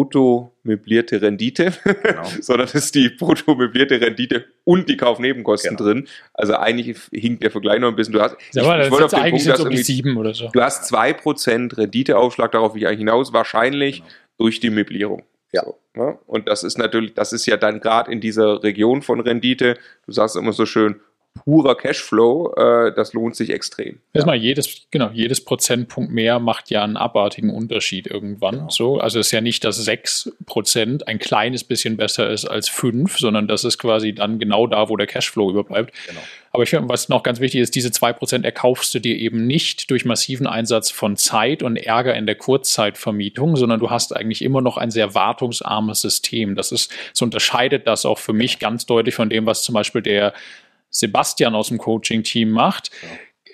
brutto 0.00 0.52
möblierte 0.62 1.20
Rendite, 1.20 1.72
Genau. 1.84 2.22
sondern 2.40 2.66
es 2.66 2.74
ist 2.74 2.94
die 2.94 3.10
brutto 3.10 3.54
möblierte 3.54 4.00
Rendite 4.00 4.46
und 4.64 4.88
die 4.88 4.96
Kaufnebenkosten 4.96 5.76
Genau. 5.76 5.90
drin. 5.90 6.08
Also 6.32 6.54
eigentlich 6.56 6.96
hinkt 7.12 7.42
der 7.42 7.50
Vergleich 7.50 7.80
noch 7.80 7.88
ein 7.88 7.96
bisschen. 7.96 8.14
Du 8.14 8.20
hast, 8.20 8.36
Sag 8.50 8.64
mal, 8.64 8.78
das 8.78 8.90
wollte 8.90 9.06
ist 9.06 9.14
eigentlich 9.14 9.44
dass 9.44 9.58
jetzt 9.58 9.66
um 9.66 9.70
die 9.70 9.82
sieben 9.82 10.16
oder 10.16 10.32
so. 10.34 10.48
Du 10.52 10.60
hast 10.60 10.90
2% 10.92 11.76
Renditeaufschlag, 11.76 12.52
darauf 12.52 12.74
will 12.74 12.82
ich 12.82 12.86
eigentlich 12.88 12.98
hinaus, 13.00 13.32
wahrscheinlich 13.32 13.98
Genau. 13.98 14.08
durch 14.38 14.60
die 14.60 14.70
Möblierung. 14.70 15.22
Ja. 15.52 15.64
So, 15.64 15.78
ne? 15.94 16.18
Und 16.26 16.48
das 16.48 16.62
ist 16.62 16.78
natürlich, 16.78 17.14
das 17.14 17.32
ist 17.32 17.44
ja 17.46 17.56
dann 17.56 17.80
gerade 17.80 18.10
in 18.10 18.20
dieser 18.20 18.62
Region 18.62 19.02
von 19.02 19.20
Rendite, 19.20 19.76
du 20.06 20.12
sagst 20.12 20.36
immer 20.36 20.52
so 20.52 20.64
schön, 20.64 21.00
purer 21.34 21.76
Cashflow, 21.76 22.54
äh, 22.56 22.92
das 22.94 23.12
lohnt 23.12 23.36
sich 23.36 23.50
extrem. 23.50 24.00
Erstmal 24.12 24.36
jedes, 24.36 24.86
genau, 24.90 25.10
jedes 25.12 25.44
Prozentpunkt 25.44 26.10
mehr 26.10 26.38
macht 26.38 26.70
ja 26.70 26.82
einen 26.82 26.96
abartigen 26.96 27.50
Unterschied 27.50 28.06
irgendwann. 28.06 28.54
Genau. 28.54 28.70
So, 28.70 28.98
also 28.98 29.18
es 29.18 29.28
ist 29.28 29.32
ja 29.32 29.40
nicht, 29.40 29.64
dass 29.64 29.76
6 29.76 30.32
Prozent 30.46 31.08
ein 31.08 31.18
kleines 31.18 31.64
bisschen 31.64 31.96
besser 31.96 32.28
ist 32.28 32.46
als 32.46 32.68
5, 32.68 33.18
sondern 33.18 33.48
das 33.48 33.64
ist 33.64 33.78
quasi 33.78 34.12
dann 34.12 34.38
genau 34.38 34.66
da, 34.66 34.88
wo 34.88 34.96
der 34.96 35.06
Cashflow 35.06 35.50
überbleibt. 35.50 35.94
Genau. 36.08 36.20
Aber 36.52 36.64
ich 36.64 36.70
finde, 36.70 36.88
was 36.88 37.08
noch 37.08 37.22
ganz 37.22 37.38
wichtig 37.38 37.60
ist, 37.60 37.76
diese 37.76 37.92
2 37.92 38.12
Prozent 38.12 38.44
erkaufst 38.44 38.92
du 38.94 38.98
dir 38.98 39.16
eben 39.16 39.46
nicht 39.46 39.88
durch 39.90 40.04
massiven 40.04 40.48
Einsatz 40.48 40.90
von 40.90 41.16
Zeit 41.16 41.62
und 41.62 41.76
Ärger 41.76 42.16
in 42.16 42.26
der 42.26 42.34
Kurzzeitvermietung, 42.34 43.54
sondern 43.54 43.78
du 43.78 43.90
hast 43.90 44.14
eigentlich 44.16 44.42
immer 44.42 44.60
noch 44.60 44.76
ein 44.76 44.90
sehr 44.90 45.14
wartungsarmes 45.14 46.00
System. 46.00 46.56
Das 46.56 46.72
ist, 46.72 46.92
so 47.12 47.24
unterscheidet 47.24 47.86
das 47.86 48.04
auch 48.04 48.18
für 48.18 48.32
mich 48.32 48.58
ganz 48.58 48.84
deutlich 48.84 49.14
von 49.14 49.30
dem, 49.30 49.46
was 49.46 49.62
zum 49.62 49.74
Beispiel 49.74 50.02
der 50.02 50.34
Sebastian 50.90 51.54
aus 51.54 51.68
dem 51.68 51.78
Coaching-Team 51.78 52.50
macht, 52.50 52.90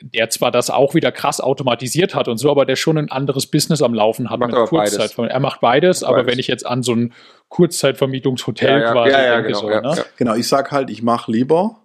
der 0.00 0.30
zwar 0.30 0.50
das 0.50 0.70
auch 0.70 0.94
wieder 0.94 1.12
krass 1.12 1.40
automatisiert 1.40 2.14
hat 2.14 2.28
und 2.28 2.38
so, 2.38 2.50
aber 2.50 2.66
der 2.66 2.76
schon 2.76 2.98
ein 2.98 3.10
anderes 3.10 3.46
Business 3.46 3.82
am 3.82 3.94
Laufen 3.94 4.30
hat 4.30 4.40
Macht 4.40 4.52
aber 4.52 4.66
beides. 4.66 4.92
Kurzzeitvermietung. 4.94 5.34
Er 5.34 5.40
macht 5.40 5.60
beides, 5.60 6.02
aber 6.02 6.18
Beides. 6.18 6.32
wenn 6.32 6.38
ich 6.38 6.46
jetzt 6.48 6.66
an 6.66 6.82
so 6.82 6.94
ein 6.94 7.14
Kurzzeitvermietungshotel 7.48 8.80
ja, 8.80 8.92
quasi 8.92 9.12
ja, 9.12 9.22
ja, 9.22 9.34
denke, 9.36 9.48
genau, 9.48 9.60
so, 9.60 9.70
ja, 9.70 9.80
ne? 9.80 9.94
ja. 9.96 10.04
Genau, 10.16 10.34
ich 10.34 10.48
sag 10.48 10.72
halt, 10.72 10.90
ich 10.90 11.02
mache 11.02 11.30
lieber, 11.30 11.80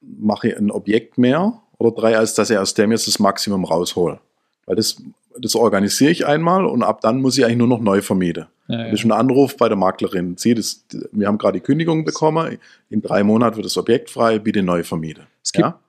mache 0.00 0.56
ein 0.56 0.70
Objekt 0.70 1.18
mehr 1.18 1.60
oder 1.78 1.90
drei, 1.90 2.16
als 2.16 2.34
dass 2.34 2.50
ich 2.50 2.58
aus 2.58 2.74
dem 2.74 2.92
jetzt 2.92 3.06
das 3.06 3.18
Maximum 3.18 3.64
raushole. 3.64 4.20
Weil 4.66 4.76
das, 4.76 5.02
das 5.38 5.54
organisiere 5.54 6.10
ich 6.10 6.26
einmal 6.26 6.66
und 6.66 6.82
ab 6.82 7.00
dann 7.00 7.20
muss 7.20 7.38
ich 7.38 7.44
eigentlich 7.44 7.58
nur 7.58 7.68
noch 7.68 7.80
neu 7.80 8.02
vermieten. 8.02 8.46
Ja, 8.68 8.84
ist 8.84 9.04
ein 9.04 9.12
Anruf 9.12 9.56
bei 9.56 9.68
der 9.68 9.78
Maklerin. 9.78 10.36
Sie, 10.36 10.54
das, 10.54 10.84
wir 11.12 11.26
haben 11.26 11.38
gerade 11.38 11.58
die 11.58 11.64
Kündigung 11.64 12.04
bekommen. 12.04 12.58
In 12.90 13.00
drei 13.00 13.24
Monaten 13.24 13.56
wird 13.56 13.66
das 13.66 13.78
Objekt 13.78 14.10
frei, 14.10 14.38
bitte 14.38 14.62
neu 14.62 14.84
vermieten. 14.84 15.24
Es 15.42 15.52
gibt, 15.52 15.64
Ja? 15.64 15.80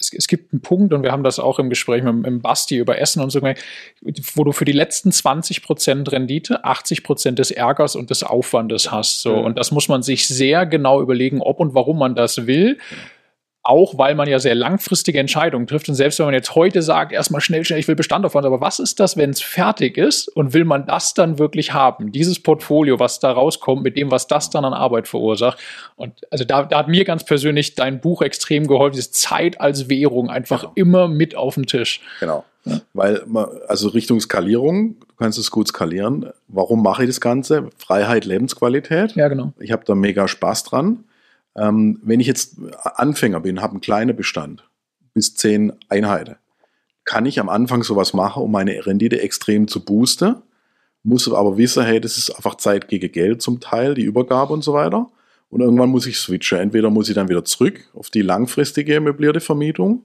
es, 0.00 0.10
es 0.12 0.26
gibt 0.26 0.52
einen 0.52 0.62
Punkt, 0.62 0.94
und 0.94 1.02
wir 1.02 1.12
haben 1.12 1.24
das 1.24 1.38
auch 1.38 1.58
im 1.58 1.68
Gespräch 1.68 2.02
mit, 2.02 2.14
mit 2.14 2.42
Basti 2.42 2.78
über 2.78 2.98
Essen 2.98 3.22
und 3.22 3.30
so, 3.30 3.40
wo 3.42 4.44
du 4.44 4.52
für 4.52 4.64
die 4.64 4.72
letzten 4.72 5.12
20 5.12 5.62
Prozent 5.62 6.10
Rendite 6.10 6.64
80 6.64 7.02
Prozent 7.02 7.38
des 7.38 7.50
Ärgers 7.50 7.96
und 7.96 8.08
des 8.08 8.22
Aufwandes 8.22 8.90
hast. 8.90 9.20
So. 9.20 9.34
Ja. 9.34 9.40
Und 9.40 9.58
das 9.58 9.70
muss 9.70 9.88
man 9.88 10.02
sich 10.02 10.26
sehr 10.26 10.64
genau 10.64 11.02
überlegen, 11.02 11.42
ob 11.42 11.60
und 11.60 11.74
warum 11.74 11.98
man 11.98 12.14
das 12.14 12.46
will. 12.46 12.78
Auch 13.68 13.98
weil 13.98 14.14
man 14.14 14.28
ja 14.28 14.38
sehr 14.38 14.54
langfristige 14.54 15.18
Entscheidungen 15.18 15.66
trifft. 15.66 15.88
Und 15.88 15.96
selbst 15.96 16.18
wenn 16.20 16.26
man 16.26 16.34
jetzt 16.34 16.54
heute 16.54 16.82
sagt, 16.82 17.10
erstmal 17.12 17.40
schnell, 17.40 17.64
schnell, 17.64 17.80
ich 17.80 17.88
will 17.88 17.96
Bestand 17.96 18.24
aufbauen, 18.24 18.44
aber 18.44 18.60
was 18.60 18.78
ist 18.78 19.00
das, 19.00 19.16
wenn 19.16 19.30
es 19.30 19.40
fertig 19.42 19.98
ist 19.98 20.28
und 20.28 20.54
will 20.54 20.64
man 20.64 20.86
das 20.86 21.14
dann 21.14 21.38
wirklich 21.40 21.72
haben? 21.72 22.12
Dieses 22.12 22.40
Portfolio, 22.40 23.00
was 23.00 23.18
da 23.18 23.32
rauskommt, 23.32 23.82
mit 23.82 23.96
dem, 23.96 24.10
was 24.12 24.28
das 24.28 24.50
dann 24.50 24.64
an 24.64 24.72
Arbeit 24.72 25.08
verursacht. 25.08 25.58
Und 25.96 26.12
also 26.30 26.44
da, 26.44 26.62
da 26.62 26.78
hat 26.78 26.88
mir 26.88 27.04
ganz 27.04 27.24
persönlich 27.24 27.74
dein 27.74 28.00
Buch 28.00 28.22
extrem 28.22 28.66
geholfen, 28.68 28.94
diese 28.96 29.10
Zeit 29.10 29.60
als 29.60 29.88
Währung 29.88 30.30
einfach 30.30 30.60
Genau. 30.60 30.72
immer 30.76 31.08
mit 31.08 31.34
auf 31.36 31.56
den 31.56 31.66
Tisch. 31.66 32.00
Genau. 32.20 32.44
Weil, 32.94 33.22
man- 33.26 33.48
also 33.68 33.88
Richtung 33.88 34.20
Skalierung, 34.20 34.96
du 35.00 35.06
kannst 35.18 35.38
es 35.38 35.50
gut 35.50 35.68
skalieren. 35.68 36.30
Warum 36.48 36.82
mache 36.82 37.02
ich 37.04 37.08
das 37.08 37.20
Ganze? 37.20 37.68
Freiheit, 37.78 38.24
Lebensqualität. 38.24 39.16
Ja, 39.16 39.28
genau. 39.28 39.52
Ich 39.58 39.72
habe 39.72 39.84
da 39.84 39.94
mega 39.94 40.28
Spaß 40.28 40.64
dran. 40.64 41.04
Ähm, 41.56 42.00
wenn 42.02 42.20
ich 42.20 42.26
jetzt 42.26 42.56
Anfänger 42.82 43.40
bin, 43.40 43.60
habe 43.60 43.72
einen 43.72 43.80
kleinen 43.80 44.14
Bestand, 44.14 44.68
bis 45.14 45.34
zehn 45.34 45.72
Einheiten, 45.88 46.36
kann 47.04 47.24
ich 47.24 47.40
am 47.40 47.48
Anfang 47.48 47.82
sowas 47.82 48.12
machen, 48.12 48.42
um 48.42 48.50
meine 48.50 48.84
Rendite 48.84 49.20
extrem 49.20 49.68
zu 49.68 49.84
boosten. 49.84 50.36
Muss 51.02 51.32
aber 51.32 51.56
wissen, 51.56 51.84
hey, 51.84 52.00
das 52.00 52.18
ist 52.18 52.30
einfach 52.30 52.56
Zeit 52.56 52.88
gegen 52.88 53.10
Geld 53.12 53.40
zum 53.40 53.60
Teil, 53.60 53.94
die 53.94 54.02
Übergabe 54.02 54.52
und 54.52 54.62
so 54.62 54.72
weiter. 54.72 55.08
Und 55.48 55.60
irgendwann 55.60 55.90
muss 55.90 56.06
ich 56.06 56.18
switchen. 56.18 56.58
Entweder 56.58 56.90
muss 56.90 57.08
ich 57.08 57.14
dann 57.14 57.28
wieder 57.28 57.44
zurück 57.44 57.88
auf 57.94 58.10
die 58.10 58.22
langfristige 58.22 59.00
möblierte 59.00 59.40
Vermietung 59.40 60.04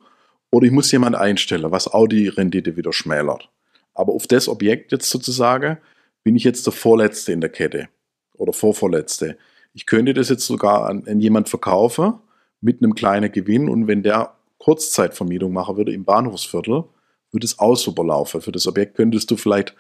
oder 0.52 0.68
ich 0.68 0.72
muss 0.72 0.92
jemand 0.92 1.16
einstellen, 1.16 1.72
was 1.72 1.88
auch 1.88 2.08
die 2.08 2.28
Rendite 2.28 2.76
wieder 2.76 2.94
schmälert. 2.94 3.50
Aber 3.94 4.14
auf 4.14 4.28
das 4.28 4.48
Objekt 4.48 4.92
jetzt 4.92 5.10
sozusagen 5.10 5.78
bin 6.24 6.36
ich 6.36 6.44
jetzt 6.44 6.66
der 6.68 6.74
Vorletzte 6.74 7.32
in 7.32 7.42
der 7.42 7.50
Kette 7.50 7.90
oder 8.36 8.54
Vorvorletzte. 8.54 9.38
Ich 9.74 9.86
könnte 9.86 10.14
das 10.14 10.30
jetzt 10.30 10.46
sogar 10.46 10.88
an, 10.88 11.06
an 11.08 11.20
jemand 11.20 11.50
verkaufen 11.50 12.14
mit 12.60 12.82
einem 12.82 12.96
kleinen 12.96 13.32
Gewinn 13.32 13.70
und 13.70 13.88
wenn 13.88 14.04
der 14.04 14.34
Kurzzeitvermietung 14.58 15.52
machen 15.52 15.78
würde 15.78 15.94
im 15.94 16.04
Bahnhofsviertel, 16.04 16.84
würde 17.32 17.46
es 17.46 17.58
auch 17.60 17.76
super 17.76 18.04
laufen. 18.04 18.42
Für 18.42 18.52
das 18.52 18.68
Objekt 18.68 18.96
könntest 18.96 19.32
du 19.32 19.38
vielleicht 19.38 19.76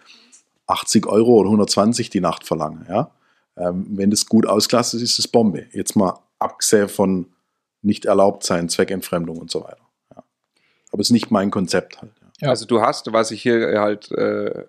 80 0.67 1.05
Euro 1.07 1.35
oder 1.35 1.49
120 1.49 2.09
die 2.09 2.21
Nacht 2.21 2.45
verlangen. 2.45 2.85
Ja? 2.89 3.11
Ähm, 3.57 3.85
wenn 3.91 4.09
das 4.09 4.25
gut 4.25 4.47
ausgelastet 4.47 5.01
ist, 5.01 5.11
ist 5.11 5.19
es 5.19 5.27
Bombe. 5.27 5.65
Jetzt 5.73 5.95
mal 5.95 6.19
abgesehen 6.39 6.89
von 6.89 7.27
nicht 7.81 8.05
erlaubt 8.05 8.43
sein, 8.43 8.69
Zweckentfremdung 8.69 9.37
und 9.37 9.51
so 9.51 9.63
weiter. 9.63 9.81
Ja. 10.15 10.23
Aber 10.91 11.01
es 11.01 11.07
ist 11.07 11.11
nicht 11.11 11.31
mein 11.31 11.51
Konzept 11.51 12.01
halt. 12.01 12.11
Ja. 12.39 12.49
Also 12.49 12.65
du 12.65 12.81
hast, 12.81 13.11
was 13.13 13.31
ich 13.31 13.41
hier 13.41 13.79
halt 13.79 14.11
äh, 14.11 14.63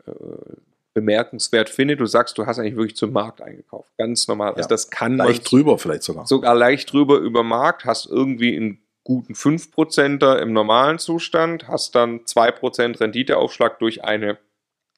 bemerkenswert 0.95 1.71
finde, 1.71 1.97
du 1.97 2.07
sagst, 2.07 2.37
du 2.39 2.47
hast 2.47 2.59
eigentlich 2.59 2.77
wirklich 2.77 2.97
zum 2.97 3.13
Markt 3.13 3.41
eingekauft. 3.41 3.91
Ganz 3.99 4.29
normal. 4.29 4.51
Also 4.51 4.63
Ja. 4.63 4.67
das 4.69 4.91
kann 4.91 5.17
Leicht 5.17 5.51
drüber 5.51 5.79
vielleicht 5.79 6.03
sogar. 6.03 6.27
sogar 6.27 6.55
leicht 6.55 6.93
drüber 6.93 7.19
über 7.19 7.43
Markt, 7.43 7.85
hast 7.85 8.07
irgendwie 8.07 8.57
einen 8.57 8.79
guten 9.05 9.35
5%er 9.35 10.41
im 10.41 10.53
normalen 10.53 10.99
Zustand, 10.99 11.67
hast 11.69 11.95
dann 11.95 12.21
2% 12.25 13.01
Renditeaufschlag 13.01 13.79
durch 13.79 14.05
eine 14.05 14.39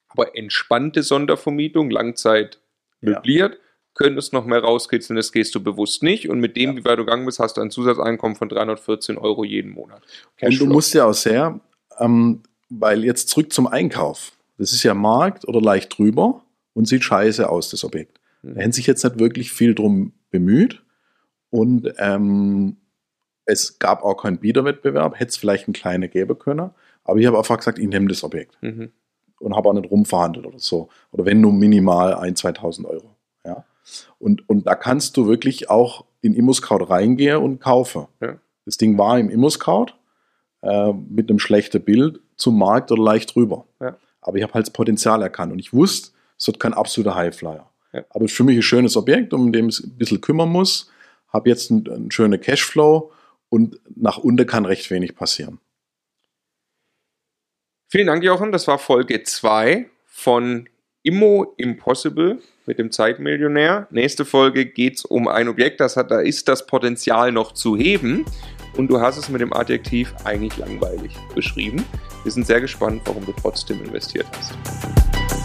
aber 0.08 0.36
entspannte 0.36 1.02
Sondervermietung, 1.02 1.90
Langzeit 1.90 2.60
Ja. 3.00 3.10
möbliert, 3.10 3.58
könntest 3.94 4.32
noch 4.32 4.44
mehr 4.44 4.60
rauskitzeln, 4.60 5.16
das 5.16 5.32
gehst 5.32 5.54
du 5.54 5.62
bewusst 5.62 6.02
nicht. 6.02 6.28
Und 6.28 6.38
mit 6.40 6.56
dem, 6.56 6.70
ja. 6.70 6.76
wie 6.76 6.84
weit 6.84 6.98
du 6.98 7.04
gegangen 7.04 7.26
bist, 7.26 7.38
hast 7.40 7.56
du 7.56 7.60
ein 7.60 7.70
Zusatzeinkommen 7.70 8.36
von 8.36 8.48
314 8.48 9.18
Euro 9.18 9.44
jeden 9.44 9.70
Monat. 9.72 10.02
Cashflow. 10.36 10.64
Und 10.64 10.68
du 10.70 10.74
musst 10.74 10.94
ja 10.94 11.06
auch 11.06 11.14
sehr, 11.14 11.58
ähm, 11.98 12.42
weil 12.70 13.04
jetzt 13.04 13.28
zurück 13.28 13.52
zum 13.52 13.66
Einkauf. 13.66 14.32
Das 14.58 14.72
ist 14.72 14.82
ja 14.82 14.94
Markt 14.94 15.46
oder 15.46 15.60
leicht 15.60 15.96
drüber 15.98 16.44
und 16.72 16.86
sieht 16.86 17.04
scheiße 17.04 17.48
aus, 17.48 17.70
das 17.70 17.84
Objekt. 17.84 18.20
Mhm. 18.42 18.54
Da 18.54 18.60
hätten 18.60 18.72
sich 18.72 18.86
jetzt 18.86 19.04
nicht 19.04 19.18
wirklich 19.18 19.52
viel 19.52 19.74
drum 19.74 20.12
bemüht 20.30 20.82
und 21.50 21.92
ähm, 21.98 22.76
es 23.46 23.78
gab 23.78 24.02
auch 24.02 24.16
keinen 24.16 24.38
Biederwettbewerb, 24.38 25.18
hätte 25.18 25.30
es 25.30 25.36
vielleicht 25.36 25.68
einen 25.68 25.74
kleinen 25.74 26.10
geben 26.10 26.38
können, 26.38 26.70
aber 27.04 27.18
ich 27.18 27.26
habe 27.26 27.38
einfach 27.38 27.58
gesagt, 27.58 27.78
ich 27.78 27.88
nehme 27.88 28.08
das 28.08 28.24
Objekt 28.24 28.56
mhm. 28.62 28.90
und 29.40 29.54
habe 29.54 29.68
auch 29.68 29.74
nicht 29.74 29.90
rumverhandelt 29.90 30.46
oder 30.46 30.58
so. 30.58 30.88
Oder 31.12 31.26
wenn 31.26 31.40
nur 31.40 31.52
minimal 31.52 32.14
1.000, 32.14 32.58
2.000 32.58 32.84
Euro. 32.86 33.14
Ja. 33.44 33.64
Und, 34.18 34.48
und 34.48 34.66
da 34.66 34.74
kannst 34.74 35.16
du 35.16 35.26
wirklich 35.26 35.68
auch 35.68 36.06
in 36.22 36.34
ImmoScout 36.34 36.84
reingehen 36.88 37.36
und 37.36 37.60
kaufen. 37.60 38.06
Ja. 38.20 38.38
Das 38.64 38.78
Ding 38.78 38.96
war 38.96 39.18
im 39.18 39.28
ImmoScout 39.28 39.92
äh, 40.62 40.92
mit 40.92 41.28
einem 41.28 41.38
schlechten 41.38 41.82
Bild 41.82 42.20
zum 42.36 42.58
Markt 42.58 42.90
oder 42.90 43.02
leicht 43.02 43.34
drüber. 43.34 43.66
Ja. 43.80 43.96
Aber 44.24 44.38
ich 44.38 44.42
habe 44.42 44.54
halt 44.54 44.66
das 44.66 44.72
Potenzial 44.72 45.22
erkannt 45.22 45.52
und 45.52 45.58
ich 45.58 45.72
wusste, 45.72 46.10
es 46.36 46.46
wird 46.46 46.58
kein 46.58 46.74
absoluter 46.74 47.14
Highflyer. 47.14 47.70
Ja. 47.92 48.04
Aber 48.10 48.26
für 48.26 48.42
mich 48.42 48.56
ein 48.56 48.62
schönes 48.62 48.96
Objekt, 48.96 49.32
um 49.32 49.52
dem 49.52 49.66
es 49.66 49.84
ein 49.84 49.96
bisschen 49.96 50.20
kümmern 50.20 50.48
muss. 50.48 50.90
Habe 51.28 51.50
jetzt 51.50 51.70
einen, 51.70 51.88
einen 51.88 52.10
schönen 52.10 52.40
Cashflow 52.40 53.12
und 53.50 53.78
nach 53.94 54.18
unten 54.18 54.46
kann 54.46 54.64
recht 54.64 54.90
wenig 54.90 55.14
passieren. 55.14 55.60
Vielen 57.88 58.06
Dank, 58.06 58.24
Jochen. 58.24 58.50
Das 58.50 58.66
war 58.66 58.78
Folge 58.78 59.22
2 59.22 59.88
von 60.06 60.68
Immo 61.02 61.54
Impossible 61.58 62.40
mit 62.66 62.78
dem 62.78 62.90
Zeitmillionär. 62.90 63.86
Nächste 63.90 64.24
Folge 64.24 64.64
geht 64.64 64.96
es 64.96 65.04
um 65.04 65.28
ein 65.28 65.48
Objekt, 65.48 65.80
das 65.80 65.96
hat, 65.96 66.10
da 66.10 66.20
ist 66.20 66.48
das 66.48 66.66
Potenzial 66.66 67.30
noch 67.30 67.52
zu 67.52 67.76
heben. 67.76 68.24
Und 68.76 68.88
du 68.88 69.00
hast 69.00 69.16
es 69.16 69.28
mit 69.28 69.40
dem 69.40 69.52
Adjektiv 69.52 70.14
eigentlich 70.24 70.56
langweilig 70.56 71.16
beschrieben. 71.34 71.84
Wir 72.24 72.32
sind 72.32 72.46
sehr 72.46 72.60
gespannt, 72.60 73.02
warum 73.04 73.24
du 73.24 73.32
trotzdem 73.32 73.82
investiert 73.84 74.26
hast. 74.36 75.43